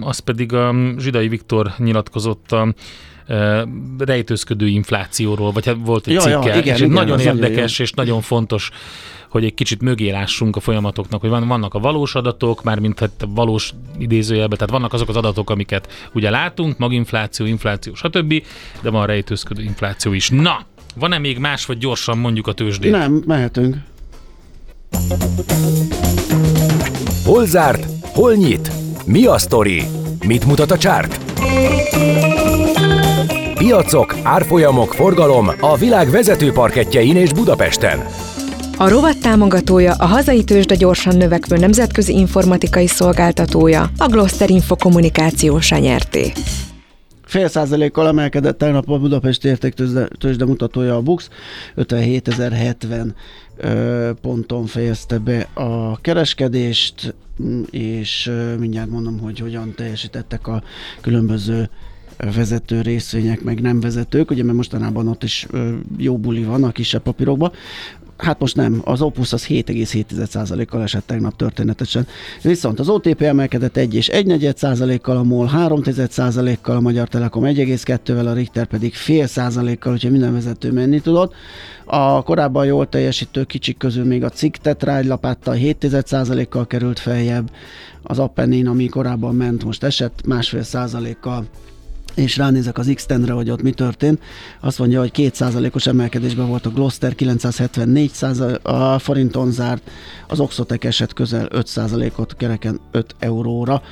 Az 0.00 0.18
pedig 0.18 0.52
a 0.52 0.74
Zsidai 0.98 1.28
Viktor 1.28 1.72
nyilatkozott 1.78 2.52
a 2.52 2.74
rejtőzködő 3.98 4.66
inflációról, 4.66 5.52
vagy 5.52 5.66
hát 5.66 5.76
volt 5.84 6.06
egy 6.06 6.12
Ja, 6.12 6.28
ja, 6.28 6.40
cikke, 6.40 6.58
igen, 6.58 6.74
és 6.74 6.80
igen, 6.80 6.92
nagyon 6.92 7.18
az 7.18 7.24
nagyon 7.24 7.42
érdekes 7.42 7.78
és 7.78 7.92
nagyon 7.92 8.20
fontos, 8.20 8.70
hogy 9.28 9.44
egy 9.44 9.54
kicsit 9.54 9.82
mögé 9.82 10.10
lássunk 10.10 10.56
a 10.56 10.60
folyamatoknak, 10.60 11.20
hogy 11.20 11.30
van, 11.30 11.48
vannak 11.48 11.74
a 11.74 11.78
valós 11.78 12.14
adatok, 12.14 12.62
mármint 12.62 12.98
hát 12.98 13.26
valós 13.28 13.74
idézőjelben, 13.98 14.58
tehát 14.58 14.72
vannak 14.72 14.92
azok 14.92 15.08
az 15.08 15.16
adatok, 15.16 15.50
amiket 15.50 16.08
ugye 16.12 16.30
látunk, 16.30 16.78
maginfláció, 16.78 17.46
infláció, 17.46 17.94
stb., 17.94 18.42
de 18.82 18.90
van 18.90 19.06
rejtőzködő 19.06 19.62
infláció 19.62 20.12
is. 20.12 20.28
Na, 20.28 20.66
van-e 20.94 21.18
még 21.18 21.38
más, 21.38 21.66
vagy 21.66 21.78
gyorsan 21.78 22.18
mondjuk 22.18 22.46
a 22.46 22.52
tőzsdét? 22.52 22.90
Nem, 22.90 23.22
mehetünk. 23.26 23.76
Hol 27.24 27.46
zárt? 27.46 27.86
Hol 28.02 28.34
nyit? 28.34 28.70
Mi 29.06 29.26
a 29.26 29.38
sztori? 29.38 29.82
Mit 30.26 30.46
mutat 30.46 30.70
a 30.70 30.78
csárt? 30.78 31.20
Piacok, 33.58 34.16
árfolyamok, 34.22 34.94
forgalom 34.94 35.48
a 35.60 35.76
világ 35.76 36.10
vezető 36.10 36.52
parketjein 36.52 37.16
és 37.16 37.32
Budapesten. 37.32 37.98
A 38.76 38.88
rovat 38.88 39.20
támogatója 39.20 39.94
a 39.94 40.04
hazai 40.06 40.44
tőzsde 40.44 40.74
gyorsan 40.74 41.16
növekvő 41.16 41.56
nemzetközi 41.56 42.12
informatikai 42.12 42.86
szolgáltatója, 42.86 43.90
a 43.98 44.06
Gloster 44.06 44.50
Info 44.50 44.76
kommunikációs 44.76 45.70
nyerté. 45.70 46.32
Fél 47.24 47.48
százalékkal 47.48 48.06
emelkedett 48.06 48.58
tegnap 48.58 48.90
a 48.90 48.98
Budapesti 48.98 49.48
értéktőzsde 49.48 50.08
tőzsde 50.18 50.44
mutatója 50.44 50.96
a 50.96 51.00
BUX, 51.00 51.28
57.070 51.76 53.06
ö, 53.56 54.10
ponton 54.20 54.66
fejezte 54.66 55.18
be 55.18 55.48
a 55.54 56.00
kereskedést, 56.00 57.14
és 57.70 58.30
mindjárt 58.58 58.90
mondom, 58.90 59.18
hogy 59.18 59.38
hogyan 59.38 59.74
teljesítettek 59.76 60.46
a 60.46 60.62
különböző 61.00 61.70
vezető 62.32 62.80
részvények, 62.80 63.42
meg 63.42 63.60
nem 63.60 63.80
vezetők, 63.80 64.30
ugye 64.30 64.42
mert 64.44 64.56
mostanában 64.56 65.08
ott 65.08 65.22
is 65.22 65.46
jó 65.96 66.16
buli 66.18 66.42
van 66.42 66.64
a 66.64 66.72
kisebb 66.72 67.02
papírokban. 67.02 67.52
Hát 68.16 68.40
most 68.40 68.56
nem, 68.56 68.80
az 68.84 69.02
Opus 69.02 69.32
az 69.32 69.46
7,7%-kal 69.46 70.82
esett 70.82 71.06
tegnap 71.06 71.36
történetesen. 71.36 72.06
Viszont 72.42 72.80
az 72.80 72.88
OTP 72.88 73.22
emelkedett 73.22 73.76
1 73.76 73.94
és 73.94 74.08
1 74.08 74.52
százalékkal, 74.56 75.16
a 75.16 75.22
MOL 75.22 75.46
3 75.46 75.82
százalékkal, 76.08 76.76
a 76.76 76.80
Magyar 76.80 77.08
Telekom 77.08 77.42
1,2-vel, 77.44 78.26
a 78.26 78.32
Richter 78.32 78.66
pedig 78.66 78.94
fél 78.94 79.26
százalékkal, 79.26 79.92
úgyhogy 79.92 80.10
minden 80.10 80.32
vezető 80.32 80.72
menni 80.72 81.00
tudott. 81.00 81.34
A 81.84 82.22
korábban 82.22 82.66
jól 82.66 82.88
teljesítő 82.88 83.44
kicsik 83.44 83.76
közül 83.76 84.04
még 84.04 84.24
a 84.24 84.28
cikk 84.28 84.54
Tetrágy 84.54 85.06
lapáttal 85.06 85.54
7 85.54 86.02
százalékkal 86.04 86.66
került 86.66 86.98
feljebb, 86.98 87.50
az 88.02 88.18
Appenin, 88.18 88.66
ami 88.66 88.86
korábban 88.86 89.34
ment, 89.34 89.64
most 89.64 89.82
esett 89.82 90.26
másfél 90.26 90.62
százalékkal 90.62 91.44
és 92.14 92.36
ránézek 92.36 92.78
az 92.78 92.92
x 92.94 93.06
hogy 93.28 93.50
ott 93.50 93.62
mi 93.62 93.70
történt, 93.70 94.22
azt 94.60 94.78
mondja, 94.78 95.00
hogy 95.00 95.10
2%-os 95.16 95.86
emelkedésben 95.86 96.46
volt 96.46 96.66
a 96.66 96.70
Gloster, 96.70 97.14
974 97.14 98.10
százal- 98.10 98.66
a 98.66 98.98
forinton 98.98 99.50
zárt, 99.50 99.90
az 100.28 100.40
Oxotec 100.40 100.84
esett 100.84 101.12
közel 101.12 101.48
5%-ot 101.52 102.36
kereken 102.36 102.80
5 102.90 103.14
euróra, 103.18 103.82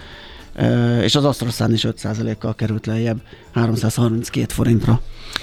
és 1.02 1.14
az 1.14 1.24
Astroszán 1.24 1.72
is 1.72 1.84
5%-kal 1.86 2.54
került 2.54 2.86
lejjebb 2.86 3.20
332 3.52 4.52
forintra. 4.54 5.00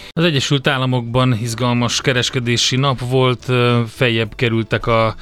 Az 0.09 0.23
Egyesült 0.23 0.67
Államokban 0.67 1.37
izgalmas 1.41 2.01
kereskedési 2.01 2.75
nap 2.75 2.99
volt, 2.99 3.45
feljebb 3.87 4.35
kerültek 4.35 4.87
a 4.87 5.15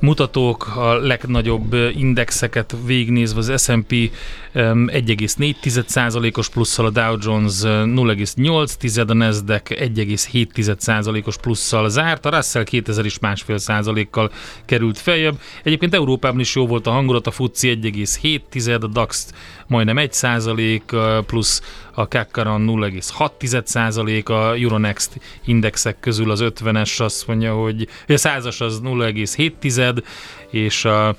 mutatók, 0.00 0.76
a 0.76 0.94
legnagyobb 0.94 1.74
indexeket 1.96 2.76
végignézve 2.84 3.38
az 3.38 3.62
S&P 3.62 4.10
öm, 4.52 4.88
1,4%-os 4.92 6.48
plusszal, 6.48 6.86
a 6.86 6.90
Dow 6.90 7.16
Jones 7.20 7.62
ö, 7.62 7.82
0,8, 7.86 9.08
a 9.08 9.12
Nasdaq 9.12 9.74
1,7%-os 9.74 11.36
plusszal 11.36 11.88
zárt, 11.88 12.26
a 12.26 12.30
Russell 12.30 12.64
2000 12.64 13.04
is 13.04 13.18
másfél 13.18 13.58
százalékkal 13.58 14.30
került 14.64 14.98
feljebb. 14.98 15.40
Egyébként 15.62 15.94
Európában 15.94 16.40
is 16.40 16.54
jó 16.54 16.66
volt 16.66 16.86
a 16.86 16.90
hangulat, 16.90 17.26
a 17.26 17.30
FUCI 17.30 17.78
1,7, 17.82 18.82
a 18.82 18.86
DAX 18.86 19.32
majdnem 19.66 19.98
1 19.98 20.12
százalék, 20.12 20.92
ö, 20.92 21.18
plusz 21.26 21.62
a 21.98 22.08
Kakkaran 22.08 22.64
0,6 22.66 23.64
százalék, 23.64 24.28
a 24.28 24.54
Euronext 24.54 25.20
indexek 25.44 26.00
közül 26.00 26.30
az 26.30 26.40
50-es 26.42 27.00
azt 27.00 27.26
mondja, 27.26 27.54
hogy 27.54 27.88
a 28.06 28.12
100-as 28.12 28.60
az 28.60 28.80
0,7 28.84 30.02
és 30.50 30.84
a 30.84 31.16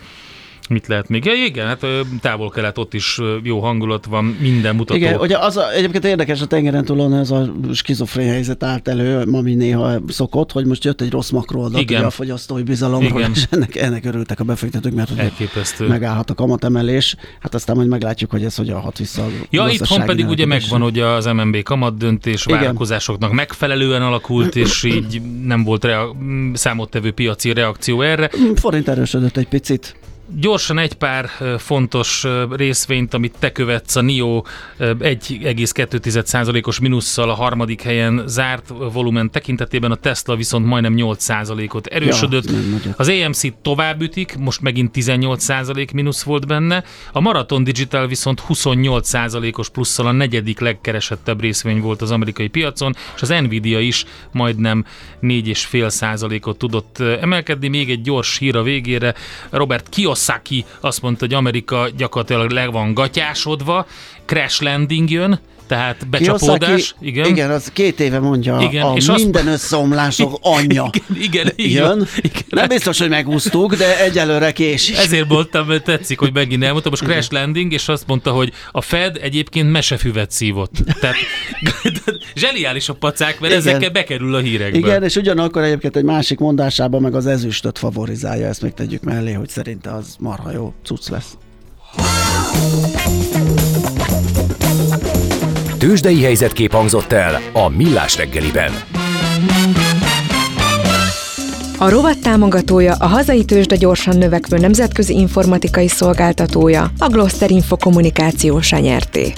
mit 0.69 0.87
lehet 0.87 1.09
még? 1.09 1.25
Ja, 1.25 1.33
igen, 1.33 1.67
hát 1.67 1.85
távol-kelet 2.21 2.77
ott 2.77 2.93
is 2.93 3.19
jó 3.43 3.59
hangulat 3.59 4.05
van, 4.05 4.25
minden 4.25 4.75
mutató. 4.75 4.99
Igen, 4.99 5.19
ugye 5.19 5.37
az 5.37 5.57
a, 5.57 5.71
egyébként 5.73 6.05
érdekes 6.05 6.41
a 6.41 6.45
tengeren 6.45 6.85
túlon 6.85 7.13
ez 7.13 7.31
a 7.31 7.51
skizofrén 7.73 8.29
helyzet 8.29 8.63
állt 8.63 8.87
elő, 8.87 9.21
ami 9.31 9.53
néha 9.53 9.99
szokott, 10.07 10.51
hogy 10.51 10.65
most 10.65 10.83
jött 10.83 11.01
egy 11.01 11.11
rossz 11.11 11.29
makroadat 11.29 11.81
Igen. 11.81 12.03
a 12.03 12.09
fogyasztói 12.09 12.63
bizalomról, 12.63 13.19
Igen. 13.19 13.31
és 13.35 13.43
ennek, 13.49 13.75
ennek 13.75 14.05
örültek 14.05 14.39
a 14.39 14.43
befektetők, 14.43 14.93
mert 14.93 15.09
ugye 15.09 15.21
Elképesztő. 15.21 15.87
megállhat 15.87 16.29
a 16.29 16.33
kamatemelés, 16.33 17.15
hát 17.39 17.53
aztán 17.53 17.75
majd 17.75 17.87
meglátjuk, 17.87 18.31
hogy 18.31 18.43
ez 18.43 18.55
hogyan 18.55 18.79
hat 18.79 18.97
vissza 18.97 19.23
a 19.23 19.27
Ja, 19.49 19.67
itthon 19.69 20.05
pedig 20.05 20.27
ugye 20.27 20.45
megvan, 20.45 20.81
hogy 20.81 20.99
az 20.99 21.25
MNB 21.25 21.63
kamat 21.63 21.97
döntés 21.97 22.45
Igen. 22.45 22.59
várakozásoknak 22.59 23.31
megfelelően 23.33 24.01
alakult, 24.01 24.55
és 24.55 24.83
így 24.83 25.21
nem 25.45 25.63
volt 25.63 25.83
rea- 25.83 26.15
számottevő 26.53 27.11
piaci 27.11 27.53
reakció 27.53 28.01
erre. 28.01 28.29
Forint 28.55 28.87
erősödött 28.87 29.37
egy 29.37 29.47
picit. 29.47 29.95
Gyorsan 30.37 30.77
egy 30.77 30.93
pár 30.93 31.29
fontos 31.57 32.25
részvényt, 32.49 33.13
amit 33.13 33.35
te 33.39 33.51
követsz, 33.51 33.95
a 33.95 34.01
NIO 34.01 34.43
ö, 34.77 34.91
1,2%-os 34.99 36.79
minusszal 36.79 37.29
a 37.29 37.33
harmadik 37.33 37.81
helyen 37.81 38.23
zárt 38.25 38.73
volumen 38.93 39.31
tekintetében, 39.31 39.91
a 39.91 39.95
Tesla 39.95 40.35
viszont 40.35 40.65
majdnem 40.65 40.93
8%-ot 40.97 41.87
erősödött. 41.87 42.49
Ja. 42.49 42.93
Az 42.97 43.09
AMC 43.09 43.41
tovább 43.61 44.01
ütik, 44.01 44.37
most 44.37 44.61
megint 44.61 44.91
18% 44.93 45.93
mínusz 45.93 46.23
volt 46.23 46.47
benne, 46.47 46.83
a 47.11 47.19
Marathon 47.19 47.63
Digital 47.63 48.07
viszont 48.07 48.43
28%-os 48.47 49.69
plusszal 49.69 50.07
a 50.07 50.11
negyedik 50.11 50.59
legkeresettebb 50.59 51.41
részvény 51.41 51.81
volt 51.81 52.01
az 52.01 52.11
amerikai 52.11 52.47
piacon, 52.47 52.95
és 53.15 53.21
az 53.21 53.29
Nvidia 53.29 53.79
is 53.79 54.05
majdnem 54.31 54.85
4,5%-ot 55.21 56.57
tudott 56.57 56.99
emelkedni. 56.99 57.67
Még 57.67 57.89
egy 57.89 58.01
gyors 58.01 58.37
hír 58.37 58.55
a 58.55 58.63
végére, 58.63 59.13
Robert 59.49 59.89
Kiyosaki 59.89 60.17
Psaki 60.19 60.65
azt 60.79 61.01
mondta, 61.01 61.25
hogy 61.25 61.33
Amerika 61.33 61.89
gyakorlatilag 61.97 62.49
le 62.49 62.65
van 62.65 62.93
gatyásodva, 62.93 63.85
crash 64.25 64.63
landing 64.63 65.09
jön, 65.09 65.39
tehát 65.69 66.07
becsapódás. 66.09 66.95
igen. 67.01 67.25
igen, 67.29 67.51
az 67.51 67.69
két 67.73 67.99
éve 67.99 68.19
mondja, 68.19 68.57
Igen, 68.61 68.85
a 68.85 68.93
és 68.95 69.05
minden 69.05 69.47
azt- 69.47 69.53
összeomlások 69.55 70.37
anyja. 70.57 70.89
Igen, 71.13 71.21
igen, 71.21 71.53
így 71.67 71.71
Jön. 71.71 72.07
Igen. 72.17 72.41
Nem 72.49 72.67
biztos, 72.67 72.99
hogy 72.99 73.09
megúsztuk, 73.09 73.75
de 73.75 74.03
egyelőre 74.03 74.51
késik. 74.51 74.97
Ezért 74.97 75.27
voltam, 75.27 75.67
mert 75.67 75.83
tetszik, 75.83 76.19
hogy 76.19 76.33
megint 76.33 76.63
elmondtam, 76.63 76.91
most 76.91 77.03
crash 77.03 77.31
landing, 77.31 77.73
és 77.73 77.87
azt 77.87 78.03
mondta, 78.07 78.31
hogy 78.31 78.51
a 78.71 78.81
Fed 78.81 79.17
egyébként 79.21 79.71
mesefüvet 79.71 80.31
szívott. 80.31 80.71
Tehát 81.01 81.15
zseniális 82.35 82.89
a 82.89 82.93
pacák, 82.93 83.39
mert 83.39 83.53
Igen. 83.53 83.67
ezekkel 83.67 83.89
bekerül 83.89 84.35
a 84.35 84.39
hírekbe. 84.39 84.77
Igen, 84.77 85.03
és 85.03 85.15
ugyanakkor 85.15 85.61
egyébként 85.63 85.95
egy 85.95 86.03
másik 86.03 86.39
mondásában 86.39 87.01
meg 87.01 87.15
az 87.15 87.25
ezüstöt 87.27 87.77
favorizálja, 87.77 88.47
ezt 88.47 88.61
még 88.61 88.73
tegyük 88.73 89.03
mellé, 89.03 89.31
hogy 89.31 89.49
szerinte 89.49 89.91
az 89.93 90.15
marha 90.19 90.51
jó 90.51 90.73
cucc 90.83 91.07
lesz. 91.09 91.37
Tőzsdei 95.79 96.23
helyzetkép 96.23 96.71
hangzott 96.71 97.11
el 97.11 97.39
a 97.53 97.69
Millás 97.69 98.17
reggeliben. 98.17 98.71
A 101.77 101.89
rovat 101.89 102.19
támogatója 102.21 102.93
a 102.95 103.05
hazai 103.07 103.45
tőzsde 103.45 103.75
gyorsan 103.75 104.17
növekvő 104.17 104.57
nemzetközi 104.57 105.13
informatikai 105.13 105.87
szolgáltatója, 105.87 106.91
a 106.97 107.07
Gloster 107.07 107.51
Info 107.51 107.77
kommunikációs 107.77 108.71
nyerté. 108.71 109.33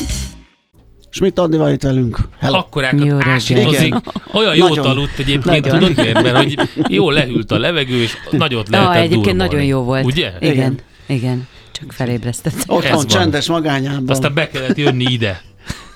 Schmidt 1.10 1.40
Andi 1.40 1.58
van 1.58 1.72
itt 1.72 1.82
velünk. 1.82 2.18
Hello. 2.40 2.58
Akkorákat 2.58 3.06
Jó 3.06 3.18
reggelt. 3.18 4.04
Olyan 4.34 4.56
jót 4.56 4.70
Nagyon. 4.70 4.86
aludt 4.86 5.18
egyébként, 5.20 5.66
Nagyon. 5.66 5.80
tudod 5.80 5.96
miért? 5.96 6.22
Mert 6.24 6.38
hogy 6.38 6.60
jól 6.88 7.14
lehűlt 7.14 7.52
a 7.52 7.58
levegő, 7.60 8.02
és 8.02 8.14
nagyot 8.32 8.70
lehetett 8.70 8.96
egyébként 8.96 9.24
durbolni. 9.24 9.54
nagyon 9.54 9.64
jó 9.66 9.82
volt. 9.84 10.06
Ugye? 10.06 10.32
Igen, 10.40 10.54
Igen. 10.54 10.80
igen. 11.06 11.48
Csak 11.72 11.92
felébresztett. 11.94 12.54
Ez 12.56 12.64
Otthon 12.68 12.96
van. 12.96 13.08
csendes 13.08 13.48
magányában. 13.48 14.10
Aztán 14.10 14.34
be 14.34 14.48
kellett 14.50 14.78
jönni 14.78 15.04
ide. 15.04 15.42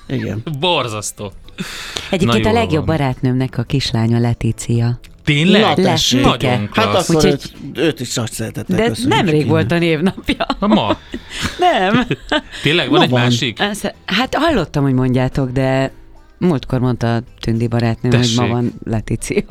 Igen. 0.08 0.42
Borzasztó. 0.60 1.32
Egyébként 2.10 2.44
Na, 2.44 2.50
a 2.50 2.52
legjobb 2.52 2.86
van. 2.86 2.96
barátnőmnek 2.96 3.58
a 3.58 3.62
kislánya 3.62 4.18
Letícia. 4.18 4.98
Tényleg? 5.24 5.60
Na, 5.60 5.74
tessék. 5.74 6.24
Nagyon 6.24 6.50
Hát 6.72 6.90
klassz. 6.90 7.08
akkor 7.10 7.24
Úgyhogy- 7.24 7.52
őt, 7.74 7.78
őt 7.78 8.00
is 8.00 8.14
nagy 8.14 8.30
szeretettel 8.30 8.76
De 8.76 8.92
nemrég 9.08 9.34
innen. 9.34 9.48
volt 9.48 9.72
a 9.72 9.78
névnapja. 9.78 10.46
Ma? 10.58 10.96
Nem. 11.58 12.06
Tényleg 12.62 12.88
van 12.88 12.98
Ma 12.98 13.04
egy 13.04 13.10
van. 13.10 13.20
másik? 13.20 13.58
Hát 14.06 14.34
hallottam, 14.34 14.82
hogy 14.82 14.92
mondjátok, 14.94 15.50
de 15.50 15.92
múltkor 16.38 16.80
mondta 16.80 17.14
a 17.14 17.22
Tündi 17.40 17.66
barátnőm, 17.66 18.12
hogy 18.12 18.20
Tessék. 18.20 18.38
ma 18.38 18.46
van 18.46 18.72
Letícia. 18.84 19.42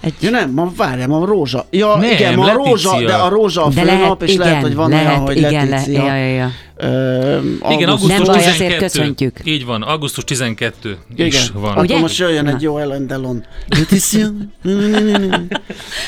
Egy... 0.00 0.14
Ja 0.20 0.30
nem, 0.30 0.50
ma 0.50 0.72
várjál, 0.76 1.08
ma 1.08 1.24
rózsa. 1.26 1.66
Ja, 1.70 1.96
Nem, 1.96 2.10
igen, 2.10 2.34
ma 2.34 2.44
a 2.44 2.52
rózsa, 2.52 3.02
de 3.02 3.14
a 3.14 3.28
rózsa 3.28 3.64
a 3.64 3.70
főnap, 3.70 4.22
és 4.22 4.32
igen, 4.32 4.46
lehet, 4.46 4.62
hogy 4.62 4.74
van 4.74 4.90
lehet, 4.90 5.06
olyan, 5.06 5.20
hogy 5.20 5.36
igen, 5.36 5.68
Letícia. 5.68 6.04
Le, 6.04 6.16
ja, 6.18 6.24
ja, 6.26 6.34
ja. 6.34 6.50
Igen, 6.84 7.88
augusztus- 7.88 8.08
Nem 8.08 8.22
baj, 8.22 8.36
12. 8.38 8.50
azért 8.50 8.76
köszöntjük. 8.76 9.36
Így 9.44 9.64
van, 9.64 9.82
augusztus 9.82 10.24
12 10.24 10.98
Igen. 11.14 11.26
is 11.26 11.50
van. 11.54 11.70
Akkor 11.70 11.82
Ugye? 11.84 11.98
most 11.98 12.18
jöjjön 12.18 12.44
Na. 12.44 12.50
egy 12.50 12.62
jó 12.62 12.78
Ellen 12.78 13.06
Delon. 13.06 13.44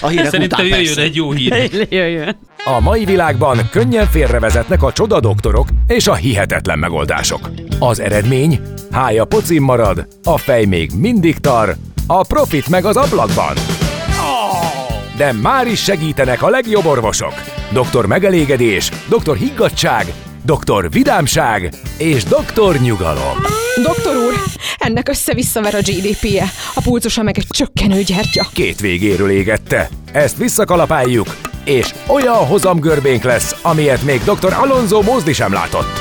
A 0.01 0.09
hírek 0.09 0.31
Szerintem 0.31 0.45
után 0.45 0.61
jöjjön 0.67 0.85
persze. 0.85 1.03
egy 1.03 1.15
jó 1.15 1.33
hír. 1.33 1.71
Jöjjön. 1.91 2.37
A 2.65 2.81
mai 2.81 3.05
világban 3.05 3.59
könnyen 3.71 4.07
félrevezetnek 4.07 4.83
a 4.83 4.93
csoda 4.93 5.21
doktorok 5.21 5.69
és 5.87 6.07
a 6.07 6.15
hihetetlen 6.15 6.79
megoldások. 6.79 7.51
Az 7.79 8.01
eredmény? 8.01 8.61
Hája 8.91 9.25
pocim 9.25 9.63
marad, 9.63 10.07
a 10.25 10.37
fej 10.39 10.65
még 10.65 10.91
mindig 10.95 11.39
tar, 11.39 11.77
a 12.07 12.23
profit 12.25 12.69
meg 12.69 12.85
az 12.85 12.97
ablakban. 12.97 13.55
De 15.17 15.33
már 15.33 15.67
is 15.67 15.83
segítenek 15.83 16.43
a 16.43 16.49
legjobb 16.49 16.85
orvosok. 16.87 17.33
Doktor 17.73 18.07
megelégedés, 18.07 18.91
doktor 19.09 19.37
higgadság, 19.37 20.07
doktor 20.47 20.91
vidámság 20.91 21.73
és 21.99 22.25
doktor 22.25 22.77
nyugalom. 22.77 23.37
Doktor 23.83 24.17
úr, 24.17 24.35
ennek 24.79 25.09
össze-visszaver 25.09 25.75
a 25.75 25.79
GDP-je, 25.79 26.45
a 26.75 26.81
pulcosa 26.81 27.23
meg 27.23 27.39
egy 27.39 27.47
csökkenő 27.49 28.03
gyertya. 28.03 28.47
Két 28.53 28.81
végéről 28.81 29.31
égette. 29.31 29.89
Ezt 30.13 30.37
visszakalapáljuk, 30.37 31.37
és 31.65 31.95
olyan 32.07 32.47
hozamgörbénk 32.47 33.23
lesz, 33.23 33.57
amilyet 33.63 34.03
még 34.03 34.21
dr. 34.25 34.53
Alonso 34.53 35.03
Mózdi 35.03 35.33
sem 35.33 35.53
látott. 35.53 36.01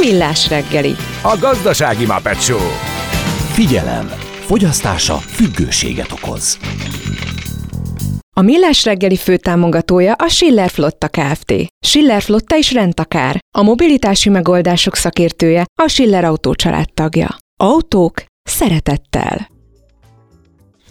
Millás 0.00 0.48
reggeli. 0.48 0.94
A 1.22 1.36
gazdasági 1.40 2.06
Muppet 2.06 2.42
Show. 2.42 2.68
Figyelem! 3.52 4.10
Fogyasztása 4.46 5.16
függőséget 5.16 6.12
okoz. 6.12 6.58
A 8.36 8.42
Millás 8.42 8.84
reggeli 8.84 9.16
főtámogatója 9.16 10.12
a 10.12 10.28
Schiller 10.28 10.70
Flotta 10.70 11.08
Kft. 11.08 11.54
Schiller 11.86 12.22
Flotta 12.22 12.56
is 12.56 12.72
rendtakár. 12.72 13.38
A 13.58 13.62
mobilitási 13.62 14.28
megoldások 14.28 14.96
szakértője 14.96 15.64
a 15.82 15.88
Schiller 15.88 16.24
Autó 16.24 16.54
tagja. 16.94 17.36
Autók 17.56 18.24
szeretettel. 18.42 19.48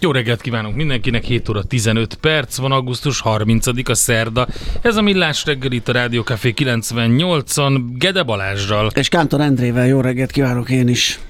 Jó 0.00 0.10
reggelt 0.10 0.40
kívánunk 0.40 0.76
mindenkinek, 0.76 1.24
7 1.24 1.48
óra 1.48 1.62
15 1.62 2.14
perc 2.14 2.56
van, 2.56 2.72
augusztus 2.72 3.22
30-a 3.24 3.94
szerda. 3.94 4.46
Ez 4.82 4.96
a 4.96 5.02
Millás 5.02 5.44
reggel 5.44 5.72
itt 5.72 5.88
a 5.88 5.92
Rádió 5.92 6.22
Café 6.22 6.54
98-on 6.56 7.82
Gede 7.98 8.22
Balázsral. 8.22 8.90
És 8.94 9.08
Kántor 9.08 9.40
Endrével 9.40 9.86
jó 9.86 10.00
reggelt 10.00 10.30
kívánok 10.30 10.70
én 10.70 10.88
is. 10.88 11.20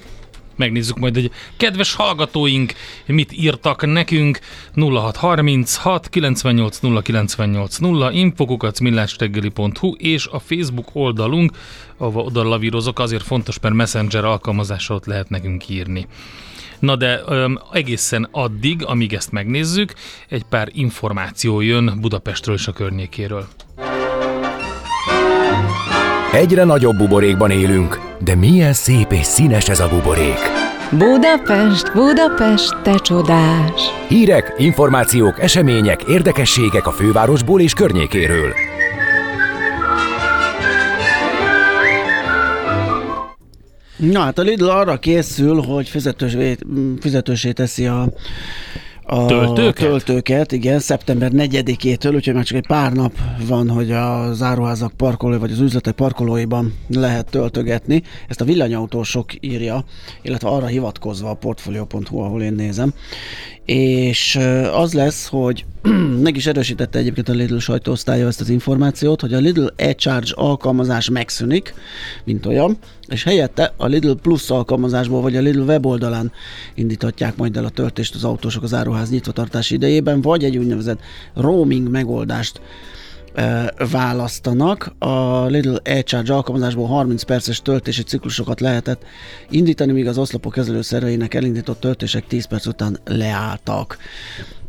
Megnézzük 0.55 0.97
majd, 0.97 1.13
hogy 1.13 1.31
kedves 1.57 1.93
hallgatóink 1.93 2.73
mit 3.05 3.31
írtak 3.31 3.85
nekünk. 3.85 4.39
0636 4.75 6.09
98 6.09 6.79
0 6.79 7.01
98 7.01 7.77
0 7.77 8.11
infokukat 8.11 8.79
millásreggeli.hu 8.79 9.93
és 9.97 10.27
a 10.27 10.39
Facebook 10.39 10.89
oldalunk, 10.93 11.51
ahol 11.97 12.23
oda 12.23 12.43
lavírozok, 12.43 12.99
azért 12.99 13.23
fontos, 13.23 13.59
mert 13.59 13.75
Messenger 13.75 14.25
alkalmazással 14.25 14.95
ott 14.95 15.05
lehet 15.05 15.29
nekünk 15.29 15.69
írni. 15.69 16.07
Na 16.79 16.95
de 16.95 17.21
öm, 17.27 17.59
egészen 17.71 18.27
addig, 18.31 18.85
amíg 18.85 19.13
ezt 19.13 19.31
megnézzük, 19.31 19.93
egy 20.29 20.43
pár 20.43 20.69
információ 20.71 21.61
jön 21.61 21.97
Budapestről 22.01 22.55
és 22.55 22.67
a 22.67 22.71
környékéről. 22.71 23.47
Egyre 26.35 26.63
nagyobb 26.63 26.97
buborékban 26.97 27.51
élünk, 27.51 27.99
de 28.23 28.35
milyen 28.35 28.73
szép 28.73 29.11
és 29.11 29.25
színes 29.25 29.69
ez 29.69 29.79
a 29.79 29.89
buborék. 29.89 30.39
Budapest, 30.91 31.93
Budapest, 31.93 32.81
te 32.81 32.95
csodás! 32.97 33.81
Hírek, 34.07 34.53
információk, 34.57 35.39
események, 35.39 36.03
érdekességek 36.03 36.87
a 36.87 36.91
fővárosból 36.91 37.61
és 37.61 37.73
környékéről. 37.73 38.53
Na 43.97 44.19
hát 44.19 44.37
a 44.37 44.41
Lidl 44.41 44.69
arra 44.69 44.97
készül, 44.97 45.61
hogy 45.61 45.89
fizetősé, 45.89 46.57
fizetősé 46.99 47.51
teszi 47.51 47.85
a, 47.85 48.09
a 49.05 49.25
Töltőket? 49.25 49.75
töltőket, 49.75 50.51
igen, 50.51 50.79
szeptember 50.79 51.31
4-től, 51.33 52.15
úgyhogy 52.15 52.33
már 52.33 52.43
csak 52.43 52.57
egy 52.57 52.67
pár 52.67 52.93
nap 52.93 53.13
van, 53.47 53.69
hogy 53.69 53.91
a 53.91 54.33
záróházak 54.33 54.93
parkolói, 54.97 55.37
vagy 55.37 55.51
az 55.51 55.59
üzletek 55.59 55.93
parkolóiban 55.93 56.73
lehet 56.87 57.29
töltögetni. 57.29 58.01
Ezt 58.27 58.41
a 58.41 58.45
villanyautósok 58.45 59.25
írja, 59.39 59.83
illetve 60.21 60.49
arra 60.49 60.65
hivatkozva 60.65 61.29
a 61.29 61.33
portfolio.hu, 61.33 62.19
ahol 62.19 62.41
én 62.41 62.53
nézem. 62.53 62.93
És 63.65 64.39
az 64.73 64.93
lesz, 64.93 65.27
hogy 65.27 65.65
meg 66.25 66.35
is 66.35 66.45
erősítette 66.45 66.99
egyébként 66.99 67.29
a 67.29 67.33
Lidl 67.33 67.57
sajtóosztálya 67.57 68.27
ezt 68.27 68.41
az 68.41 68.49
információt, 68.49 69.21
hogy 69.21 69.33
a 69.33 69.39
Lidl 69.39 69.65
e-charge 69.75 70.31
alkalmazás 70.33 71.09
megszűnik, 71.09 71.73
mint 72.23 72.45
olyan, 72.45 72.77
és 73.07 73.23
helyette 73.23 73.73
a 73.77 73.85
Lidl 73.85 74.11
Plus 74.11 74.49
alkalmazásból, 74.49 75.21
vagy 75.21 75.35
a 75.35 75.41
Lidl 75.41 75.61
weboldalán 75.61 76.31
indíthatják 76.73 77.35
majd 77.35 77.57
el 77.57 77.65
a 77.65 77.69
töltést 77.69 78.15
az 78.15 78.23
autósok 78.23 78.63
az 78.63 78.73
áruház 78.73 79.09
nyitvatartási 79.09 79.73
idejében, 79.73 80.21
vagy 80.21 80.43
egy 80.43 80.57
úgynevezett 80.57 80.99
roaming 81.33 81.89
megoldást 81.89 82.61
választanak. 83.91 84.95
A 84.99 85.45
Lidl 85.45 85.75
e-charge 85.83 86.33
alkalmazásból 86.33 86.87
30 86.87 87.23
perces 87.23 87.61
töltési 87.61 88.03
ciklusokat 88.03 88.59
lehetett 88.59 89.03
indítani, 89.49 89.91
míg 89.91 90.07
az 90.07 90.17
oszlopok 90.17 90.53
kezelőszerveinek 90.53 91.33
elindított 91.33 91.79
töltések 91.79 92.27
10 92.27 92.45
perc 92.45 92.65
után 92.65 92.99
leálltak. 93.05 93.97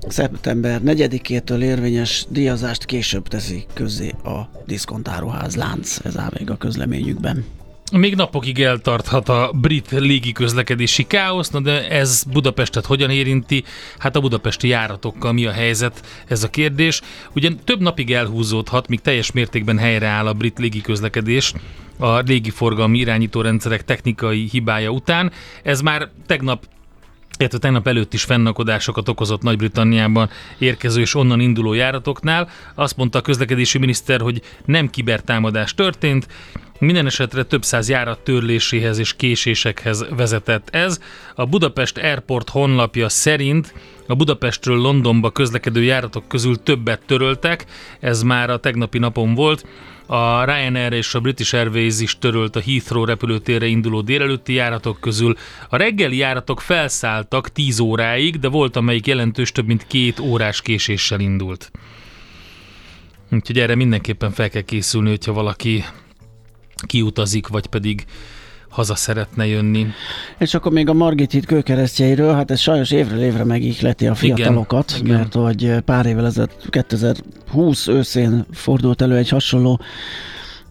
Szeptember 0.08 0.80
4-től 0.84 1.62
érvényes 1.62 2.26
díjazást 2.28 2.84
később 2.84 3.28
teszi 3.28 3.66
közzé 3.72 4.08
a 4.24 4.50
diszkontáruház 4.66 5.56
lánc, 5.56 5.98
ez 6.04 6.18
áll 6.18 6.30
még 6.38 6.50
a 6.50 6.56
közleményükben. 6.56 7.44
Még 7.92 8.14
napokig 8.14 8.60
eltarthat 8.60 9.28
a 9.28 9.50
brit 9.54 9.90
légiközlekedési 9.90 11.06
káosz, 11.06 11.50
na 11.50 11.60
de 11.60 11.88
ez 11.88 12.22
Budapestet 12.24 12.86
hogyan 12.86 13.10
érinti? 13.10 13.64
Hát 13.98 14.16
a 14.16 14.20
budapesti 14.20 14.68
járatokkal 14.68 15.32
mi 15.32 15.46
a 15.46 15.52
helyzet? 15.52 16.06
Ez 16.28 16.42
a 16.42 16.50
kérdés. 16.50 17.00
Ugyan 17.34 17.58
több 17.64 17.80
napig 17.80 18.12
elhúzódhat, 18.12 18.88
míg 18.88 19.00
teljes 19.00 19.32
mértékben 19.32 19.78
helyreáll 19.78 20.26
a 20.26 20.32
brit 20.32 20.58
légiközlekedés 20.58 21.52
a 21.98 22.18
légiforgalmi 22.18 22.98
irányítórendszerek 22.98 23.84
technikai 23.84 24.48
hibája 24.50 24.90
után. 24.90 25.32
Ez 25.62 25.80
már 25.80 26.08
tegnap 26.26 26.64
illetve 27.38 27.58
tegnap 27.58 27.86
előtt 27.86 28.14
is 28.14 28.24
fennakadásokat 28.24 29.08
okozott 29.08 29.42
Nagy-Britanniában 29.42 30.30
érkező 30.58 31.00
és 31.00 31.14
onnan 31.14 31.40
induló 31.40 31.72
járatoknál. 31.72 32.48
Azt 32.74 32.96
mondta 32.96 33.18
a 33.18 33.22
közlekedési 33.22 33.78
miniszter, 33.78 34.20
hogy 34.20 34.42
nem 34.64 34.90
kibertámadás 34.90 35.74
történt, 35.74 36.26
minden 36.78 37.06
esetre 37.06 37.42
több 37.42 37.64
száz 37.64 37.88
járat 37.88 38.18
törléséhez 38.18 38.98
és 38.98 39.16
késésekhez 39.16 40.06
vezetett 40.16 40.68
ez. 40.70 41.00
A 41.34 41.46
Budapest 41.46 41.98
Airport 41.98 42.48
honlapja 42.48 43.08
szerint 43.08 43.74
a 44.06 44.14
Budapestről 44.14 44.76
Londonba 44.76 45.30
közlekedő 45.30 45.82
járatok 45.82 46.28
közül 46.28 46.62
többet 46.62 47.02
töröltek, 47.06 47.64
ez 48.00 48.22
már 48.22 48.50
a 48.50 48.56
tegnapi 48.56 48.98
napon 48.98 49.34
volt. 49.34 49.66
A 50.06 50.44
Ryanair 50.44 50.92
és 50.92 51.14
a 51.14 51.20
British 51.20 51.54
Airways 51.54 52.00
is 52.00 52.18
törölt 52.18 52.56
a 52.56 52.60
Heathrow 52.60 53.04
repülőtérre 53.04 53.66
induló 53.66 54.00
délelőtti 54.00 54.52
járatok 54.52 55.00
közül. 55.00 55.36
A 55.68 55.76
reggeli 55.76 56.16
járatok 56.16 56.60
felszálltak 56.60 57.52
10 57.52 57.78
óráig, 57.78 58.38
de 58.38 58.48
volt 58.48 58.76
amelyik 58.76 59.06
jelentős 59.06 59.52
több 59.52 59.66
mint 59.66 59.86
két 59.86 60.20
órás 60.20 60.62
késéssel 60.62 61.20
indult. 61.20 61.70
Úgyhogy 63.30 63.58
erre 63.58 63.74
mindenképpen 63.74 64.30
fel 64.30 64.50
kell 64.50 64.62
készülni, 64.62 65.08
hogyha 65.08 65.32
valaki 65.32 65.84
kiutazik, 66.86 67.46
vagy 67.46 67.66
pedig 67.66 68.04
haza 68.76 68.94
szeretne 68.94 69.46
jönni. 69.46 69.86
És 70.38 70.54
akkor 70.54 70.72
még 70.72 70.88
a 70.88 70.92
Margit 70.92 71.32
híd 71.32 71.46
kőkeresztjeiről, 71.46 72.34
hát 72.34 72.50
ez 72.50 72.60
sajnos 72.60 72.90
évről 72.90 73.22
évre 73.22 73.44
megihleti 73.44 74.06
a 74.06 74.14
fiatalokat, 74.14 74.94
igen, 75.00 75.16
mert 75.16 75.34
igen. 75.34 75.46
hogy 75.46 75.80
pár 75.84 76.06
évvel 76.06 76.26
ezelőtt 76.26 76.70
2020 76.70 77.86
őszén 77.86 78.46
fordult 78.52 79.02
elő 79.02 79.16
egy 79.16 79.28
hasonló 79.28 79.80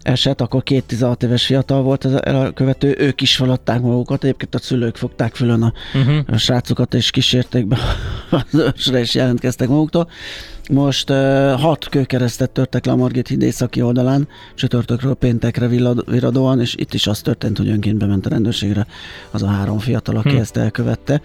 eset, 0.06 0.40
akkor 0.40 0.62
két 0.62 0.84
16 0.84 1.22
éves 1.22 1.46
fiatal 1.46 1.82
volt 1.82 2.04
az 2.04 2.24
elkövető, 2.24 2.94
ők 2.98 3.20
is 3.20 3.36
feladták 3.36 3.80
magukat, 3.80 4.24
egyébként 4.24 4.54
a 4.54 4.58
szülők 4.58 4.96
fogták 4.96 5.34
fülön 5.34 5.62
a, 5.62 5.72
uh-huh. 5.94 6.18
a 6.26 6.36
srácokat, 6.36 6.94
és 6.94 7.10
kísérték 7.10 7.66
be 7.66 7.78
az 8.30 8.60
ősre, 8.74 8.98
és 8.98 9.14
jelentkeztek 9.14 9.68
maguktól. 9.68 10.08
Most 10.70 11.10
uh, 11.10 11.50
hat 11.60 11.88
kőkeresztet 11.88 12.50
törtek 12.50 12.84
le 12.84 12.92
a 12.92 12.96
Margit 12.96 13.28
híd 13.28 13.42
északi 13.42 13.82
oldalán, 13.82 14.28
csütörtökről 14.54 15.14
péntekre 15.14 15.68
viradóan, 16.06 16.60
és 16.60 16.74
itt 16.74 16.94
is 16.94 17.06
az 17.06 17.20
történt, 17.20 17.58
hogy 17.58 17.68
önként 17.68 17.98
bement 17.98 18.26
a 18.26 18.28
rendőrségre 18.28 18.86
az 19.30 19.42
a 19.42 19.46
három 19.46 19.78
fiatal, 19.78 20.16
aki 20.16 20.28
hmm. 20.28 20.38
ezt 20.38 20.56
elkövette. 20.56 21.20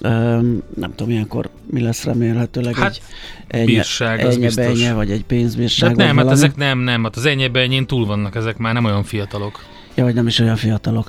Nem 0.00 0.92
tudom, 0.94 1.10
ilyenkor 1.10 1.50
mi 1.70 1.80
lesz 1.80 2.04
remélhetőleg 2.04 2.74
hát, 2.74 3.00
egy 3.46 3.64
bírság, 3.64 4.20
ennyi, 4.20 4.92
vagy 4.92 5.10
egy 5.10 5.24
pénzbírság. 5.24 5.96
De 5.96 6.04
nem, 6.04 6.16
hát 6.16 6.30
ezek 6.30 6.56
nem, 6.56 6.78
nem, 6.78 7.02
hát 7.02 7.16
az 7.16 7.24
ennyi 7.24 7.86
túl 7.86 8.06
vannak, 8.06 8.34
ezek 8.34 8.56
már 8.56 8.74
nem 8.74 8.84
olyan 8.84 9.04
fiatalok. 9.04 9.60
Ja, 9.98 10.04
hogy 10.04 10.14
nem 10.14 10.26
is 10.26 10.38
olyan 10.38 10.56
fiatalok. 10.56 11.08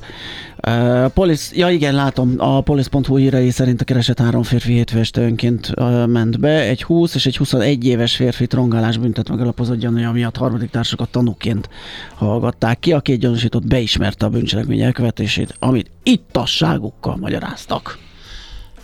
Uh, 0.67 1.05
polisz, 1.05 1.51
ja 1.53 1.69
igen, 1.69 1.93
látom, 1.93 2.33
a 2.37 2.61
polisz.hu 2.61 3.15
hírei 3.15 3.49
szerint 3.49 3.81
a 3.81 3.83
keresett 3.83 4.19
három 4.19 4.43
férfi 4.43 4.73
hétfő 4.73 4.99
este 4.99 5.21
önként 5.21 5.71
uh, 5.75 6.07
ment 6.07 6.39
be. 6.39 6.61
Egy 6.61 6.83
20 6.83 7.15
és 7.15 7.25
egy 7.25 7.37
21 7.37 7.85
éves 7.85 8.15
férfi 8.15 8.47
trongálás 8.47 8.97
büntet 8.97 9.29
megalapozott 9.29 9.77
gyanúja 9.77 10.11
miatt 10.11 10.37
harmadik 10.37 10.69
társakat 10.69 11.09
tanúként 11.09 11.69
hallgatták 12.15 12.79
ki. 12.79 12.93
A 12.93 12.99
két 12.99 13.19
gyanúsított 13.19 13.67
beismerte 13.67 14.25
a 14.25 14.29
bűncselekmény 14.29 14.81
elkövetését, 14.81 15.55
amit 15.59 15.91
ittasságukkal 16.03 17.15
magyaráztak. 17.15 17.97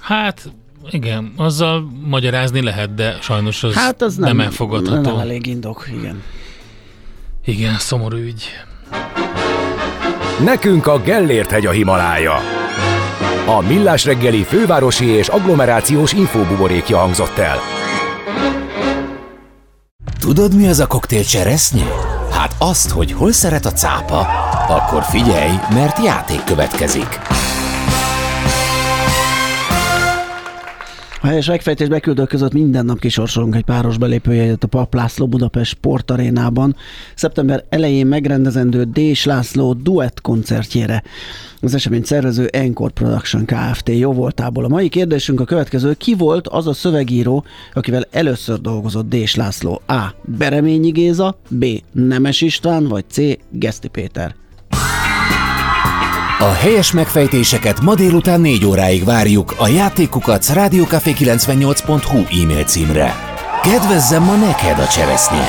Hát 0.05 0.51
igen, 0.89 1.33
azzal 1.37 1.91
magyarázni 2.03 2.61
lehet, 2.61 2.93
de 2.93 3.17
sajnos 3.21 3.63
az, 3.63 3.73
hát 3.73 4.01
az 4.01 4.15
nem, 4.15 4.35
nem 4.35 4.45
elfogadható. 4.45 5.01
Nem 5.01 5.19
elég 5.19 5.45
indok, 5.45 5.87
igen. 5.97 6.23
Igen, 7.45 7.77
szomorú 7.77 8.17
ügy. 8.17 8.49
Nekünk 10.43 10.87
a 10.87 10.99
Gellért 10.99 11.51
hegy 11.51 11.65
a 11.65 11.71
Himalája. 11.71 12.33
A 13.45 13.61
Millás 13.61 14.05
reggeli 14.05 14.43
fővárosi 14.43 15.05
és 15.05 15.27
agglomerációs 15.27 16.13
infóbuborékja 16.13 16.97
hangzott 16.97 17.37
el. 17.37 17.57
Tudod, 20.19 20.55
mi 20.55 20.67
az 20.67 20.79
a 20.79 20.87
koktél 20.87 21.23
cseresznye? 21.23 21.87
Hát 22.31 22.55
azt, 22.57 22.89
hogy 22.89 23.11
hol 23.11 23.31
szeret 23.31 23.65
a 23.65 23.71
cápa, 23.71 24.19
akkor 24.67 25.03
figyelj, 25.03 25.53
mert 25.73 26.03
játék 26.03 26.43
következik. 26.43 27.19
A 31.25 31.27
helyes 31.27 31.47
megfejtés 31.47 31.87
beküldők 31.87 32.27
között 32.27 32.53
minden 32.53 32.85
nap 32.85 32.99
kisorsolunk 32.99 33.55
egy 33.55 33.63
páros 33.63 33.97
belépőjegyet 33.97 34.63
a 34.63 34.67
Pap 34.67 34.93
László 34.93 35.27
Budapest 35.27 35.71
Sportarénában. 35.71 36.75
Szeptember 37.15 37.63
elején 37.69 38.07
megrendezendő 38.07 38.83
Dés 38.83 39.25
László 39.25 39.73
duett 39.73 40.21
koncertjére. 40.21 41.03
Az 41.61 41.73
esemény 41.73 42.03
szervező 42.03 42.45
Encore 42.45 42.91
Production 42.91 43.45
Kft. 43.45 43.89
jó 43.89 44.13
voltából. 44.13 44.63
A 44.63 44.67
mai 44.67 44.89
kérdésünk 44.89 45.39
a 45.39 45.45
következő. 45.45 45.93
Ki 45.93 46.15
volt 46.15 46.47
az 46.47 46.67
a 46.67 46.73
szövegíró, 46.73 47.45
akivel 47.73 48.07
először 48.11 48.61
dolgozott 48.61 49.09
Dés 49.09 49.35
László? 49.35 49.81
A. 49.87 50.01
Bereményi 50.37 50.89
Géza, 50.89 51.39
B. 51.49 51.65
Nemes 51.91 52.41
István, 52.41 52.87
vagy 52.87 53.05
C. 53.07 53.17
Geszti 53.51 53.87
Péter? 53.87 54.35
A 56.45 56.51
helyes 56.51 56.91
megfejtéseket 56.91 57.81
ma 57.81 57.95
délután 57.95 58.41
4 58.41 58.65
óráig 58.65 59.03
várjuk 59.03 59.53
a 59.57 59.67
játékukat 59.67 60.45
rádiókafé98.hu 60.53 62.41
e-mail 62.41 62.63
címre. 62.63 63.15
Kedvezzem 63.63 64.23
ma 64.23 64.35
neked 64.35 64.79
a 64.79 64.87
cseresznye! 64.87 65.47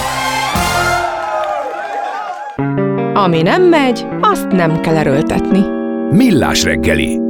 Ami 3.14 3.42
nem 3.42 3.62
megy, 3.62 4.06
azt 4.20 4.46
nem 4.46 4.80
kell 4.80 4.96
erőltetni. 4.96 5.60
Millás 6.10 6.62
reggeli 6.62 7.25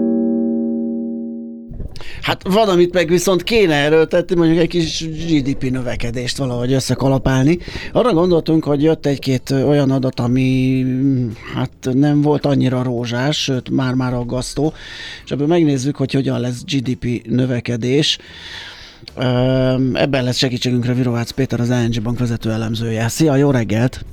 Hát 2.23 2.43
van, 2.49 2.69
amit 2.69 2.95
meg 2.95 3.09
viszont 3.09 3.43
kéne 3.43 3.75
erőltetni, 3.75 4.37
mondjuk 4.37 4.59
egy 4.59 4.69
kis 4.69 5.05
GDP 5.27 5.71
növekedést 5.71 6.37
valahogy 6.37 6.73
összekalapálni. 6.73 7.59
Arra 7.93 8.13
gondoltunk, 8.13 8.65
hogy 8.65 8.83
jött 8.83 9.07
egy-két 9.07 9.51
olyan 9.51 9.91
adat, 9.91 10.21
ami 10.21 10.85
hát 11.55 11.71
nem 11.93 12.21
volt 12.23 12.47
annyira 12.47 12.83
rózsás, 12.83 13.43
sőt 13.43 13.71
már-már 13.71 14.15
aggasztó, 14.15 14.73
és 15.25 15.31
ebből 15.31 15.47
megnézzük, 15.47 15.97
hogy 15.97 16.13
hogyan 16.13 16.41
lesz 16.41 16.65
GDP 16.65 17.27
növekedés. 17.29 18.19
Ebben 19.93 20.25
lesz 20.25 20.37
segítségünkre 20.37 20.95
Virovácz 20.95 21.31
Péter, 21.31 21.61
az 21.61 21.71
ING 21.71 22.03
Bank 22.03 22.19
vezető 22.19 22.51
elemzője. 22.51 23.09
Szia, 23.09 23.37
jó 23.37 23.51
reggelt! 23.51 24.05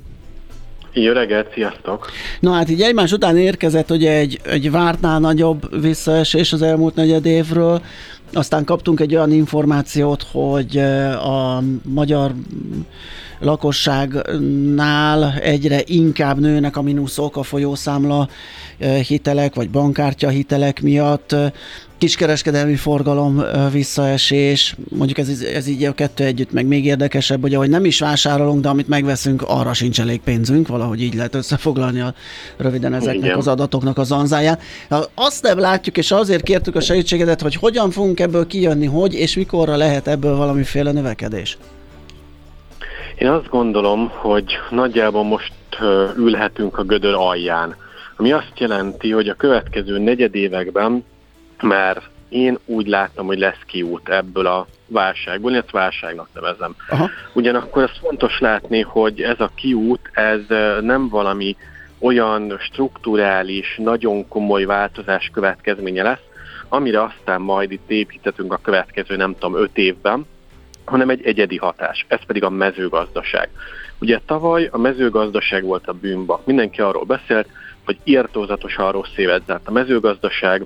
Jó 0.93 1.11
reggelt, 1.11 1.53
sziasztok! 1.53 2.11
Na 2.39 2.51
hát 2.51 2.69
így 2.69 2.81
egymás 2.81 3.11
után 3.11 3.37
érkezett 3.37 3.91
ugye 3.91 4.11
egy, 4.11 4.39
egy 4.43 4.71
vártnál 4.71 5.19
nagyobb 5.19 5.81
visszaesés 5.81 6.53
az 6.53 6.61
elmúlt 6.61 6.95
negyed 6.95 7.25
évről, 7.25 7.81
aztán 8.33 8.65
kaptunk 8.65 8.99
egy 8.99 9.15
olyan 9.15 9.31
információt, 9.31 10.25
hogy 10.31 10.77
a 11.23 11.61
magyar 11.83 12.31
lakosságnál 13.43 15.33
egyre 15.33 15.81
inkább 15.85 16.39
nőnek 16.39 16.77
a 16.77 16.81
mínuszok 16.81 17.37
a 17.37 17.43
folyószámla 17.43 18.27
hitelek, 19.07 19.55
vagy 19.55 19.69
bankkártya 19.69 20.29
hitelek 20.29 20.81
miatt 20.81 21.35
kiskereskedelmi 22.03 22.75
forgalom 22.75 23.43
visszaesés, 23.71 24.75
mondjuk 24.89 25.17
ez, 25.17 25.41
ez 25.53 25.67
így 25.67 25.83
a 25.83 25.93
kettő 25.93 26.23
együtt 26.23 26.51
meg 26.51 26.65
még 26.65 26.85
érdekesebb, 26.85 27.41
hogy 27.41 27.53
ahogy 27.53 27.69
nem 27.69 27.85
is 27.85 27.99
vásárolunk, 27.99 28.61
de 28.61 28.69
amit 28.69 28.87
megveszünk, 28.87 29.41
arra 29.41 29.73
sincs 29.73 29.99
elég 29.99 30.21
pénzünk, 30.21 30.67
valahogy 30.67 31.01
így 31.01 31.13
lehet 31.13 31.35
összefoglalni 31.35 31.99
a, 31.99 32.13
röviden 32.57 32.93
ezeknek 32.93 33.23
Igen. 33.23 33.37
az 33.37 33.47
adatoknak 33.47 33.97
az 33.97 34.11
anzáját. 34.11 34.61
Azt 35.13 35.43
nem 35.43 35.59
látjuk, 35.59 35.97
és 35.97 36.11
azért 36.11 36.43
kértük 36.43 36.75
a 36.75 36.81
segítségedet, 36.81 37.41
hogy 37.41 37.55
hogyan 37.55 37.91
fogunk 37.91 38.19
ebből 38.19 38.47
kijönni, 38.47 38.85
hogy 38.85 39.13
és 39.13 39.35
mikorra 39.35 39.75
lehet 39.75 40.07
ebből 40.07 40.35
valamiféle 40.35 40.91
növekedés. 40.91 41.57
Én 43.23 43.29
azt 43.29 43.49
gondolom, 43.49 44.09
hogy 44.09 44.59
nagyjából 44.69 45.23
most 45.23 45.53
ülhetünk 46.17 46.77
a 46.77 46.83
gödör 46.83 47.13
alján, 47.13 47.75
ami 48.15 48.31
azt 48.31 48.59
jelenti, 48.59 49.11
hogy 49.11 49.29
a 49.29 49.33
következő 49.33 49.97
negyedévekben 49.97 51.05
mert 51.61 52.09
én 52.29 52.59
úgy 52.65 52.87
látom, 52.87 53.25
hogy 53.25 53.37
lesz 53.37 53.59
kiút 53.65 54.09
ebből 54.09 54.45
a 54.45 54.67
válságból, 54.87 55.51
én 55.51 55.57
ezt 55.57 55.71
válságnak 55.71 56.27
nevezem. 56.33 56.75
Aha. 56.89 57.09
Ugyanakkor 57.33 57.83
az 57.83 57.97
fontos 58.01 58.39
látni, 58.39 58.81
hogy 58.81 59.21
ez 59.21 59.39
a 59.39 59.51
kiút, 59.55 60.09
ez 60.13 60.39
nem 60.81 61.09
valami 61.09 61.55
olyan 61.99 62.57
strukturális, 62.59 63.75
nagyon 63.77 64.27
komoly 64.27 64.63
változás 64.63 65.29
következménye 65.33 66.03
lesz, 66.03 66.23
amire 66.69 67.03
aztán 67.03 67.41
majd 67.41 67.71
itt 67.71 67.89
építetünk 67.89 68.53
a 68.53 68.59
következő, 68.63 69.15
nem 69.15 69.33
tudom, 69.33 69.61
öt 69.61 69.77
évben, 69.77 70.25
hanem 70.85 71.09
egy 71.09 71.25
egyedi 71.25 71.57
hatás, 71.57 72.05
ez 72.07 72.19
pedig 72.27 72.43
a 72.43 72.49
mezőgazdaság. 72.49 73.49
Ugye 73.99 74.19
tavaly 74.25 74.69
a 74.71 74.77
mezőgazdaság 74.77 75.63
volt 75.63 75.87
a 75.87 75.93
bűnbak. 75.93 76.45
Mindenki 76.45 76.81
arról 76.81 77.03
beszélt, 77.03 77.47
hogy 77.85 77.97
írtózatosan 78.03 78.91
rossz 78.91 79.17
évet 79.17 79.45
zárt 79.45 79.67
a 79.67 79.71
mezőgazdaság, 79.71 80.65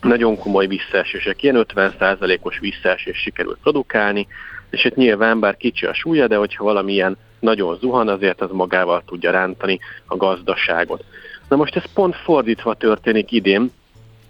nagyon 0.00 0.38
komoly 0.38 0.66
visszaesések, 0.66 1.42
ilyen 1.42 1.66
50%-os 1.74 2.58
visszaesés 2.58 3.18
sikerült 3.18 3.58
produkálni, 3.62 4.26
és 4.70 4.84
itt 4.84 4.94
nyilván 4.94 5.40
bár 5.40 5.56
kicsi 5.56 5.86
a 5.86 5.94
súlya, 5.94 6.26
de 6.26 6.36
hogyha 6.36 6.64
valamilyen 6.64 7.16
nagyon 7.40 7.78
zuhan, 7.78 8.08
azért 8.08 8.40
az 8.40 8.50
magával 8.50 9.02
tudja 9.06 9.30
rántani 9.30 9.78
a 10.06 10.16
gazdaságot. 10.16 11.04
Na 11.48 11.56
most 11.56 11.76
ez 11.76 11.92
pont 11.94 12.16
fordítva 12.16 12.74
történik 12.74 13.32
idén, 13.32 13.70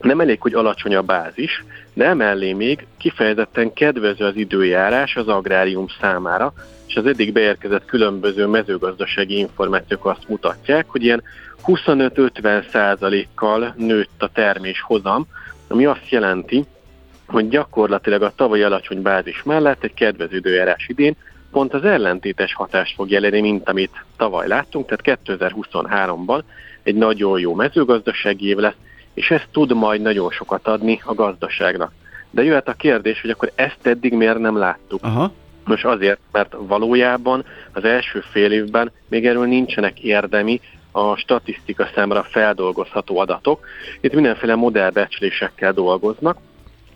nem 0.04 0.20
elég, 0.20 0.40
hogy 0.40 0.54
alacsony 0.54 0.94
a 0.94 1.02
bázis, 1.02 1.64
de 1.92 2.06
emellé 2.06 2.52
még 2.52 2.86
kifejezetten 2.98 3.72
kedvező 3.72 4.24
az 4.24 4.36
időjárás 4.36 5.16
az 5.16 5.28
agrárium 5.28 5.86
számára, 6.00 6.52
és 6.86 6.96
az 6.96 7.06
eddig 7.06 7.32
beérkezett 7.32 7.84
különböző 7.84 8.46
mezőgazdasági 8.46 9.38
információk 9.38 10.06
azt 10.06 10.28
mutatják, 10.28 10.86
hogy 10.88 11.04
ilyen 11.04 11.22
25-50 11.66 12.70
százalékkal 12.70 13.74
nőtt 13.76 14.22
a 14.22 14.30
termés 14.32 14.80
hozam, 14.80 15.26
ami 15.68 15.84
azt 15.84 16.08
jelenti, 16.08 16.64
hogy 17.26 17.48
gyakorlatilag 17.48 18.22
a 18.22 18.32
tavalyi 18.36 18.62
alacsony 18.62 19.02
bázis 19.02 19.42
mellett 19.42 19.84
egy 19.84 19.94
kedvező 19.94 20.36
időjárás 20.36 20.88
idén 20.88 21.16
pont 21.50 21.74
az 21.74 21.84
ellentétes 21.84 22.54
hatást 22.54 22.94
fog 22.94 23.10
jelenni, 23.10 23.40
mint 23.40 23.68
amit 23.68 24.04
tavaly 24.16 24.48
láttunk, 24.48 24.86
tehát 24.86 25.20
2023-ban 25.24 26.42
egy 26.82 26.94
nagyon 26.94 27.40
jó 27.40 27.54
mezőgazdasági 27.54 28.48
év 28.48 28.56
lesz, 28.56 28.74
és 29.14 29.30
ez 29.30 29.40
tud 29.52 29.74
majd 29.74 30.00
nagyon 30.00 30.30
sokat 30.30 30.66
adni 30.66 31.00
a 31.04 31.14
gazdaságnak. 31.14 31.92
De 32.30 32.42
jöhet 32.42 32.68
a 32.68 32.72
kérdés, 32.72 33.20
hogy 33.20 33.30
akkor 33.30 33.52
ezt 33.54 33.86
eddig 33.86 34.12
miért 34.12 34.38
nem 34.38 34.56
láttuk. 34.56 35.04
Aha. 35.04 35.32
Most 35.64 35.84
azért, 35.84 36.18
mert 36.32 36.54
valójában 36.58 37.44
az 37.72 37.84
első 37.84 38.20
fél 38.30 38.52
évben 38.52 38.92
még 39.08 39.26
erről 39.26 39.46
nincsenek 39.46 40.00
érdemi, 40.00 40.60
a 40.96 41.16
statisztika 41.16 41.88
számára 41.94 42.22
feldolgozható 42.22 43.18
adatok. 43.18 43.66
Itt 44.00 44.14
mindenféle 44.14 44.54
modellbecslésekkel 44.54 45.72
dolgoznak, 45.72 46.38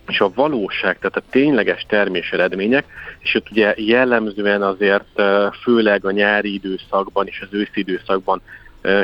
és 0.06 0.20
a 0.20 0.30
valóság, 0.34 0.98
tehát 0.98 1.16
a 1.16 1.30
tényleges 1.30 1.86
termés 1.88 2.30
eredmények, 2.30 2.84
és 3.18 3.34
ott 3.34 3.50
ugye 3.50 3.74
jellemzően 3.76 4.62
azért 4.62 5.22
főleg 5.62 6.04
a 6.04 6.10
nyári 6.10 6.54
időszakban 6.54 7.26
és 7.26 7.40
az 7.40 7.48
őszi 7.50 7.80
időszakban 7.80 8.40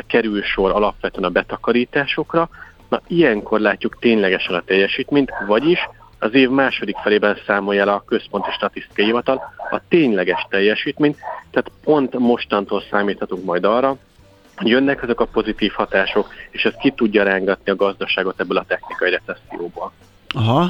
kerül 0.07 0.43
sor 0.43 0.71
alapvetően 0.71 1.23
a 1.23 1.29
betakarításokra, 1.29 2.49
na 2.95 3.01
ilyenkor 3.07 3.59
látjuk 3.59 3.99
ténylegesen 3.99 4.55
a 4.55 4.61
teljesítményt, 4.61 5.31
vagyis 5.47 5.79
az 6.19 6.33
év 6.33 6.49
második 6.49 6.95
felében 6.95 7.37
számolja 7.45 7.81
el 7.81 7.87
a 7.87 8.03
Központi 8.07 8.51
Statisztikai 8.51 9.05
Hivatal 9.05 9.53
a 9.71 9.81
tényleges 9.87 10.45
teljesítményt, 10.49 11.17
tehát 11.51 11.71
pont 11.83 12.19
mostantól 12.19 12.83
számíthatunk 12.89 13.45
majd 13.45 13.63
arra, 13.63 13.97
hogy 14.55 14.67
jönnek 14.67 15.01
ezek 15.01 15.19
a 15.19 15.25
pozitív 15.25 15.71
hatások, 15.71 16.27
és 16.51 16.65
ez 16.65 16.73
ki 16.81 16.91
tudja 16.91 17.23
rángatni 17.23 17.71
a 17.71 17.75
gazdaságot 17.75 18.39
ebből 18.39 18.57
a 18.57 18.65
technikai 18.67 19.09
recesszióból. 19.09 19.91
Aha, 20.37 20.69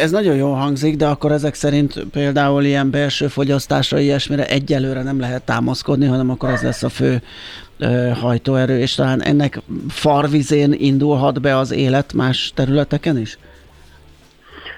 ez 0.00 0.10
nagyon 0.10 0.36
jól 0.36 0.54
hangzik, 0.54 0.96
de 0.96 1.06
akkor 1.06 1.32
ezek 1.32 1.54
szerint 1.54 2.04
például 2.12 2.64
ilyen 2.64 2.90
belső 2.90 3.28
fogyasztásra, 3.28 3.98
ilyesmire 3.98 4.46
egyelőre 4.46 5.02
nem 5.02 5.20
lehet 5.20 5.42
támaszkodni, 5.42 6.06
hanem 6.06 6.30
akkor 6.30 6.48
ez 6.48 6.62
lesz 6.62 6.82
a 6.82 6.88
fő 6.88 7.22
hajtóerő, 8.20 8.78
és 8.78 8.94
talán 8.94 9.22
ennek 9.22 9.60
farvizén 9.88 10.72
indulhat 10.72 11.40
be 11.40 11.56
az 11.56 11.70
élet 11.70 12.12
más 12.12 12.52
területeken 12.54 13.18
is? 13.18 13.38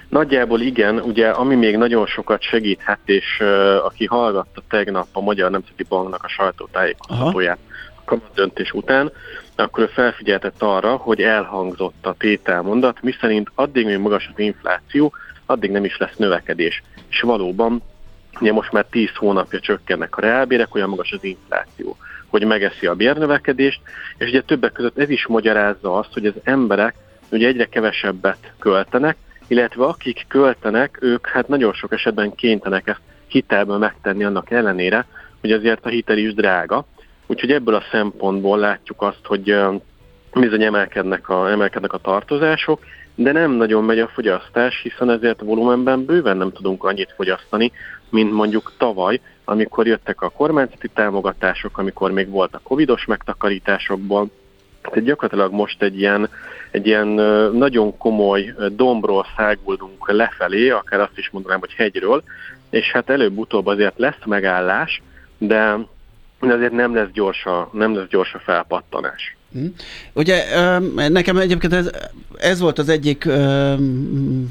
Nagyjából 0.09 0.61
igen, 0.61 0.99
ugye 0.99 1.29
ami 1.29 1.55
még 1.55 1.77
nagyon 1.77 2.05
sokat 2.05 2.41
segíthet, 2.41 2.99
és 3.05 3.25
uh, 3.39 3.85
aki 3.85 4.05
hallgatta 4.05 4.61
tegnap 4.69 5.07
a 5.11 5.21
Magyar 5.21 5.51
Nemzeti 5.51 5.85
Banknak 5.89 6.23
a 6.23 6.27
sajtótájékoztatóját 6.27 7.57
a 8.05 8.15
döntés 8.35 8.71
után, 8.71 9.11
akkor 9.55 9.83
ő 9.83 9.87
felfigyeltett 9.87 10.61
arra, 10.61 10.95
hogy 10.95 11.21
elhangzott 11.21 12.05
a 12.05 12.15
tételmondat, 12.17 13.01
miszerint 13.01 13.51
addig, 13.55 13.85
még 13.85 13.97
magas 13.97 14.29
az 14.33 14.39
infláció, 14.39 15.13
addig 15.45 15.71
nem 15.71 15.85
is 15.85 15.97
lesz 15.97 16.15
növekedés. 16.15 16.83
És 17.09 17.21
valóban, 17.21 17.81
ugye 18.39 18.51
most 18.51 18.71
már 18.71 18.85
10 18.89 19.09
hónapja 19.15 19.59
csökkennek 19.59 20.17
a 20.17 20.21
reálbérek, 20.21 20.75
olyan 20.75 20.89
magas 20.89 21.11
az 21.11 21.23
infláció, 21.23 21.97
hogy 22.27 22.45
megeszi 22.45 22.87
a 22.87 22.95
bérnövekedést, 22.95 23.81
és 24.17 24.27
ugye 24.27 24.41
többek 24.41 24.71
között 24.71 24.97
ez 24.97 25.09
is 25.09 25.27
magyarázza 25.27 25.97
azt, 25.97 26.13
hogy 26.13 26.25
az 26.25 26.33
emberek 26.43 26.95
ugye 27.29 27.47
egyre 27.47 27.65
kevesebbet 27.65 28.51
költenek, 28.59 29.17
illetve 29.47 29.85
akik 29.85 30.25
költenek, 30.27 30.97
ők 31.01 31.27
hát 31.27 31.47
nagyon 31.47 31.73
sok 31.73 31.91
esetben 31.91 32.35
kénytenek 32.35 32.87
ezt 32.87 33.01
hitelből 33.27 33.77
megtenni 33.77 34.23
annak 34.23 34.51
ellenére, 34.51 35.05
hogy 35.41 35.51
azért 35.51 35.85
a 35.85 35.89
hitel 35.89 36.17
is 36.17 36.33
drága. 36.33 36.85
Úgyhogy 37.33 37.51
ebből 37.51 37.75
a 37.75 37.83
szempontból 37.91 38.57
látjuk 38.57 39.01
azt, 39.01 39.25
hogy 39.25 39.55
bizony 40.33 40.63
emelkednek 40.63 41.29
a, 41.29 41.49
emelkednek 41.49 41.93
a 41.93 41.97
tartozások, 41.97 42.79
de 43.15 43.31
nem 43.31 43.51
nagyon 43.51 43.83
megy 43.83 43.99
a 43.99 44.07
fogyasztás, 44.07 44.81
hiszen 44.81 45.09
ezért 45.09 45.41
volumenben 45.41 46.05
bőven 46.05 46.37
nem 46.37 46.51
tudunk 46.51 46.83
annyit 46.83 47.13
fogyasztani, 47.15 47.71
mint 48.09 48.31
mondjuk 48.33 48.71
tavaly, 48.77 49.21
amikor 49.45 49.87
jöttek 49.87 50.21
a 50.21 50.29
kormányzati 50.29 50.87
támogatások, 50.87 51.77
amikor 51.77 52.11
még 52.11 52.29
volt 52.29 52.55
a 52.55 52.61
covidos 52.63 53.05
megtakarításokból, 53.05 54.29
tehát 54.81 55.03
gyakorlatilag 55.03 55.53
most 55.53 55.81
egy 55.81 55.99
ilyen, 55.99 56.29
egy 56.71 56.87
ilyen 56.87 57.07
nagyon 57.53 57.97
komoly 57.97 58.53
dombról 58.75 59.25
száguldunk 59.37 60.11
lefelé, 60.11 60.69
akár 60.69 60.99
azt 60.99 61.17
is 61.17 61.29
mondanám, 61.29 61.59
hogy 61.59 61.73
hegyről, 61.73 62.23
és 62.69 62.91
hát 62.91 63.09
előbb-utóbb 63.09 63.65
azért 63.65 63.97
lesz 63.97 64.25
megállás, 64.25 65.01
de 65.37 65.77
azért 66.49 66.71
nem 66.71 66.95
lesz 66.95 67.09
gyors 67.13 67.45
a, 67.45 67.69
nem 67.73 67.95
lesz 67.95 68.07
gyors 68.07 68.33
a 68.33 68.39
felpattanás. 68.39 69.35
Hm. 69.53 69.65
Ugye 70.13 70.43
nekem 71.09 71.37
egyébként 71.37 71.73
ez, 71.73 71.89
ez 72.37 72.59
volt 72.59 72.79
az 72.79 72.89
egyik 72.89 73.29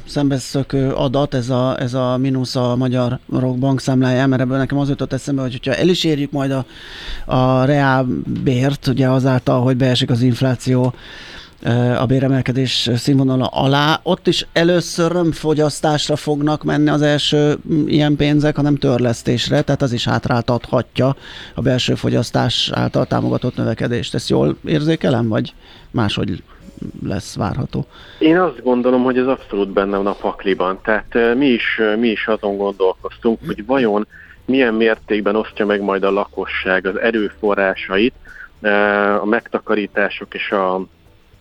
szembeszökő 0.07 0.91
adat, 0.91 1.35
ez 1.35 1.51
a, 1.51 1.81
ez 1.81 1.95
a 1.95 2.17
mínusz 2.17 2.57
a 2.57 2.77
Magyar 2.77 3.19
Rockbank 3.31 3.81
számláján, 3.81 4.29
mert 4.29 4.43
ebből 4.43 4.57
nekem 4.57 4.79
az 4.79 4.89
jutott 4.89 5.13
eszembe, 5.13 5.43
hogy 5.43 5.61
ha 5.65 5.75
el 5.75 5.89
is 5.89 6.05
érjük 6.05 6.31
majd 6.31 6.51
a, 6.51 6.65
a 7.25 7.65
reálbért, 7.65 8.87
ugye 8.87 9.09
azáltal, 9.09 9.63
hogy 9.63 9.77
beesik 9.77 10.11
az 10.11 10.23
infláció 10.23 10.95
a 11.99 12.07
béremelkedés 12.07 12.91
színvonala 12.95 13.47
alá. 13.47 14.01
Ott 14.03 14.27
is 14.27 14.47
először 14.53 15.13
nem 15.13 15.33
fogyasztásra 15.33 16.17
fognak 16.17 16.63
menni 16.63 16.89
az 16.89 17.03
első 17.03 17.57
ilyen 17.87 18.17
pénzek, 18.17 18.57
hanem 18.57 18.77
törlesztésre, 18.77 19.63
tehát 19.63 19.83
az 19.83 19.93
is 19.93 20.05
hátráltathatja 20.05 21.17
a 21.55 21.61
belső 21.61 21.95
fogyasztás 21.95 22.71
által 22.75 23.07
támogatott 23.07 23.57
növekedést. 23.57 24.15
Ezt 24.15 24.29
jól 24.29 24.57
érzékelem, 24.65 25.29
vagy 25.29 25.55
máshogy 25.91 26.43
lesz 27.07 27.37
várható? 27.37 27.87
Én 28.19 28.39
azt 28.39 28.63
gondolom, 28.63 29.03
hogy 29.03 29.19
ez 29.19 29.27
abszolút 29.27 29.69
benne 29.69 29.97
van 29.97 30.07
a 30.07 30.13
pakliban. 30.21 30.79
Tehát 30.83 31.37
mi 31.37 31.47
is, 31.47 31.81
mi 31.99 32.09
is 32.09 32.27
azon 32.27 32.57
gondolkoztunk, 32.57 33.39
hogy 33.47 33.67
vajon 33.67 34.07
milyen 34.45 34.75
mértékben 34.75 35.37
osztja 35.37 35.67
meg 35.67 35.81
majd 35.81 36.03
a 36.03 36.11
lakosság 36.11 36.87
az 36.87 37.01
erőforrásait, 37.01 38.15
a 39.21 39.25
megtakarítások 39.25 40.35
és 40.35 40.51
a 40.51 40.87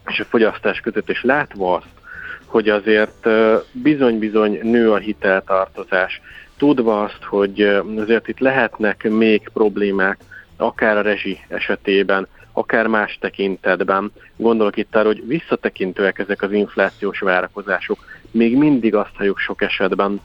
és 0.08 0.20
a 0.20 0.26
fogyasztás 0.26 0.80
között, 0.80 1.10
és 1.10 1.24
látva 1.24 1.76
azt, 1.76 1.99
hogy 2.45 2.70
azért 2.70 3.28
bizony-bizony 3.72 4.60
nő 4.64 4.91
a 4.91 4.97
hiteltartozás, 4.97 6.22
tudva 6.58 7.04
azt, 7.04 7.24
hogy 7.24 7.62
azért 7.97 8.28
itt 8.28 8.39
lehetnek 8.39 9.10
még 9.10 9.49
problémák, 9.54 10.18
akár 10.58 10.97
a 10.97 11.02
rezsi 11.02 11.39
esetében, 11.47 12.28
akár 12.52 12.88
más 12.88 13.18
tekintetben. 13.22 14.12
Gondolok 14.36 14.78
itt 14.78 14.95
arra, 14.95 15.08
hogy 15.08 15.28
visszatekintőek 15.28 16.20
ezek 16.20 16.41
az 16.41 16.52
inflációs 16.52 17.20
várakozások. 17.20 18.06
Még 18.32 18.58
mindig 18.58 18.95
azt 18.95 19.16
halljuk 19.16 19.38
sok 19.38 19.62
esetben, 19.62 20.22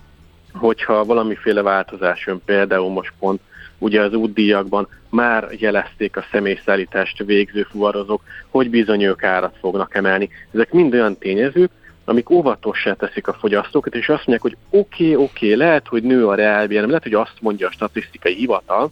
hogyha 0.53 1.05
valamiféle 1.05 1.63
változás 1.63 2.27
jön, 2.27 2.43
például 2.45 2.91
most 2.91 3.13
pont 3.19 3.41
ugye 3.79 4.01
az 4.01 4.15
útdíjakban 4.15 4.89
már 5.09 5.49
jelezték 5.59 6.17
a 6.17 6.25
személyszállítást 6.31 7.25
végző 7.25 7.63
fuvarozók, 7.63 8.23
hogy 8.49 8.71
bizony 8.71 9.03
ők 9.03 9.23
árat 9.23 9.57
fognak 9.61 9.95
emelni. 9.95 10.29
Ezek 10.55 10.73
mind 10.73 10.95
olyan 10.95 11.19
tényezők, 11.19 11.71
amik 12.05 12.31
óvatossá 12.31 12.93
teszik 12.93 13.29
a 13.29 13.33
fogyasztókat, 13.33 13.95
és 13.95 14.09
azt 14.09 14.27
mondják, 14.27 14.41
hogy 14.41 14.57
oké, 14.71 15.05
okay, 15.05 15.25
oké, 15.25 15.47
okay, 15.47 15.59
lehet, 15.59 15.87
hogy 15.87 16.03
nő 16.03 16.27
a 16.27 16.35
reálbér, 16.35 16.87
lehet, 16.87 17.03
hogy 17.03 17.15
azt 17.15 17.37
mondja 17.41 17.69
a 17.69 17.71
statisztikai 17.71 18.35
hivatal, 18.35 18.91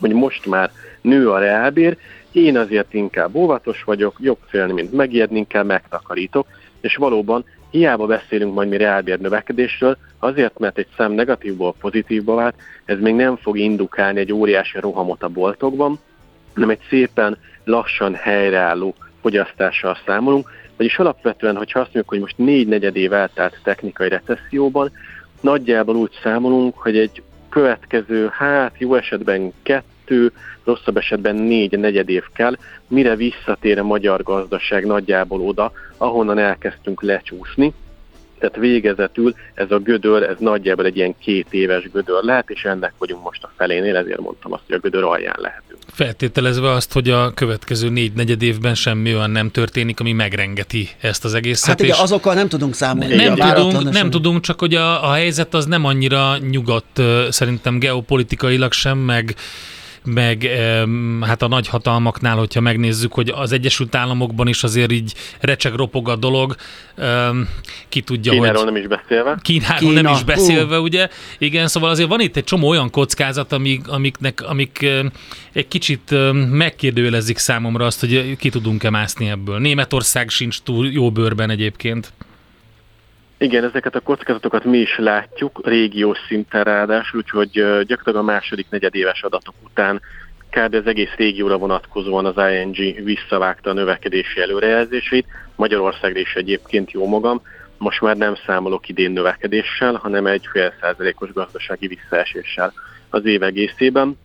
hogy 0.00 0.12
most 0.12 0.46
már 0.46 0.70
nő 1.00 1.30
a 1.30 1.38
reálbér, 1.38 1.96
én 2.32 2.56
azért 2.56 2.94
inkább 2.94 3.34
óvatos 3.34 3.82
vagyok, 3.82 4.16
jobb 4.20 4.38
félni, 4.46 4.72
mint 4.72 4.92
megijedni, 4.92 5.38
inkább 5.38 5.66
megtakarítok, 5.66 6.46
és 6.80 6.96
valóban 6.96 7.44
hiába 7.70 8.06
beszélünk 8.06 8.54
majd 8.54 8.68
mi 8.68 8.76
reálbér 8.76 9.18
növekedésről, 9.18 9.96
azért, 10.18 10.58
mert 10.58 10.78
egy 10.78 10.86
szem 10.96 11.12
negatívból 11.12 11.74
pozitívba 11.80 12.34
vált, 12.34 12.54
ez 12.84 12.98
még 12.98 13.14
nem 13.14 13.36
fog 13.36 13.58
indukálni 13.58 14.20
egy 14.20 14.32
óriási 14.32 14.80
rohamot 14.80 15.22
a 15.22 15.28
boltokban, 15.28 15.98
hanem 16.54 16.70
egy 16.70 16.80
szépen 16.88 17.38
lassan 17.64 18.14
helyreálló 18.14 18.94
fogyasztással 19.20 19.98
számolunk, 20.06 20.50
vagyis 20.76 20.98
alapvetően, 20.98 21.56
hogyha 21.56 21.78
azt 21.78 21.92
mondjuk, 21.92 22.08
hogy 22.08 22.20
most 22.20 22.38
négy 22.38 22.68
negyed 22.68 22.96
év 22.96 23.12
eltelt 23.12 23.60
technikai 23.62 24.08
recesszióban, 24.08 24.90
nagyjából 25.40 25.96
úgy 25.96 26.18
számolunk, 26.22 26.78
hogy 26.78 26.98
egy 26.98 27.22
következő, 27.48 28.28
hát 28.32 28.72
jó 28.78 28.94
esetben 28.94 29.52
kettő, 30.10 30.32
rosszabb 30.64 30.96
esetben 30.96 31.34
négy 31.34 31.78
negyed 31.78 32.08
év 32.08 32.24
kell, 32.34 32.56
mire 32.88 33.16
visszatér 33.16 33.78
a 33.78 33.84
magyar 33.84 34.22
gazdaság 34.22 34.86
nagyjából 34.86 35.40
oda, 35.40 35.72
ahonnan 35.96 36.38
elkezdtünk 36.38 37.02
lecsúszni, 37.02 37.72
Tehát 38.38 38.56
végezetül 38.56 39.34
ez 39.54 39.70
a 39.70 39.78
gödör, 39.78 40.22
ez 40.22 40.36
nagyjából 40.38 40.84
egy 40.84 40.96
ilyen 40.96 41.14
két 41.18 41.46
éves 41.50 41.90
gödör 41.92 42.22
lehet, 42.22 42.50
és 42.50 42.64
ennek 42.64 42.92
vagyunk 42.98 43.22
most 43.22 43.42
a 43.44 43.50
felénél, 43.56 43.96
ezért 43.96 44.20
mondtam 44.20 44.52
azt, 44.52 44.62
hogy 44.66 44.74
a 44.74 44.78
gödör 44.78 45.04
alján 45.04 45.36
lehetünk. 45.38 45.78
Feltételezve 45.92 46.70
azt, 46.70 46.92
hogy 46.92 47.10
a 47.10 47.30
következő 47.34 47.88
négy 47.88 48.12
negyed 48.12 48.42
évben 48.42 48.74
semmi 48.74 49.14
olyan 49.14 49.30
nem 49.30 49.50
történik, 49.50 50.00
ami 50.00 50.12
megrengeti 50.12 50.88
ezt 51.00 51.24
az 51.24 51.34
egészet. 51.34 51.68
Hát 51.68 51.80
és 51.80 51.98
azokkal 51.98 52.34
nem 52.34 52.48
tudunk 52.48 52.74
számolni. 52.74 53.14
nem, 53.14 53.34
tudunk, 53.34 53.90
nem 53.90 54.10
tudunk, 54.10 54.40
csak 54.40 54.60
hogy 54.60 54.74
a, 54.74 55.08
a 55.08 55.12
helyzet 55.12 55.54
az 55.54 55.66
nem 55.66 55.84
annyira 55.84 56.36
nyugodt 56.50 57.02
szerintem 57.30 57.78
geopolitikailag 57.78 58.72
sem, 58.72 58.98
meg 58.98 59.34
meg 60.04 60.42
hát 61.20 61.42
a 61.42 61.48
nagyhatalmaknál, 61.48 62.36
hogyha 62.36 62.60
megnézzük, 62.60 63.12
hogy 63.12 63.32
az 63.34 63.52
Egyesült 63.52 63.94
Államokban 63.94 64.48
is 64.48 64.62
azért 64.62 64.92
így 64.92 65.14
recseg 65.40 65.74
ropog 65.74 66.08
a 66.08 66.16
dolog, 66.16 66.56
ki 67.88 68.00
tudja, 68.00 68.32
Kínáról 68.32 68.64
hogy... 68.64 68.72
nem 68.72 68.82
is 68.82 68.88
beszélve. 68.88 69.38
Kínáról 69.42 69.78
Kína, 69.78 70.00
nem 70.00 70.12
is 70.12 70.22
beszélve, 70.22 70.78
ugye? 70.78 71.08
Igen, 71.38 71.68
szóval 71.68 71.90
azért 71.90 72.08
van 72.08 72.20
itt 72.20 72.36
egy 72.36 72.44
csomó 72.44 72.68
olyan 72.68 72.90
kockázat, 72.90 73.52
amik, 73.52 73.88
amiknek, 73.88 74.42
amik 74.42 74.86
egy 75.52 75.68
kicsit 75.68 76.14
megkérdőjelezik 76.50 77.38
számomra 77.38 77.86
azt, 77.86 78.00
hogy 78.00 78.36
ki 78.36 78.48
tudunk-e 78.48 78.90
mászni 78.90 79.28
ebből. 79.28 79.58
Németország 79.58 80.28
sincs 80.28 80.60
túl 80.60 80.90
jó 80.90 81.10
bőrben 81.10 81.50
egyébként. 81.50 82.12
Igen, 83.42 83.64
ezeket 83.64 83.94
a 83.94 84.00
kockázatokat 84.00 84.64
mi 84.64 84.78
is 84.78 84.98
látjuk, 84.98 85.60
régiós 85.64 86.18
szinten 86.28 86.64
ráadásul, 86.64 87.18
úgyhogy 87.18 87.50
gyakorlatilag 87.52 88.16
a 88.16 88.22
második 88.22 88.66
negyedéves 88.70 89.22
adatok 89.22 89.54
után 89.64 90.00
kb. 90.50 90.74
az 90.74 90.86
egész 90.86 91.14
régióra 91.16 91.58
vonatkozóan 91.58 92.26
az 92.26 92.34
ING 92.52 93.04
visszavágta 93.04 93.70
a 93.70 93.72
növekedési 93.72 94.40
előrejelzéseit, 94.40 95.26
Magyarországra 95.56 96.20
is 96.20 96.34
egyébként 96.34 96.90
jó 96.90 97.06
magam, 97.06 97.42
most 97.78 98.00
már 98.00 98.16
nem 98.16 98.34
számolok 98.46 98.88
idén 98.88 99.10
növekedéssel, 99.10 99.94
hanem 99.94 100.26
egy 100.26 100.48
fél 100.52 100.72
százalékos 100.80 101.32
gazdasági 101.32 101.86
visszaeséssel 101.86 102.72
az 103.10 103.24
év 103.24 103.42
egészében. 103.42 104.18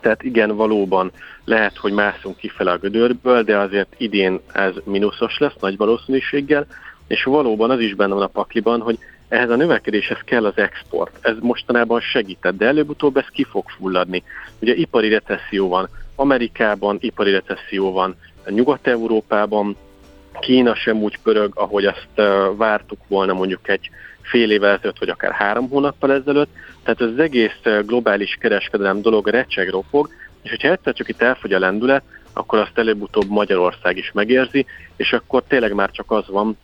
Tehát 0.00 0.22
igen, 0.22 0.56
valóban 0.56 1.10
lehet, 1.44 1.76
hogy 1.76 1.92
mászunk 1.92 2.36
kifele 2.36 2.70
a 2.70 2.78
gödörből, 2.78 3.42
de 3.42 3.58
azért 3.58 3.94
idén 3.96 4.40
ez 4.52 4.72
mínuszos 4.84 5.38
lesz 5.38 5.56
nagy 5.60 5.76
valószínűséggel, 5.76 6.66
és 7.12 7.24
valóban 7.24 7.70
az 7.70 7.80
is 7.80 7.94
benne 7.94 8.14
van 8.14 8.22
a 8.22 8.26
pakliban, 8.26 8.80
hogy 8.80 8.98
ehhez 9.28 9.50
a 9.50 9.56
növekedéshez 9.56 10.18
kell 10.24 10.44
az 10.44 10.56
export. 10.56 11.18
Ez 11.20 11.34
mostanában 11.40 12.00
segített, 12.00 12.56
de 12.56 12.66
előbb-utóbb 12.66 13.16
ez 13.16 13.26
ki 13.26 13.44
fog 13.44 13.68
fulladni. 13.68 14.22
Ugye 14.58 14.74
ipari 14.74 15.08
recesszió 15.08 15.68
van 15.68 15.88
Amerikában, 16.14 16.96
ipari 17.00 17.30
recesszió 17.30 17.92
van 17.92 18.16
Nyugat-Európában, 18.48 19.76
Kína 20.40 20.74
sem 20.74 21.02
úgy 21.02 21.18
pörög, 21.22 21.52
ahogy 21.54 21.84
azt 21.84 22.08
vártuk 22.56 22.98
volna 23.08 23.32
mondjuk 23.32 23.68
egy 23.68 23.90
fél 24.22 24.50
évvel 24.50 24.74
ezelőtt, 24.74 24.98
vagy 24.98 25.08
akár 25.08 25.32
három 25.32 25.68
hónappal 25.68 26.12
ezelőtt. 26.12 26.50
Tehát 26.82 27.00
az 27.00 27.18
egész 27.18 27.60
globális 27.86 28.36
kereskedelem 28.40 29.02
dolog 29.02 29.28
recseg, 29.28 29.68
ropog, 29.68 30.08
és 30.42 30.50
hogyha 30.50 30.70
egyszer 30.70 30.92
csak 30.92 31.08
itt 31.08 31.22
elfogy 31.22 31.52
a 31.52 31.58
lendület, 31.58 32.02
akkor 32.32 32.58
azt 32.58 32.78
előbb-utóbb 32.78 33.28
Magyarország 33.28 33.96
is 33.96 34.10
megérzi, 34.12 34.66
és 34.96 35.12
akkor 35.12 35.42
tényleg 35.48 35.74
már 35.74 35.90
csak 35.90 36.10
az 36.10 36.28
van, 36.28 36.56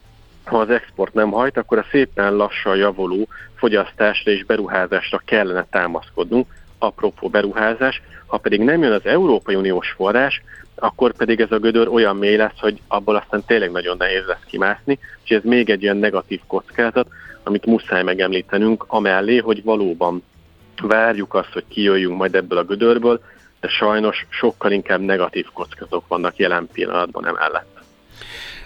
ha 0.48 0.58
az 0.58 0.70
export 0.70 1.14
nem 1.14 1.30
hajt, 1.30 1.56
akkor 1.56 1.78
a 1.78 1.86
szépen 1.90 2.36
lassan 2.36 2.76
javuló 2.76 3.28
fogyasztásra 3.54 4.30
és 4.30 4.44
beruházásra 4.44 5.22
kellene 5.24 5.66
támaszkodnunk, 5.70 6.46
apropó 6.78 7.28
beruházás, 7.28 8.02
ha 8.26 8.38
pedig 8.38 8.60
nem 8.60 8.82
jön 8.82 8.92
az 8.92 9.06
Európai 9.06 9.54
Uniós 9.54 9.90
forrás, 9.90 10.42
akkor 10.74 11.12
pedig 11.12 11.40
ez 11.40 11.52
a 11.52 11.58
gödör 11.58 11.88
olyan 11.88 12.16
mély 12.16 12.36
lesz, 12.36 12.58
hogy 12.60 12.80
abból 12.88 13.16
aztán 13.16 13.42
tényleg 13.46 13.70
nagyon 13.70 13.96
nehéz 13.96 14.26
lesz 14.26 14.44
kimászni, 14.46 14.98
és 15.24 15.30
ez 15.30 15.42
még 15.42 15.70
egy 15.70 15.82
ilyen 15.82 15.96
negatív 15.96 16.40
kockázat, 16.46 17.08
amit 17.42 17.66
muszáj 17.66 18.02
megemlítenünk, 18.02 18.84
amellé, 18.86 19.36
hogy 19.36 19.64
valóban 19.64 20.22
várjuk 20.82 21.34
azt, 21.34 21.52
hogy 21.52 21.64
kijöjjünk 21.68 22.16
majd 22.16 22.34
ebből 22.34 22.58
a 22.58 22.64
gödörből, 22.64 23.20
de 23.60 23.68
sajnos 23.68 24.26
sokkal 24.28 24.72
inkább 24.72 25.00
negatív 25.00 25.46
kockázatok 25.52 26.08
vannak 26.08 26.36
jelen 26.36 26.68
pillanatban 26.72 27.26
emellett. 27.26 27.77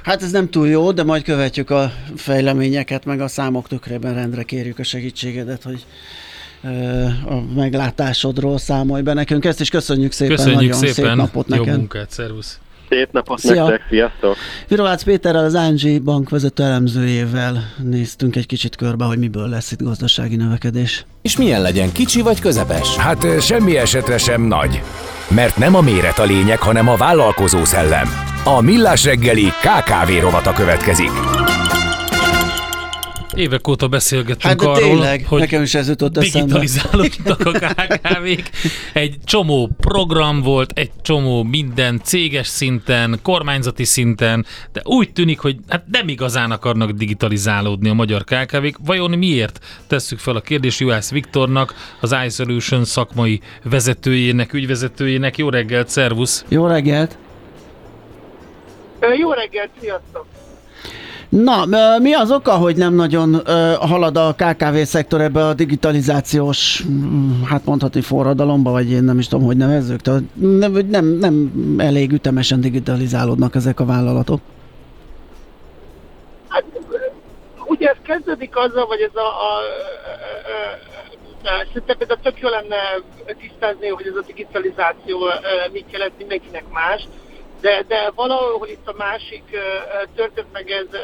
Hát 0.03 0.23
ez 0.23 0.31
nem 0.31 0.51
túl 0.51 0.69
jó, 0.69 0.93
de 0.93 1.03
majd 1.05 1.23
követjük 1.23 1.71
a 1.71 1.93
fejleményeket, 2.17 3.05
meg 3.05 3.21
a 3.21 3.29
számok 3.29 3.69
tükrében 3.69 4.15
rendre 4.15 4.43
kérjük 4.43 4.79
a 4.79 4.83
segítségedet, 4.83 5.63
hogy 5.63 5.85
a 7.27 7.55
meglátásodról 7.55 8.59
számolj 8.59 9.03
be 9.03 9.13
nekünk. 9.13 9.45
Ezt 9.45 9.61
is 9.61 9.69
köszönjük 9.69 10.13
szépen, 10.13 10.37
Köszönjük 10.37 10.61
nagyon 10.61 10.79
szépen, 10.79 10.95
szép 10.95 11.15
napot 11.15 11.47
jó 11.49 11.57
neked. 11.57 11.77
munkát, 11.77 12.11
szervusz! 12.11 12.59
Szép 12.89 13.13
napot 13.13 13.39
Szia! 13.39 13.65
nektek, 13.65 13.87
sziasztok! 13.89 14.37
Virolácz 14.69 15.03
Péterrel, 15.03 15.45
az 15.45 15.83
ING 15.83 16.03
bank 16.03 16.31
vezető 16.31 16.63
elemzőjével 16.63 17.73
néztünk 17.83 18.37
egy 18.37 18.47
kicsit 18.47 18.77
körbe, 18.77 19.05
hogy 19.05 19.19
miből 19.19 19.49
lesz 19.49 19.73
itt 19.73 19.83
gazdasági 19.83 20.37
növekedés. 20.37 21.05
És 21.23 21.37
milyen 21.37 21.63
legyen, 21.63 21.93
kicsi 21.93 22.21
vagy 22.21 22.41
közepes? 22.41 22.97
Hát 22.97 23.41
semmi 23.43 23.77
esetre 23.77 24.19
sem 24.19 24.43
nagy. 24.43 24.83
Mert 25.29 25.57
nem 25.57 25.75
a 25.75 25.81
méret 25.81 26.19
a 26.19 26.25
lényeg, 26.25 26.59
hanem 26.59 26.89
a 26.89 26.97
vállalkozó 26.97 27.65
szellem. 27.65 28.32
A 28.45 28.61
Millás 28.61 29.05
reggeli 29.05 29.45
KKV 29.45 30.21
rovata 30.21 30.53
következik. 30.53 31.11
Évek 33.35 33.69
óta 33.69 33.89
beszélgettünk 33.89 34.43
Hát 34.43 34.61
arról, 34.61 34.89
tényleg, 34.89 35.25
hogy 35.27 35.41
nekem 35.41 35.63
is 35.63 35.75
ez 35.75 35.89
jutott 35.89 36.19
digitalizálódtak 36.19 37.47
a 37.47 37.51
KKV-k. 37.53 38.51
Egy 38.93 39.17
csomó 39.25 39.71
program 39.81 40.41
volt, 40.41 40.73
egy 40.79 40.91
csomó 41.03 41.43
minden 41.43 42.01
céges 42.05 42.47
szinten, 42.47 43.19
kormányzati 43.23 43.85
szinten, 43.85 44.47
de 44.73 44.81
úgy 44.85 45.13
tűnik, 45.13 45.39
hogy 45.39 45.57
hát 45.69 45.85
nem 45.91 46.09
igazán 46.09 46.51
akarnak 46.51 46.91
digitalizálódni 46.91 47.89
a 47.89 47.95
magyar 47.95 48.25
KKV-k. 48.25 48.79
Vajon 48.85 49.11
miért? 49.11 49.65
Tesszük 49.87 50.19
fel 50.19 50.37
a 50.37 50.41
kérdést 50.41 50.81
Juhász 50.81 51.11
Viktornak, 51.11 51.75
az 52.01 52.17
iSolution 52.27 52.85
szakmai 52.85 53.41
vezetőjének, 53.63 54.53
ügyvezetőjének. 54.53 55.39
Jó 55.39 55.49
reggelt, 55.49 55.89
szervusz! 55.89 56.45
Jó 56.49 56.67
reggelt! 56.67 57.22
Jó 59.11 59.33
reggelt, 59.33 59.71
sziasztok! 59.81 60.27
Na, 61.29 61.65
mi 61.99 62.13
az 62.13 62.31
oka, 62.31 62.53
hogy 62.53 62.77
nem 62.77 62.95
nagyon 62.95 63.41
halad 63.81 64.17
a 64.17 64.35
KKV-szektor 64.37 65.21
ebbe 65.21 65.47
a 65.47 65.55
digitalizációs, 65.55 66.83
mm, 66.89 67.43
hát 67.43 67.65
mondhatni 67.65 68.01
forradalomba, 68.01 68.71
vagy 68.71 68.91
én 68.91 69.03
nem 69.03 69.19
is 69.19 69.29
tudom, 69.29 69.47
hogy 69.47 69.57
nevezzük, 69.57 70.01
tehát 70.01 70.23
nem, 70.35 70.73
nem, 70.73 71.05
nem 71.05 71.51
elég 71.79 72.13
ütemesen 72.13 72.61
digitalizálódnak 72.61 73.55
ezek 73.55 73.81
a 73.81 73.85
vállalatok. 73.85 74.41
Hát, 76.49 76.65
ugye 77.67 77.89
ez 77.89 77.97
kezdődik 78.03 78.57
azzal, 78.57 78.85
hogy 78.85 79.01
ez 79.01 79.15
a, 79.15 79.21
a, 79.21 79.53
a, 81.45 81.49
a, 81.49 81.65
szerintem 81.67 81.97
ez 81.99 82.11
a 82.11 82.19
tök 82.23 82.41
jó 82.41 82.49
lenne 82.49 82.77
tisztázni, 83.41 83.89
hogy 83.89 84.07
ez 84.07 84.17
a 84.17 84.25
digitalizáció 84.27 85.19
mit 85.73 85.87
jelent 85.91 86.19
mindenkinek 86.19 86.65
más, 86.73 87.09
de, 87.63 87.85
de 87.89 88.11
valahol 88.15 88.69
itt 88.69 88.89
a 88.89 88.95
másik 88.97 89.43
ö, 89.53 89.59
történt 90.15 90.53
meg 90.53 90.71
ez, 90.71 90.87
ö, 90.91 90.99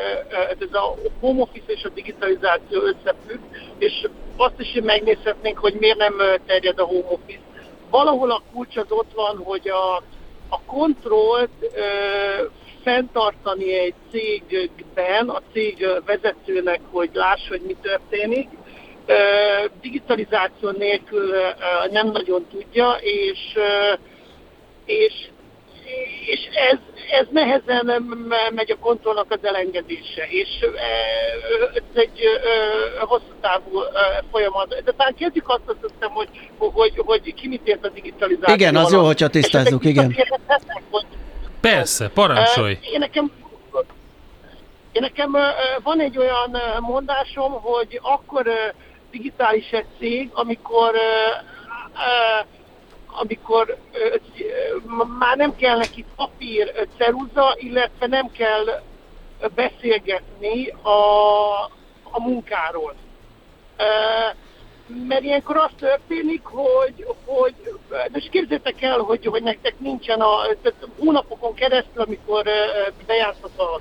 ez 0.60 0.72
a 0.72 0.94
home 1.20 1.40
office 1.40 1.72
és 1.72 1.84
a 1.84 1.88
digitalizáció 1.88 2.80
összefügg, 2.80 3.40
és 3.78 4.06
azt 4.36 4.60
is 4.60 4.80
megnézhetnénk, 4.82 5.58
hogy 5.58 5.74
miért 5.74 5.98
nem 5.98 6.14
terjed 6.46 6.78
a 6.78 6.84
home 6.84 7.08
office. 7.08 7.40
Valahol 7.90 8.30
a 8.30 8.42
kulcs 8.52 8.76
az 8.76 8.90
ott 8.90 9.12
van, 9.14 9.36
hogy 9.44 9.68
a, 9.68 9.96
a 10.48 10.60
kontrollt 10.66 11.50
ö, 11.60 11.80
fenntartani 12.82 13.72
egy 13.78 13.94
cégben, 14.10 15.28
a 15.28 15.42
cég 15.52 15.86
vezetőnek, 16.06 16.80
hogy 16.90 17.10
lássa, 17.12 17.48
hogy 17.48 17.62
mi 17.66 17.76
történik, 17.82 18.48
digitalizáció 19.80 20.70
nélkül 20.70 21.34
nem 21.90 22.10
nagyon 22.10 22.46
tudja, 22.50 22.98
és, 23.00 23.38
és 24.84 25.28
és 26.26 26.40
ez, 26.70 26.78
ez 27.20 27.26
nehezen 27.30 28.02
me- 28.28 28.50
megy 28.50 28.70
a 28.70 28.78
kontrollnak 28.78 29.30
az 29.30 29.38
elengedése, 29.42 30.26
és 30.28 30.48
ez 31.74 31.82
egy 31.94 32.20
hosszú 32.98 33.32
távú 33.40 33.80
folyamat. 34.30 34.82
De 34.84 34.92
talán 34.96 35.14
kezdjük 35.14 35.48
azt, 35.48 35.62
azt 35.66 35.92
hiszem, 35.94 36.10
hogy, 36.10 36.28
hogy, 36.58 36.92
hogy 36.96 37.34
ki 37.34 37.48
mit 37.48 37.68
ért 37.68 37.84
a 37.84 37.88
digitalizáció 37.88 38.54
Igen, 38.54 38.76
az 38.76 38.92
jó, 38.92 39.04
hogyha 39.04 39.28
tisztázzuk, 39.28 39.84
igen. 39.84 40.04
hogy 40.04 40.26
Persze, 41.60 42.08
parancsolj! 42.08 42.78
Én 42.80 42.98
nekem, 42.98 43.32
én 44.92 45.02
nekem 45.02 45.36
van 45.82 46.00
egy 46.00 46.18
olyan 46.18 46.56
mondásom, 46.80 47.52
hogy 47.52 48.00
akkor 48.02 48.50
digitális 49.10 49.70
egy 49.70 49.86
cég, 49.98 50.30
amikor 50.32 50.94
amikor 53.20 53.76
ö, 53.92 53.98
ö, 54.04 54.14
már 55.18 55.36
nem 55.36 55.56
kell 55.56 55.76
neki 55.76 56.04
papír, 56.16 56.88
ceruza, 56.96 57.54
illetve 57.56 58.06
nem 58.06 58.30
kell 58.30 58.82
beszélgetni 59.54 60.68
a, 60.68 61.00
a 62.10 62.20
munkáról. 62.20 62.94
Ö, 63.76 63.82
mert 65.08 65.22
ilyenkor 65.22 65.56
az 65.56 65.70
történik, 65.78 66.44
hogy, 66.44 67.06
hogy 67.24 67.54
most 68.12 68.28
képzeljétek 68.28 68.82
el, 68.82 68.98
hogy, 68.98 69.26
hogy 69.26 69.42
nektek 69.42 69.78
nincsen 69.78 70.20
a, 70.20 70.42
tehát 70.62 70.88
hónapokon 70.98 71.54
keresztül, 71.54 72.02
amikor 72.02 72.44
bejársz 73.06 73.42
a 73.56 73.80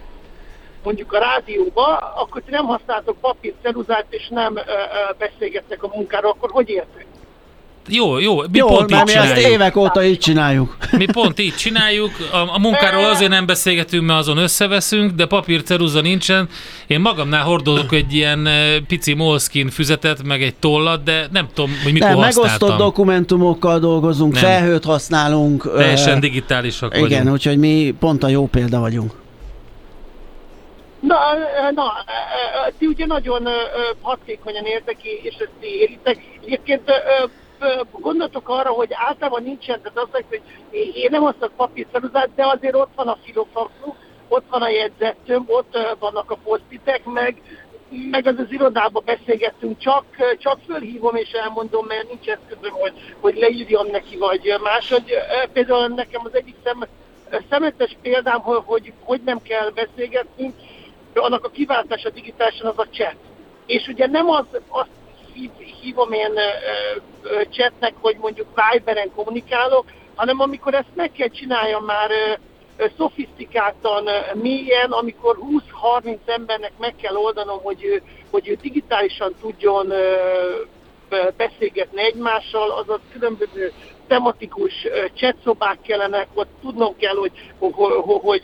mondjuk 0.84 1.14
a 1.14 1.20
rádióba, 1.20 1.98
akkor 1.98 2.42
ti 2.42 2.52
nem 2.52 2.66
használtok 2.66 3.20
papír, 3.20 3.54
ceruzát, 3.62 4.06
és 4.10 4.28
nem 4.28 4.60
beszélgettek 5.18 5.84
a 5.84 5.92
munkáról, 5.96 6.32
akkor 6.32 6.52
hogy 6.52 6.70
értek? 6.70 7.06
Jó, 7.90 8.18
jó, 8.20 8.38
mi 8.42 8.58
Jó, 8.58 8.68
pont 8.68 8.92
így 8.92 9.04
mi 9.06 9.14
ezt 9.14 9.14
csináljuk. 9.14 9.50
évek 9.52 9.76
óta 9.76 10.04
így 10.04 10.20
csináljuk. 10.20 10.78
Mi 10.98 11.06
pont 11.12 11.40
így 11.40 11.56
csináljuk. 11.56 12.12
A, 12.32 12.38
a 12.38 12.60
munkáról 12.60 13.06
azért 13.06 13.30
nem 13.32 13.46
beszélgetünk, 13.46 14.06
mert 14.06 14.20
azon 14.20 14.38
összeveszünk, 14.38 15.12
de 15.12 15.26
papír 15.26 15.64
ceruza 15.64 16.02
nincsen. 16.02 16.50
Én 16.88 17.00
magamnál 17.00 17.44
hordozok 17.44 17.94
egy 17.94 18.14
ilyen 18.14 18.48
eh, 18.48 18.76
pici 18.88 19.14
moleskin 19.14 19.70
füzetet, 19.70 20.24
meg 20.24 20.42
egy 20.44 20.56
tollat, 20.56 21.04
de 21.04 21.28
nem 21.32 21.48
tudom, 21.54 21.72
hogy 21.84 21.94
mikor 21.94 22.08
Nem, 22.10 22.18
megosztott 22.20 22.48
használtam. 22.50 22.78
dokumentumokkal 22.78 23.80
dolgozunk, 23.80 24.34
Nem. 24.34 24.42
felhőt 24.44 24.86
használunk. 24.86 25.72
Teljesen 25.76 26.20
digitálisak 26.20 26.98
Igen, 26.98 27.10
vagyunk. 27.10 27.32
úgyhogy 27.32 27.58
mi 27.58 27.96
pont 28.00 28.24
a 28.24 28.28
jó 28.28 28.46
példa 28.48 28.80
vagyunk. 28.80 29.12
Na, 31.00 31.16
ö, 31.70 31.72
na, 31.74 31.84
ö, 31.84 32.68
ö, 32.68 32.72
ti 32.78 32.86
ugye 32.86 33.06
nagyon 33.06 33.48
hatékonyan 34.02 34.66
értek, 34.66 34.96
és 35.04 35.36
ezt 35.40 35.50
ti 35.62 35.68
éritek. 35.68 36.18
Egyébként 36.46 36.82
gondoltok 37.92 38.50
arra, 38.50 38.70
hogy 38.70 38.90
általában 38.92 39.44
nincsen, 39.44 39.82
tehát 39.82 39.98
azt 39.98 40.12
mondjuk, 40.12 40.44
hogy 40.70 40.92
én 40.96 41.08
nem 41.12 41.22
hoztak 41.22 41.52
papírceruzát, 41.56 42.30
de 42.36 42.46
azért 42.46 42.76
ott 42.76 42.92
van 42.96 43.08
a 43.08 43.18
filofaxu, 43.24 43.94
ott 44.28 44.46
van 44.50 44.62
a 44.62 44.70
jegyzettöm, 44.70 45.44
ott 45.48 45.78
vannak 46.00 46.32
a 46.32 46.38
posztitek, 46.44 47.06
meg 47.06 47.42
meg 48.12 48.26
az 48.28 48.36
az 48.38 48.52
irodába 48.52 49.00
beszélgettünk, 49.00 49.78
csak, 49.78 50.06
csak 50.38 50.60
fölhívom 50.66 51.16
és 51.16 51.32
elmondom, 51.32 51.86
mert 51.86 52.08
nincs 52.08 52.28
eszközöm, 52.28 52.72
hogy, 52.72 52.94
hogy 53.20 53.36
leírjam 53.36 53.88
neki, 53.88 54.18
vagy 54.18 54.54
máshogy. 54.64 55.14
Például 55.54 55.88
nekem 55.88 56.22
az 56.24 56.36
egyik 56.36 56.56
szem, 56.64 56.84
szemetes 57.50 57.98
példám, 58.02 58.40
hogy, 58.40 58.62
hogy, 58.66 58.94
hogy 59.04 59.22
nem 59.26 59.42
kell 59.42 59.70
beszélgetni, 59.70 60.54
annak 61.14 61.46
a 61.46 61.50
kiváltása 61.50 62.10
digitálisan 62.10 62.66
az 62.66 62.80
a 62.80 62.88
chat. 62.92 63.16
És 63.66 63.88
ugye 63.88 64.08
nem 64.08 64.30
az, 64.30 64.46
azt 64.68 64.90
hív, 65.38 65.52
hívom 65.82 66.12
én 66.12 66.34
chatnek, 67.50 67.94
hogy 68.02 68.18
mondjuk 68.18 68.48
Viberen 68.72 69.12
kommunikálok, 69.16 69.86
hanem 70.16 70.40
amikor 70.40 70.74
ezt 70.74 70.96
meg 70.96 71.12
kell 71.12 71.28
csináljam 71.28 71.84
már 71.86 72.10
szofisztikáltan, 72.98 74.08
mélyen, 74.34 74.92
amikor 74.92 75.38
20-30 76.04 76.18
embernek 76.26 76.72
meg 76.78 76.96
kell 77.02 77.16
oldanom, 77.16 77.60
hogy 77.62 77.84
ő, 77.84 78.02
hogy 78.32 78.48
ő 78.48 78.58
digitálisan 78.62 79.36
tudjon 79.42 79.94
beszélgetni 81.38 82.02
egymással, 82.02 82.72
azaz 82.72 83.00
különböző 83.12 83.74
tematikus 84.08 84.74
ö, 84.84 85.06
chatszobák 85.14 85.78
kellenek, 85.82 86.28
ott 86.34 86.50
tudnom 86.62 86.96
kell, 87.00 87.16
hogy, 87.16 87.32
hogy, 87.60 87.74
hogy, 88.04 88.20
hogy 88.22 88.42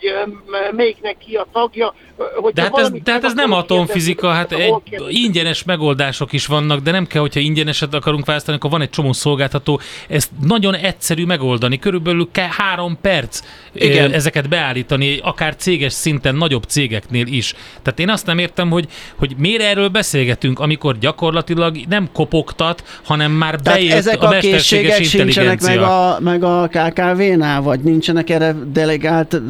melyiknek 0.76 1.16
ki 1.18 1.34
a 1.34 1.46
tagja. 1.52 1.94
ö, 2.16 2.24
hogyha 2.36 2.52
De 2.54 2.62
hát 2.62 2.78
ez, 2.78 2.90
de 3.02 3.12
hát 3.12 3.24
ez 3.24 3.34
nem 3.34 3.52
atomfizika, 3.52 4.28
hát 4.28 4.52
egy, 4.52 4.74
ingyenes 5.08 5.64
megoldások 5.64 6.32
is 6.32 6.46
vannak, 6.46 6.80
de 6.80 6.90
nem 6.90 7.06
kell, 7.06 7.20
hogyha 7.20 7.40
ingyeneset 7.40 7.94
akarunk 7.94 8.26
választani, 8.26 8.56
akkor 8.56 8.70
van 8.70 8.80
egy 8.80 8.90
csomó 8.90 9.12
szolgáltató. 9.12 9.80
Ezt 10.08 10.30
nagyon 10.40 10.74
egyszerű 10.74 11.24
megoldani, 11.24 11.78
körülbelül 11.78 12.28
kell 12.32 12.48
három 12.50 12.98
perc 13.00 13.40
Igen. 13.72 14.12
Ezeket 14.12 14.48
beállítani, 14.48 15.18
akár 15.22 15.56
céges 15.56 15.92
szinten, 15.92 16.34
nagyobb 16.34 16.62
cégeknél 16.62 17.26
is. 17.26 17.54
Tehát 17.82 17.98
én 17.98 18.10
azt 18.10 18.26
nem 18.26 18.38
értem, 18.38 18.70
hogy, 18.70 18.88
hogy 19.16 19.34
miért 19.38 19.62
erről 19.62 19.88
beszélgetünk, 19.88 20.58
amikor 20.58 20.98
gyakorlatilag 20.98 21.76
nem 21.88 22.08
kopogtat, 22.12 23.00
hanem 23.04 23.32
már 23.32 23.60
Tehát 23.60 23.78
bejött 23.78 23.96
ezek 23.96 24.22
a 24.22 24.26
a 24.26 24.30
mesterséges 24.30 24.96
készségek 24.96 25.53
sincsenek 25.60 25.80
meg 25.80 25.90
a, 25.90 26.20
meg 26.20 26.42
a 26.42 26.68
KKV-nál, 26.68 27.62
vagy 27.62 27.80
nincsenek 27.80 28.30
erre 28.30 28.54
delegált 28.66 29.32
Ö, 29.32 29.40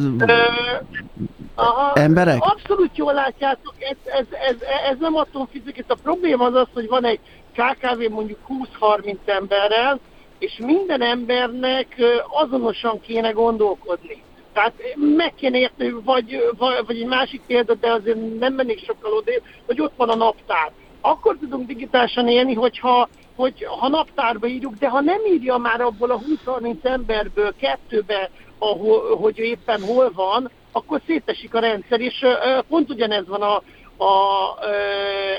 aha, 1.55 1.93
emberek? 1.93 2.37
Abszolút 2.39 2.97
jól 2.97 3.13
látjátok, 3.13 3.73
ez, 3.79 3.97
ez, 4.03 4.25
ez, 4.49 4.55
ez 4.91 4.97
nem 4.99 5.15
atomfizika. 5.15 5.81
A 5.87 5.95
probléma 6.03 6.45
az 6.45 6.53
az, 6.53 6.67
hogy 6.73 6.87
van 6.87 7.05
egy 7.05 7.19
KKV 7.53 8.11
mondjuk 8.11 8.39
20-30 8.79 9.15
emberrel, 9.25 9.99
és 10.39 10.57
minden 10.57 11.01
embernek 11.01 11.95
azonosan 12.29 13.01
kéne 13.01 13.31
gondolkodni. 13.31 14.23
Tehát 14.53 14.73
meg 15.17 15.33
kéne 15.35 15.57
érteni, 15.57 15.95
vagy, 16.03 16.53
vagy, 16.57 16.73
vagy 16.85 16.99
egy 17.01 17.07
másik 17.07 17.41
példa, 17.47 17.73
de 17.73 17.91
azért 17.91 18.39
nem 18.39 18.53
mennék 18.53 18.85
sokkal 18.85 19.11
odébb, 19.13 19.41
hogy 19.65 19.81
ott 19.81 19.93
van 19.95 20.09
a 20.09 20.15
naptár. 20.15 20.71
Akkor 21.01 21.37
tudunk 21.39 21.67
digitálisan 21.67 22.27
élni, 22.27 22.53
hogyha 22.53 23.09
hogy 23.35 23.65
ha 23.79 23.87
naptárba 23.87 24.47
írjuk, 24.47 24.73
de 24.73 24.89
ha 24.89 25.01
nem 25.01 25.19
írja 25.25 25.57
már 25.57 25.81
abból 25.81 26.11
a 26.11 26.21
20-30 26.45 26.85
emberből 26.85 27.55
kettőbe, 27.55 28.29
ahol, 28.57 29.15
hogy 29.15 29.37
éppen 29.37 29.81
hol 29.81 30.11
van, 30.13 30.51
akkor 30.71 31.01
szétesik 31.05 31.53
a 31.53 31.59
rendszer, 31.59 31.99
és 31.99 32.25
pont 32.67 32.89
ugyanez 32.89 33.27
van 33.27 33.41
a, 33.41 33.55
a, 34.03 34.57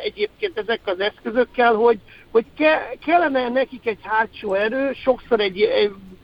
egyébként 0.03 0.59
ezekkel 0.59 0.95
az 0.95 1.01
eszközökkel, 1.01 1.75
hogy, 1.75 1.99
hogy 2.31 2.45
ke, 2.57 2.97
kellene 3.07 3.49
nekik 3.49 3.87
egy 3.87 3.99
hátsó 4.03 4.55
erő, 4.55 4.93
sokszor 4.93 5.41
egy, 5.41 5.69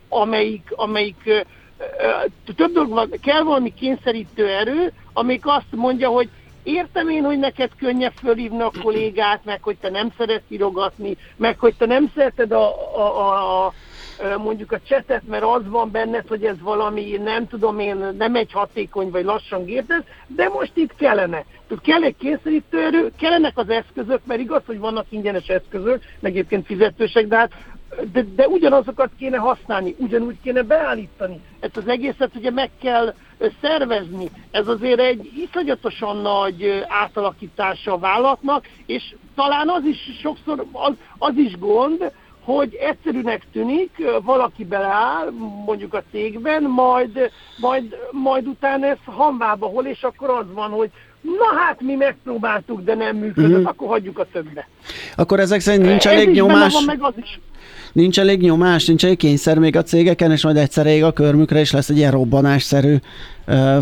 amelyik, 0.09 0.63
amelyik 0.71 1.47
több 2.57 2.73
dolog 2.73 2.91
van, 2.91 3.11
kell 3.23 3.43
valami 3.43 3.75
kényszerítő 3.75 4.49
erő, 4.49 4.93
amelyik 5.13 5.47
azt 5.47 5.71
mondja, 5.71 6.09
hogy 6.09 6.29
értem 6.63 7.09
én, 7.09 7.25
hogy 7.25 7.39
neked 7.39 7.71
könnyebb 7.79 8.13
fölhívni 8.13 8.61
a 8.61 8.73
kollégát, 8.83 9.45
meg 9.45 9.63
hogy 9.63 9.77
te 9.77 9.91
nem 9.91 10.13
szeretsz 10.17 10.51
írogatni, 10.51 11.17
meg 11.37 11.59
hogy 11.59 11.75
te 11.75 11.87
nem 11.87 12.11
szereted 12.15 12.53
a, 12.53 12.97
a, 12.97 13.01
a, 13.01 13.67
a 13.67 13.73
mondjuk 14.39 14.73
a 14.73 14.81
csetet, 14.81 15.23
mert 15.27 15.43
az 15.43 15.69
van 15.69 15.91
benned, 15.91 16.27
hogy 16.29 16.45
ez 16.45 16.61
valami, 16.61 17.17
nem 17.17 17.47
tudom 17.49 17.79
én, 17.79 18.15
nem 18.19 18.35
egy 18.35 18.53
hatékony 18.53 19.11
vagy 19.11 19.25
lassan 19.25 19.65
gépez, 19.65 20.03
de 20.27 20.49
most 20.49 20.73
itt 20.75 20.95
kellene. 20.97 21.45
Tehát 21.69 21.85
kell 21.85 22.03
egy 22.03 22.17
kényszerítő 22.17 22.85
erő, 22.85 23.13
kellenek 23.19 23.59
az 23.59 23.69
eszközök, 23.69 24.21
mert 24.25 24.41
igaz, 24.41 24.63
hogy 24.67 24.79
vannak 24.79 25.07
ingyenes 25.09 25.47
eszközök, 25.47 26.03
meg 26.21 26.33
egyébként 26.33 26.67
fizetősek, 26.67 27.27
de 27.27 27.37
hát 27.37 27.53
de, 28.13 28.25
de 28.35 28.47
ugyanazokat 28.47 29.11
kéne 29.19 29.37
használni, 29.37 29.95
ugyanúgy 29.99 30.37
kéne 30.43 30.63
beállítani. 30.63 31.41
Ezt 31.61 31.77
az 31.77 31.89
egészet 31.89 32.31
ugye 32.35 32.51
meg 32.51 32.71
kell 32.83 33.15
szervezni. 33.61 34.31
Ez 34.51 34.69
azért 34.69 35.01
egy 35.01 35.31
iszonyatosan 35.49 36.17
nagy 36.17 36.85
átalakítása 36.89 37.93
a 37.93 37.99
vállalatnak, 37.99 38.69
és 38.87 39.15
talán 39.35 39.69
az 39.69 39.85
is 39.85 39.99
sokszor, 40.23 40.65
az, 40.73 40.93
az 41.19 41.37
is 41.37 41.59
gond, 41.59 42.13
hogy 42.45 42.75
egyszerűnek 42.75 43.47
tűnik, 43.53 43.91
valaki 44.23 44.65
beleáll, 44.65 45.31
mondjuk 45.67 45.95
a 45.95 46.03
cégben, 46.11 46.63
majd, 46.63 47.31
majd, 47.57 47.97
majd 48.11 48.47
utána 48.47 48.87
ez 48.87 48.99
hamvába 49.05 49.67
hol, 49.67 49.85
és 49.85 50.03
akkor 50.03 50.31
az 50.31 50.47
van, 50.55 50.71
hogy 50.71 50.91
na 51.21 51.59
hát 51.59 51.81
mi 51.81 51.95
megpróbáltuk, 51.95 52.83
de 52.83 52.95
nem 52.95 53.17
működött, 53.17 53.51
uh-huh. 53.51 53.69
akkor 53.69 53.89
hagyjuk 53.89 54.19
a 54.19 54.27
többbe. 54.33 54.69
Akkor 55.17 55.41
ezek 55.41 55.61
szerint 55.61 55.85
nincs 55.85 56.07
Ez 56.07 56.13
elég 56.13 56.31
nyomás, 56.31 56.73
Van, 56.73 56.85
meg 56.85 57.03
az 57.03 57.15
is. 57.17 57.41
Nincs 57.93 58.19
elég 58.19 58.41
nyomás, 58.41 58.87
nincs 58.87 59.05
elég 59.05 59.17
kényszer 59.17 59.59
még 59.59 59.77
a 59.77 59.83
cégeken, 59.83 60.31
és 60.31 60.45
majd 60.45 60.57
egyszer 60.57 60.87
ég 60.87 61.05
a 61.05 61.13
körmükre, 61.13 61.59
és 61.59 61.73
lesz 61.73 61.89
egy 61.89 61.97
ilyen 61.97 62.11
robbanásszerű 62.11 62.97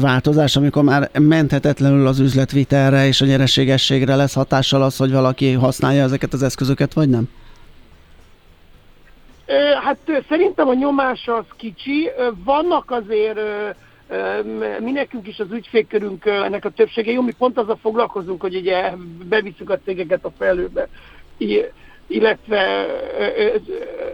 változás, 0.01 0.57
amikor 0.57 0.83
már 0.83 1.11
menthetetlenül 1.19 2.07
az 2.07 2.19
üzletvitelre 2.19 3.07
és 3.07 3.21
a 3.21 3.27
nyereségességre 3.27 4.17
lesz 4.17 4.35
hatással 4.35 4.83
az, 4.83 4.97
hogy 4.97 5.13
valaki 5.13 5.53
használja 5.53 6.03
ezeket 6.03 6.33
az 6.33 6.43
eszközöket, 6.43 6.93
vagy 6.93 7.09
nem? 7.09 7.29
Hát 9.85 9.99
szerintem 10.29 10.69
a 10.69 10.75
nyomás 10.75 11.27
az 11.27 11.45
kicsi. 11.57 12.11
Vannak 12.45 12.91
azért 12.91 13.39
mi 14.81 14.91
nekünk 14.91 15.27
is 15.27 15.39
az 15.39 15.47
ügyfélkörünk 15.53 16.27
ennek 16.27 16.65
a 16.65 16.71
többsége 16.71 17.13
jó, 17.13 17.23
mi 17.23 17.33
pont 17.39 17.59
azzal 17.59 17.79
foglalkozunk, 17.83 18.41
hogy 18.41 18.57
ugye 18.57 18.93
bevisszük 19.29 19.71
a 19.71 19.79
cégeket 19.85 20.25
a 20.25 20.33
felőbe. 20.39 20.89
Illetve 22.11 22.87
ö, 23.19 23.25
ö, 23.37 23.55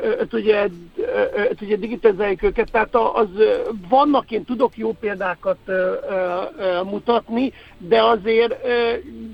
ö, 0.02 0.18
ö, 0.18 0.24
ugye, 0.32 0.66
ö, 0.96 1.02
ö, 1.34 1.42
ugye 1.60 1.76
digitalizáljuk 1.76 2.42
őket, 2.42 2.70
tehát 2.70 2.94
az 2.94 3.28
vannak, 3.88 4.30
én 4.30 4.44
tudok 4.44 4.76
jó 4.76 4.92
példákat 4.92 5.58
mutatni, 6.84 7.52
de 7.78 8.02
azért 8.02 8.56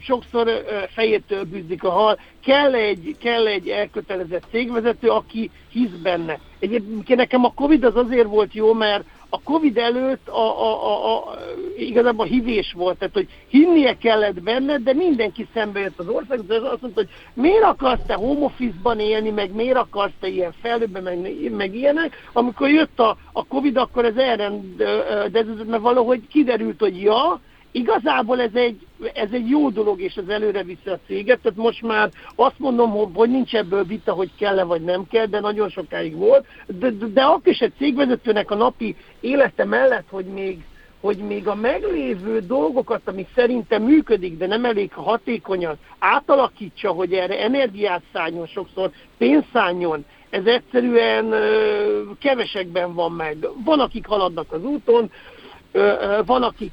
sokszor 0.01 0.65
fejétől 0.89 1.45
bűzik 1.45 1.85
a 1.85 1.91
hal. 1.91 2.19
Kell 2.45 2.75
egy, 2.75 3.17
kell 3.19 3.47
egy 3.47 3.69
elkötelezett 3.69 4.45
cégvezető, 4.51 5.09
aki 5.09 5.51
hisz 5.71 5.97
benne. 6.03 6.39
Egyébként 6.59 7.19
nekem 7.19 7.45
a 7.45 7.53
Covid 7.55 7.85
az 7.85 7.97
azért 7.97 8.27
volt 8.27 8.55
jó, 8.55 8.73
mert 8.73 9.05
a 9.35 9.43
Covid 9.43 9.77
előtt 9.77 10.29
a, 10.29 10.63
a, 10.63 10.87
a, 10.87 11.17
a, 11.17 11.39
igazából 11.77 12.27
hívés 12.27 12.73
volt, 12.77 12.99
tehát 12.99 13.15
hogy 13.15 13.29
hinnie 13.49 13.97
kellett 13.97 14.43
benne, 14.43 14.79
de 14.79 14.93
mindenki 14.93 15.49
szembe 15.55 15.81
jött 15.81 15.99
az 15.99 16.09
ország, 16.09 16.47
de 16.47 16.55
azt 16.55 16.81
mondta, 16.81 17.01
hogy 17.01 17.09
miért 17.35 17.63
akarsz 17.63 18.03
te 18.07 18.15
home 18.15 18.45
office-ban 18.45 19.01
élni, 19.01 19.31
meg 19.31 19.55
miért 19.55 19.77
akarsz 19.77 20.13
te 20.21 20.29
ilyen 20.29 20.53
felőben, 20.63 21.03
meg, 21.03 21.53
meg 21.53 21.75
ilyenek. 21.75 22.17
Amikor 22.33 22.71
jött 22.71 23.01
a, 23.01 23.17
a 23.33 23.47
Covid, 23.47 23.77
akkor 23.77 24.05
ez 24.05 24.17
elrendeződött, 24.17 25.69
mert 25.69 25.83
valahogy 25.83 26.29
kiderült, 26.29 26.81
hogy 26.81 27.01
ja, 27.01 27.41
Igazából 27.73 28.41
ez 28.41 28.55
egy, 28.55 28.87
ez 29.15 29.29
egy 29.33 29.49
jó 29.49 29.71
dolog, 29.71 30.01
és 30.01 30.15
ez 30.15 30.29
előre 30.29 30.63
viszi 30.63 30.89
a 30.89 30.99
céget, 31.07 31.41
tehát 31.41 31.59
most 31.59 31.83
már 31.83 32.11
azt 32.35 32.59
mondom, 32.59 32.91
hogy- 33.15 33.31
nincs 33.31 33.55
ebből 33.55 33.85
vita, 33.85 34.13
hogy 34.13 34.31
kell-e 34.39 34.65
vagy 34.65 34.83
nem 34.83 35.07
kell, 35.09 35.27
de 35.27 35.41
nagyon 35.41 35.69
sokáig 35.69 36.17
volt, 36.17 36.47
de, 36.67 36.91
de, 36.91 37.07
de 37.07 37.23
akkor 37.23 37.53
is 37.53 37.59
egy 37.59 37.73
cégvezetőnek 37.79 38.51
a 38.51 38.55
napi 38.55 38.97
élete 39.21 39.65
mellett, 39.65 40.07
hogy 40.11 40.25
még 40.25 40.65
hogy 41.01 41.17
még 41.17 41.49
a 41.49 41.55
meglévő 41.55 42.39
dolgokat, 42.41 43.01
ami 43.05 43.27
szerintem 43.35 43.83
működik, 43.83 44.37
de 44.37 44.47
nem 44.47 44.65
elég 44.65 44.93
hatékonyan, 44.93 45.79
átalakítsa, 45.99 46.91
hogy 46.91 47.13
erre 47.13 47.41
energiát 47.41 48.03
szálljon 48.13 48.47
sokszor, 48.47 48.91
pénzt 49.19 49.47
szálljon, 49.53 50.05
ez 50.31 50.45
egyszerűen 50.45 51.33
ö, 51.33 52.03
kevesekben 52.21 52.95
van 52.95 53.13
meg. 53.13 53.49
Van, 53.65 53.81
akik 53.81 54.07
haladnak 54.07 54.53
az 54.53 54.65
úton, 54.65 55.11
ö, 55.73 55.79
ö, 55.81 56.21
van, 56.27 56.43
akik 56.43 56.73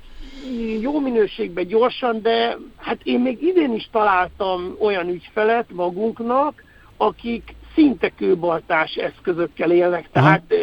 jó 0.82 1.00
minőségben 1.00 1.68
gyorsan, 1.68 2.22
de 2.22 2.58
hát 2.78 3.00
én 3.04 3.20
még 3.20 3.42
idén 3.42 3.74
is 3.74 3.90
találtam 3.92 4.76
olyan 4.80 5.10
ügyfelet 5.10 5.72
magunknak, 5.74 6.64
akik 6.98 7.56
szinte 7.76 8.10
kőbaltás 8.10 8.96
eszközökkel 8.96 9.72
élnek. 9.72 10.10
Tehát 10.12 10.54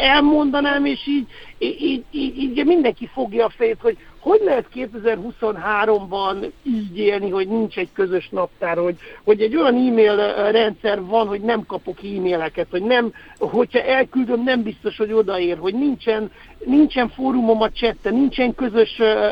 elmondanám, 0.00 0.84
és 0.84 1.06
így, 1.06 1.26
így, 1.58 2.04
így, 2.10 2.38
így 2.38 2.64
mindenki 2.64 3.06
fogja 3.12 3.44
a 3.44 3.52
fejét, 3.56 3.80
hogy 3.80 3.96
hogy 4.24 4.40
lehet 4.44 4.66
2023-ban 4.74 6.50
így 6.62 6.98
élni, 6.98 7.30
hogy 7.30 7.48
nincs 7.48 7.76
egy 7.76 7.88
közös 7.92 8.28
naptár, 8.28 8.76
hogy, 8.76 8.96
hogy 9.24 9.40
egy 9.40 9.56
olyan 9.56 9.74
e-mail 9.74 10.16
rendszer 10.50 11.04
van, 11.04 11.26
hogy 11.26 11.40
nem 11.40 11.66
kapok 11.66 11.98
e-maileket, 11.98 12.66
hogy 12.70 12.82
nem, 12.82 13.12
hogyha 13.38 13.82
elküldöm, 13.82 14.42
nem 14.42 14.62
biztos, 14.62 14.96
hogy 14.96 15.12
odaér, 15.12 15.58
hogy 15.58 15.74
nincsen, 15.74 16.30
nincsen 16.64 17.08
fórumom 17.08 17.62
a 17.62 17.70
chatten, 17.70 18.14
nincsen 18.14 18.54
közös 18.54 18.98
ö, 18.98 19.28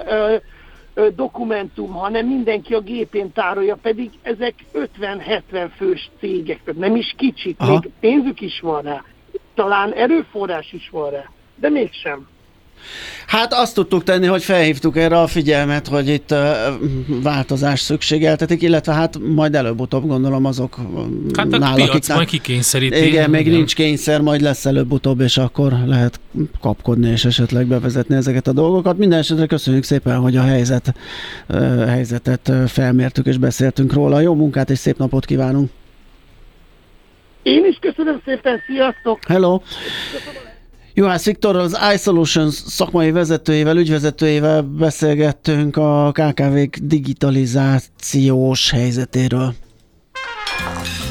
ö, 0.95 1.09
dokumentum, 1.17 1.93
hanem 1.93 2.27
mindenki 2.27 2.75
a 2.75 2.81
gépén 2.81 3.33
tárolja, 3.33 3.79
pedig 3.83 4.11
ezek 4.23 4.55
50-70 5.01 5.71
fős 5.77 6.11
cégek, 6.19 6.61
nem 6.77 6.97
is 6.97 7.15
kicsik, 7.17 7.57
Aha. 7.59 7.71
még 7.73 7.91
pénzük 8.01 8.41
is 8.41 8.61
van 8.61 8.83
rá, 8.83 9.05
talán 9.55 9.93
erőforrás 9.93 10.73
is 10.73 10.89
van 10.91 11.11
rá, 11.11 11.31
de 11.55 11.69
mégsem. 11.69 12.32
Hát 13.27 13.53
azt 13.53 13.75
tudtuk 13.75 14.03
tenni, 14.03 14.27
hogy 14.27 14.43
felhívtuk 14.43 14.97
erre 14.97 15.19
a 15.21 15.27
figyelmet, 15.27 15.89
hogy 15.89 16.09
itt 16.09 16.35
változás 17.07 17.81
szükségeltetik, 17.81 18.63
illetve 18.63 18.93
hát 18.93 19.19
majd 19.35 19.55
előbb-utóbb 19.55 20.07
gondolom 20.07 20.45
azok 20.45 20.77
Hát 21.37 21.53
a 21.53 21.59
nál, 21.59 21.75
piac 21.75 21.89
akiknál- 21.89 22.17
majd 22.17 22.29
kikényszeríti. 22.29 23.07
Igen, 23.07 23.31
még 23.31 23.51
nincs 23.51 23.75
kényszer, 23.75 24.21
majd 24.21 24.41
lesz 24.41 24.67
előbb-utóbb, 24.67 25.21
és 25.21 25.37
akkor 25.39 25.73
lehet 25.87 26.21
kapkodni 26.61 27.11
és 27.11 27.25
esetleg 27.25 27.67
bevezetni 27.67 28.15
ezeket 28.15 28.47
a 28.47 28.53
dolgokat. 28.53 28.99
Minden 28.99 29.19
esetre 29.19 29.47
köszönjük 29.47 29.85
szépen, 29.85 30.19
hogy 30.19 30.37
a 30.37 30.43
helyzet, 30.43 30.95
helyzetet 31.87 32.53
felmértük 32.67 33.27
és 33.27 33.37
beszéltünk 33.39 33.93
róla. 33.93 34.21
Jó 34.21 34.35
munkát 34.35 34.71
és 34.71 34.79
szép 34.79 34.99
napot 34.99 35.25
kívánunk! 35.25 35.71
Én 37.43 37.65
is 37.65 37.79
köszönöm 37.81 38.21
szépen, 38.25 38.63
sziasztok! 38.67 39.19
Hello! 39.29 39.61
Juhász 40.95 41.25
Viktorral, 41.25 41.63
az 41.63 41.79
iSolutions 41.95 42.55
szakmai 42.55 43.11
vezetőjével, 43.11 43.77
ügyvezetőjével 43.77 44.63
beszélgettünk 44.63 45.77
a 45.77 46.13
KKV-k 46.13 46.77
digitalizációs 46.83 48.71
helyzetéről. 48.71 49.55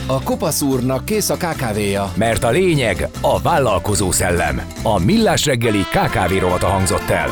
A 0.05 0.23
Kopasz 0.23 0.61
úrnak 0.61 1.05
kész 1.05 1.29
a 1.29 1.38
kávéja. 1.38 2.11
Mert 2.15 2.43
a 2.43 2.49
lényeg 2.49 3.09
a 3.21 3.41
vállalkozó 3.41 4.11
szellem. 4.11 4.61
A 4.84 4.99
Millás 4.99 5.45
reggeli 5.45 5.82
KKV 5.82 6.39
rovata 6.39 6.67
hangzott 6.67 7.09
el. 7.09 7.29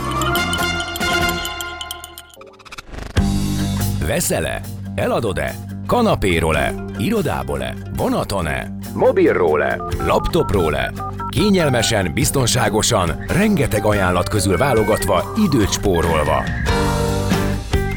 Veszel-e? 4.08 4.62
Eladod-e? 4.96 5.69
Kanapéról-e? 5.90 6.74
Irodából-e? 6.98 7.76
Vonaton-e? 7.98 8.72
Mobilról-e? 8.94 9.82
Laptopról-e? 10.06 10.92
Kényelmesen, 11.30 12.12
biztonságosan, 12.14 13.24
rengeteg 13.28 13.86
ajánlat 13.86 14.30
közül 14.30 14.58
válogatva, 14.58 15.34
időt 15.46 15.72
spórolva. 15.72 16.44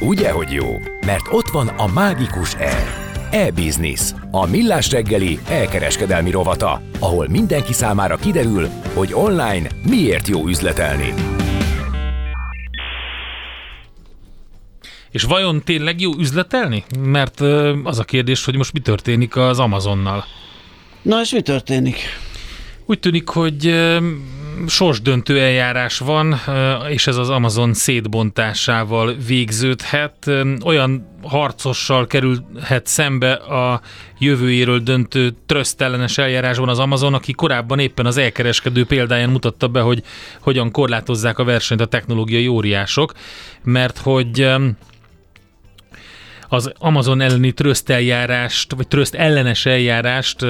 Ugye, 0.01 0.31
hogy 0.31 0.53
jó? 0.53 0.67
Mert 1.07 1.27
ott 1.31 1.49
van 1.49 1.69
a 1.69 1.93
mágikus 1.95 2.55
E. 2.55 2.85
E-Business, 3.31 4.13
a 4.31 4.47
millás 4.47 4.91
reggeli 4.91 5.39
elkereskedelmi 5.49 6.31
rovata, 6.31 6.81
ahol 6.99 7.29
mindenki 7.29 7.73
számára 7.73 8.17
kiderül, 8.17 8.69
hogy 8.95 9.13
online 9.15 9.69
miért 9.83 10.29
jó 10.29 10.47
üzletelni. 10.47 11.15
És 15.13 15.23
vajon 15.23 15.63
tényleg 15.65 16.01
jó 16.01 16.11
üzletelni? 16.19 16.85
Mert 16.99 17.41
az 17.85 17.99
a 17.99 18.05
kérdés, 18.05 18.45
hogy 18.45 18.57
most 18.57 18.73
mi 18.73 18.81
történik 18.81 19.37
az 19.37 19.59
Amazonnal. 19.59 20.25
Na 21.03 21.21
és 21.21 21.33
mi 21.33 21.43
történik? 21.43 21.99
Úgy 22.87 22.99
tűnik, 22.99 23.29
hogy 23.29 23.75
sorsdöntő 24.67 25.41
eljárás 25.41 25.99
van, 25.99 26.41
és 26.89 27.07
ez 27.07 27.17
az 27.17 27.31
Amazon 27.31 27.75
szétbontásával 27.75 29.15
végződhet. 29.27 30.31
Olyan 30.65 31.19
harcossal 31.23 32.07
kerülhet 32.07 32.87
szembe 32.87 33.33
a 33.33 33.81
jövőjéről 34.19 34.79
döntő 34.79 35.35
trösztellenes 35.47 36.19
eljárásban 36.19 36.69
az 36.69 36.79
Amazon, 36.79 37.15
aki 37.15 37.33
korábban 37.33 37.79
éppen 37.79 38.07
az 38.07 38.17
elkereskedő 38.17 38.85
példáján 38.85 39.31
mutatta 39.31 39.69
be, 39.69 39.81
hogy 39.81 40.03
hogyan 40.41 40.71
korlátozzák 40.71 41.39
a 41.39 41.45
versenyt 41.45 41.81
a 41.81 41.87
technológiai 41.87 42.47
óriások, 42.47 43.13
mert 43.63 43.99
hogy 43.99 44.49
az 46.53 46.73
Amazon 46.79 47.21
elleni 47.21 47.53
tröszt 47.53 47.91
eljárást, 47.91 48.73
vagy 48.73 48.89
tröszt 48.89 49.15
ellenes 49.15 49.67
eljárást 49.67 50.47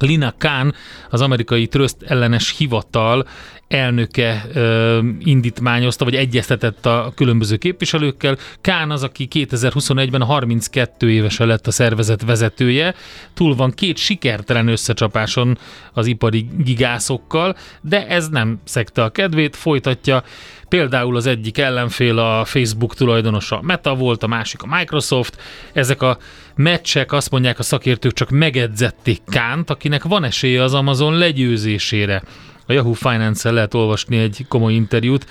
Lina 0.00 0.34
Khan, 0.38 0.74
az 1.10 1.20
amerikai 1.20 1.66
tröszt 1.66 2.02
ellenes 2.02 2.56
hivatal 2.56 3.26
elnöke 3.68 4.44
ö, 4.52 4.98
indítmányozta, 5.18 6.04
vagy 6.04 6.14
egyeztetett 6.14 6.86
a 6.86 7.12
különböző 7.16 7.56
képviselőkkel. 7.56 8.36
Kán 8.60 8.90
az, 8.90 9.02
aki 9.02 9.28
2021-ben 9.30 10.22
32 10.22 11.10
évesen 11.10 11.46
lett 11.46 11.66
a 11.66 11.70
szervezet 11.70 12.24
vezetője, 12.24 12.94
túl 13.34 13.54
van 13.54 13.70
két 13.70 13.96
sikertelen 13.96 14.68
összecsapáson 14.68 15.58
az 15.92 16.06
ipari 16.06 16.48
gigászokkal, 16.58 17.56
de 17.80 18.06
ez 18.06 18.28
nem 18.28 18.60
szekte 18.64 19.02
a 19.02 19.08
kedvét, 19.08 19.56
folytatja. 19.56 20.22
Például 20.68 21.16
az 21.16 21.26
egyik 21.26 21.58
ellenfél 21.58 22.18
a 22.18 22.44
Facebook 22.44 22.94
tulajdonosa 22.94 23.60
Meta 23.62 23.94
volt, 23.94 24.22
a 24.22 24.26
másik 24.26 24.62
a 24.62 24.76
Microsoft. 24.76 25.42
Ezek 25.72 26.02
a 26.02 26.18
meccsek, 26.56 27.12
azt 27.12 27.30
mondják 27.30 27.58
a 27.58 27.62
szakértők, 27.62 28.12
csak 28.12 28.30
megedzették 28.30 29.20
Kánt, 29.26 29.70
akinek 29.70 30.04
van 30.04 30.24
esélye 30.24 30.62
az 30.62 30.74
Amazon 30.74 31.18
legyőzésére. 31.18 32.22
A 32.66 32.72
Yahoo 32.72 32.92
Finance-el 32.92 33.54
lehet 33.54 33.74
olvasni 33.74 34.18
egy 34.18 34.44
komoly 34.48 34.72
interjút. 34.72 35.26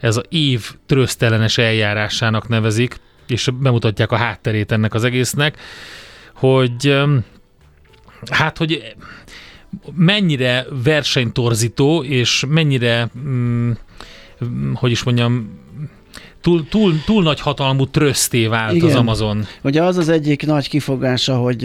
Ez 0.00 0.16
a 0.16 0.22
év 0.28 0.70
trösztelenes 0.86 1.58
eljárásának 1.58 2.48
nevezik, 2.48 3.00
és 3.26 3.48
bemutatják 3.60 4.12
a 4.12 4.16
hátterét 4.16 4.72
ennek 4.72 4.94
az 4.94 5.04
egésznek, 5.04 5.58
hogy 6.34 7.02
hát, 8.30 8.58
hogy 8.58 8.94
mennyire 9.94 10.66
versenytorzító, 10.82 12.02
és 12.02 12.44
mennyire, 12.48 13.10
mm, 13.18 13.72
hogy 14.74 14.90
is 14.90 15.02
mondjam, 15.02 15.60
túl, 16.42 16.68
túl, 16.68 16.94
túl 17.04 17.22
nagy 17.22 17.40
hatalmú 17.40 17.86
tröszté 17.86 18.46
vált 18.46 18.74
Igen. 18.74 18.88
az 18.88 18.94
Amazon. 18.94 19.46
Ugye 19.62 19.82
az 19.82 19.96
az 19.96 20.08
egyik 20.08 20.46
nagy 20.46 20.68
kifogása, 20.68 21.36
hogy 21.36 21.62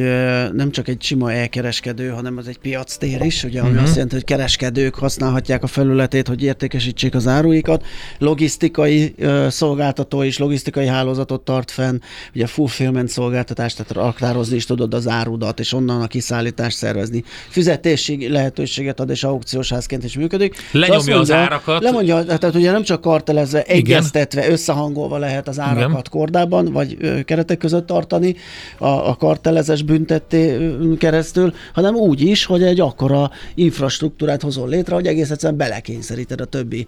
nem 0.53 0.71
csak 0.71 0.87
egy 0.87 1.01
sima 1.01 1.31
elkereskedő, 1.31 2.09
hanem 2.09 2.37
az 2.37 2.47
egy 2.47 2.57
piactér 2.57 3.21
is, 3.21 3.43
ugye, 3.43 3.61
ami 3.61 3.71
Mhm. 3.71 3.83
azt 3.83 3.93
jelenti, 3.93 4.15
hogy 4.15 4.23
kereskedők 4.23 4.95
használhatják 4.95 5.63
a 5.63 5.67
felületét, 5.67 6.27
hogy 6.27 6.43
értékesítsék 6.43 7.15
az 7.15 7.27
áruikat. 7.27 7.85
Logisztikai 8.19 9.13
ö, 9.17 9.47
szolgáltató 9.49 10.21
is 10.21 10.37
logisztikai 10.37 10.85
hálózatot 10.87 11.41
tart 11.41 11.71
fenn, 11.71 11.99
ugye 12.35 12.45
fulfillment 12.47 13.09
szolgáltatás, 13.09 13.73
tehát 13.73 13.91
raktározni 13.91 14.55
is 14.55 14.65
tudod 14.65 14.93
az 14.93 15.07
árudat, 15.07 15.59
és 15.59 15.73
onnan 15.73 16.01
a 16.01 16.07
kiszállítást 16.07 16.77
szervezni. 16.77 17.23
Fizetési 17.49 18.29
lehetőséget 18.29 18.99
ad, 18.99 19.09
és 19.09 19.23
aukciós 19.23 19.69
házként 19.69 20.03
is 20.03 20.17
működik. 20.17 20.55
Lenyomja 20.71 20.95
mondja- 20.97 21.19
az 21.19 21.31
árakat. 21.31 21.81
Lemondja, 21.83 22.23
tehát 22.25 22.55
ugye 22.55 22.71
nem 22.71 22.83
csak 22.83 23.01
kartelezve, 23.01 23.63
egyeztetve, 23.63 24.47
összehangolva 24.67 25.17
lehet 25.17 25.47
az 25.47 25.59
árakat 25.59 25.89
Igen. 25.89 26.03
kordában, 26.09 26.71
vagy 26.71 26.97
keretek 27.25 27.57
között 27.57 27.85
tartani 27.85 28.35
a, 28.77 28.85
a 28.87 29.15
kartelezes 29.15 29.81
büntetté 29.81 30.57
keresztül, 30.97 31.53
hanem 31.73 31.95
úgy 31.95 32.21
is, 32.21 32.45
hogy 32.45 32.63
egy 32.63 32.79
akkora 32.79 33.31
infrastruktúrát 33.55 34.41
hozol 34.41 34.69
létre, 34.69 34.95
hogy 34.95 35.07
egész 35.07 35.29
egyszerűen 35.29 35.57
belekényszeríted 35.57 36.41
a 36.41 36.45
többi 36.45 36.85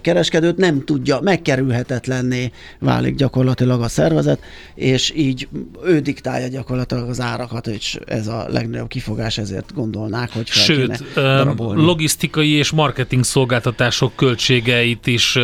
kereskedőt, 0.00 0.56
nem 0.56 0.84
tudja, 0.84 1.20
megkerülhetetlenné 1.20 2.50
válik 2.78 3.14
gyakorlatilag 3.14 3.82
a 3.82 3.88
szervezet, 3.88 4.40
és 4.74 5.12
így 5.16 5.48
ő 5.84 6.00
diktálja 6.00 6.48
gyakorlatilag 6.48 7.08
az 7.08 7.20
árakat, 7.20 7.66
és 7.66 7.98
ez 8.06 8.26
a 8.26 8.46
legnagyobb 8.48 8.88
kifogás, 8.88 9.38
ezért 9.38 9.74
gondolnák, 9.74 10.32
hogy 10.32 10.50
fel 10.50 10.62
Sőt, 10.62 11.12
darabolni. 11.14 11.84
logisztikai 11.84 12.50
és 12.50 12.70
marketing 12.70 13.24
szolgáltatások 13.24 14.16
költségeit 14.16 15.06
is 15.06 15.38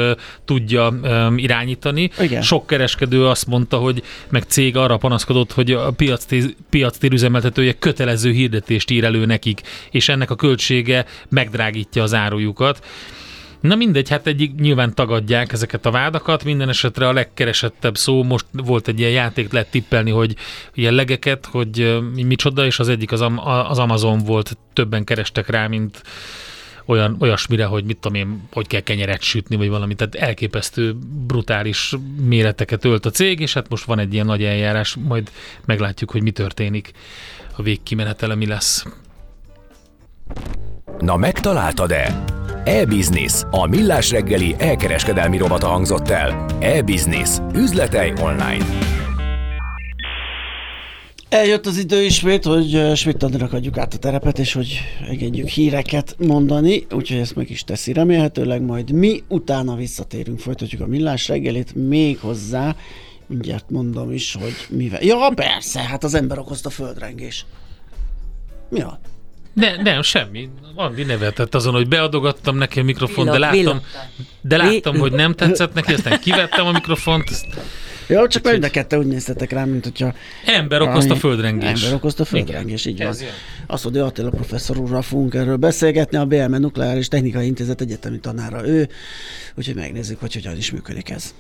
tudja 0.45 0.95
ö, 1.03 1.29
irányítani. 1.69 2.11
Igen. 2.21 2.43
Sok 2.43 2.67
kereskedő 2.67 3.27
azt 3.27 3.47
mondta, 3.47 3.77
hogy 3.77 4.03
meg 4.29 4.43
cég 4.43 4.77
arra 4.77 4.97
panaszkodott, 4.97 5.53
hogy 5.53 5.73
a 5.73 5.91
piac, 5.91 6.27
piactér 6.71 7.13
üzemeltetője 7.13 7.73
kötelező 7.73 8.31
hirdetést 8.31 8.91
ír 8.91 9.05
elő 9.05 9.27
nekik, 9.27 9.61
és 9.91 10.09
ennek 10.09 10.31
a 10.31 10.35
költsége 10.35 11.07
megdrágítja 11.29 12.03
az 12.03 12.15
árujukat. 12.15 12.87
Na 13.61 13.75
mindegy, 13.75 14.09
hát 14.09 14.27
egyik 14.27 14.55
nyilván 14.55 14.95
tagadják 14.95 15.53
ezeket 15.53 15.87
a 15.87 15.91
vádakat, 15.91 16.45
minden 16.45 16.69
esetre 16.69 17.09
a 17.09 17.13
legkeresettebb 17.13 17.97
szó, 17.97 18.23
most 18.23 18.47
volt 18.53 18.89
egy 18.89 18.99
ilyen 18.99 19.11
játék, 19.11 19.53
lehet 19.53 19.71
tippelni, 19.71 20.11
hogy 20.11 20.35
ilyen 20.75 20.95
legeket, 20.95 21.47
hogy 21.47 21.99
micsoda, 22.15 22.65
és 22.65 22.79
az 22.79 22.89
egyik 22.89 23.13
az, 23.13 23.25
az 23.69 23.79
Amazon 23.79 24.19
volt, 24.19 24.57
többen 24.73 25.05
kerestek 25.05 25.49
rá, 25.49 25.67
mint 25.67 26.03
olyan, 26.89 27.17
olyasmire, 27.19 27.65
hogy 27.65 27.85
mit 27.85 27.99
tudom 27.99 28.19
én, 28.19 28.43
hogy 28.53 28.67
kell 28.67 28.81
kenyeret 28.81 29.23
sütni, 29.23 29.57
vagy 29.57 29.69
valami. 29.69 29.95
Tehát 29.95 30.15
elképesztő, 30.15 30.97
brutális 31.27 31.95
méreteket 32.21 32.85
ölt 32.85 33.07
a 33.07 33.11
cég, 33.11 33.41
és 33.41 33.53
hát 33.53 33.69
most 33.69 33.85
van 33.85 33.99
egy 33.99 34.13
ilyen 34.13 34.27
nagy 34.27 34.45
eljárás, 34.45 34.97
majd 35.09 35.31
meglátjuk, 35.65 36.11
hogy 36.11 36.23
mi 36.23 36.31
történik 36.31 36.91
a 37.57 37.63
végkimenetele, 37.63 38.35
mi 38.35 38.47
lesz. 38.47 38.85
Na 40.99 41.17
megtaláltad-e? 41.17 42.25
E-Business, 42.65 43.43
a 43.51 43.67
millás 43.67 44.11
reggeli 44.11 44.55
elkereskedelmi 44.59 45.37
robata 45.37 45.67
hangzott 45.67 46.09
el. 46.09 46.47
E-Business. 46.61 47.39
Üzletei 47.55 48.13
online. 48.21 48.97
Eljött 51.29 51.67
az 51.67 51.79
idő 51.79 52.03
ismét, 52.03 52.45
hogy 52.45 52.97
Schmidt 52.97 53.23
Andrának 53.23 53.53
adjuk 53.53 53.79
át 53.79 53.95
a 53.95 53.99
terepet, 53.99 54.39
és 54.39 54.53
hogy 54.53 54.81
engedjük 55.09 55.49
híreket 55.49 56.17
mondani, 56.19 56.87
úgyhogy 56.91 57.19
ezt 57.19 57.37
meg 57.37 57.51
is 57.51 57.65
teszi 57.65 57.93
remélhetőleg, 57.93 58.63
majd 58.63 58.91
mi 58.91 59.23
utána 59.29 59.75
visszatérünk, 59.75 60.39
folytatjuk 60.39 60.81
a 60.81 60.87
millás 60.87 61.29
reggelit, 61.29 61.75
még 61.75 62.19
hozzá, 62.19 62.77
mindjárt 63.27 63.71
mondom 63.71 64.13
is, 64.13 64.37
hogy 64.41 64.55
mivel. 64.69 65.03
Ja, 65.03 65.33
persze, 65.35 65.81
hát 65.81 66.05
az 66.05 66.15
ember 66.15 66.39
okozta 66.39 66.71
földrengés. 66.71 67.47
Mi 68.69 68.81
van? 68.81 68.99
Ne, 69.53 69.83
nem, 69.83 70.03
semmi. 70.03 70.49
Andi 70.75 71.03
nevetett 71.03 71.55
azon, 71.55 71.73
hogy 71.75 71.89
beadogattam 71.89 72.57
neki 72.57 72.81
a 72.81 72.85
mikrofont, 72.85 73.31
de 73.31 73.39
láttam, 73.39 73.81
de 74.41 74.57
láttam, 74.57 74.99
hogy 74.99 75.13
nem 75.13 75.35
tetszett 75.35 75.75
neki, 75.75 75.93
aztán 75.93 76.21
kivettem 76.21 76.67
a 76.67 76.73
mikrofont. 76.73 77.31
Ezt 77.31 77.47
Ja, 78.09 78.29
csak 78.29 78.51
mind 78.51 78.65
a 78.65 78.71
kettő 78.71 78.97
úgy 78.97 79.07
néztetek 79.07 79.51
rám, 79.51 79.69
mint 79.69 79.85
hogyha... 79.85 80.15
Ember 80.47 80.81
okozta 80.81 81.17
földrengés. 81.17 81.83
Ember 81.83 81.95
okozta 81.95 82.25
földrengés, 82.25 82.87
így 82.87 83.03
van. 83.03 83.15
Azt 83.67 83.85
mondja, 83.85 84.05
Attila 84.05 84.31
professzor 84.31 84.79
úrral 84.79 85.03
fogunk 85.03 85.35
erről 85.35 85.57
beszélgetni, 85.57 86.17
a 86.17 86.25
BLM 86.25 86.61
Nukleáris 86.61 87.09
Technikai 87.09 87.47
Intézet 87.47 87.81
egyetemi 87.81 88.19
tanára 88.19 88.67
ő, 88.67 88.89
úgyhogy 89.55 89.75
megnézzük, 89.75 90.21
hogy 90.21 90.35
hogyan 90.35 90.57
is 90.57 90.71
működik 90.71 91.11
ez. 91.11 91.35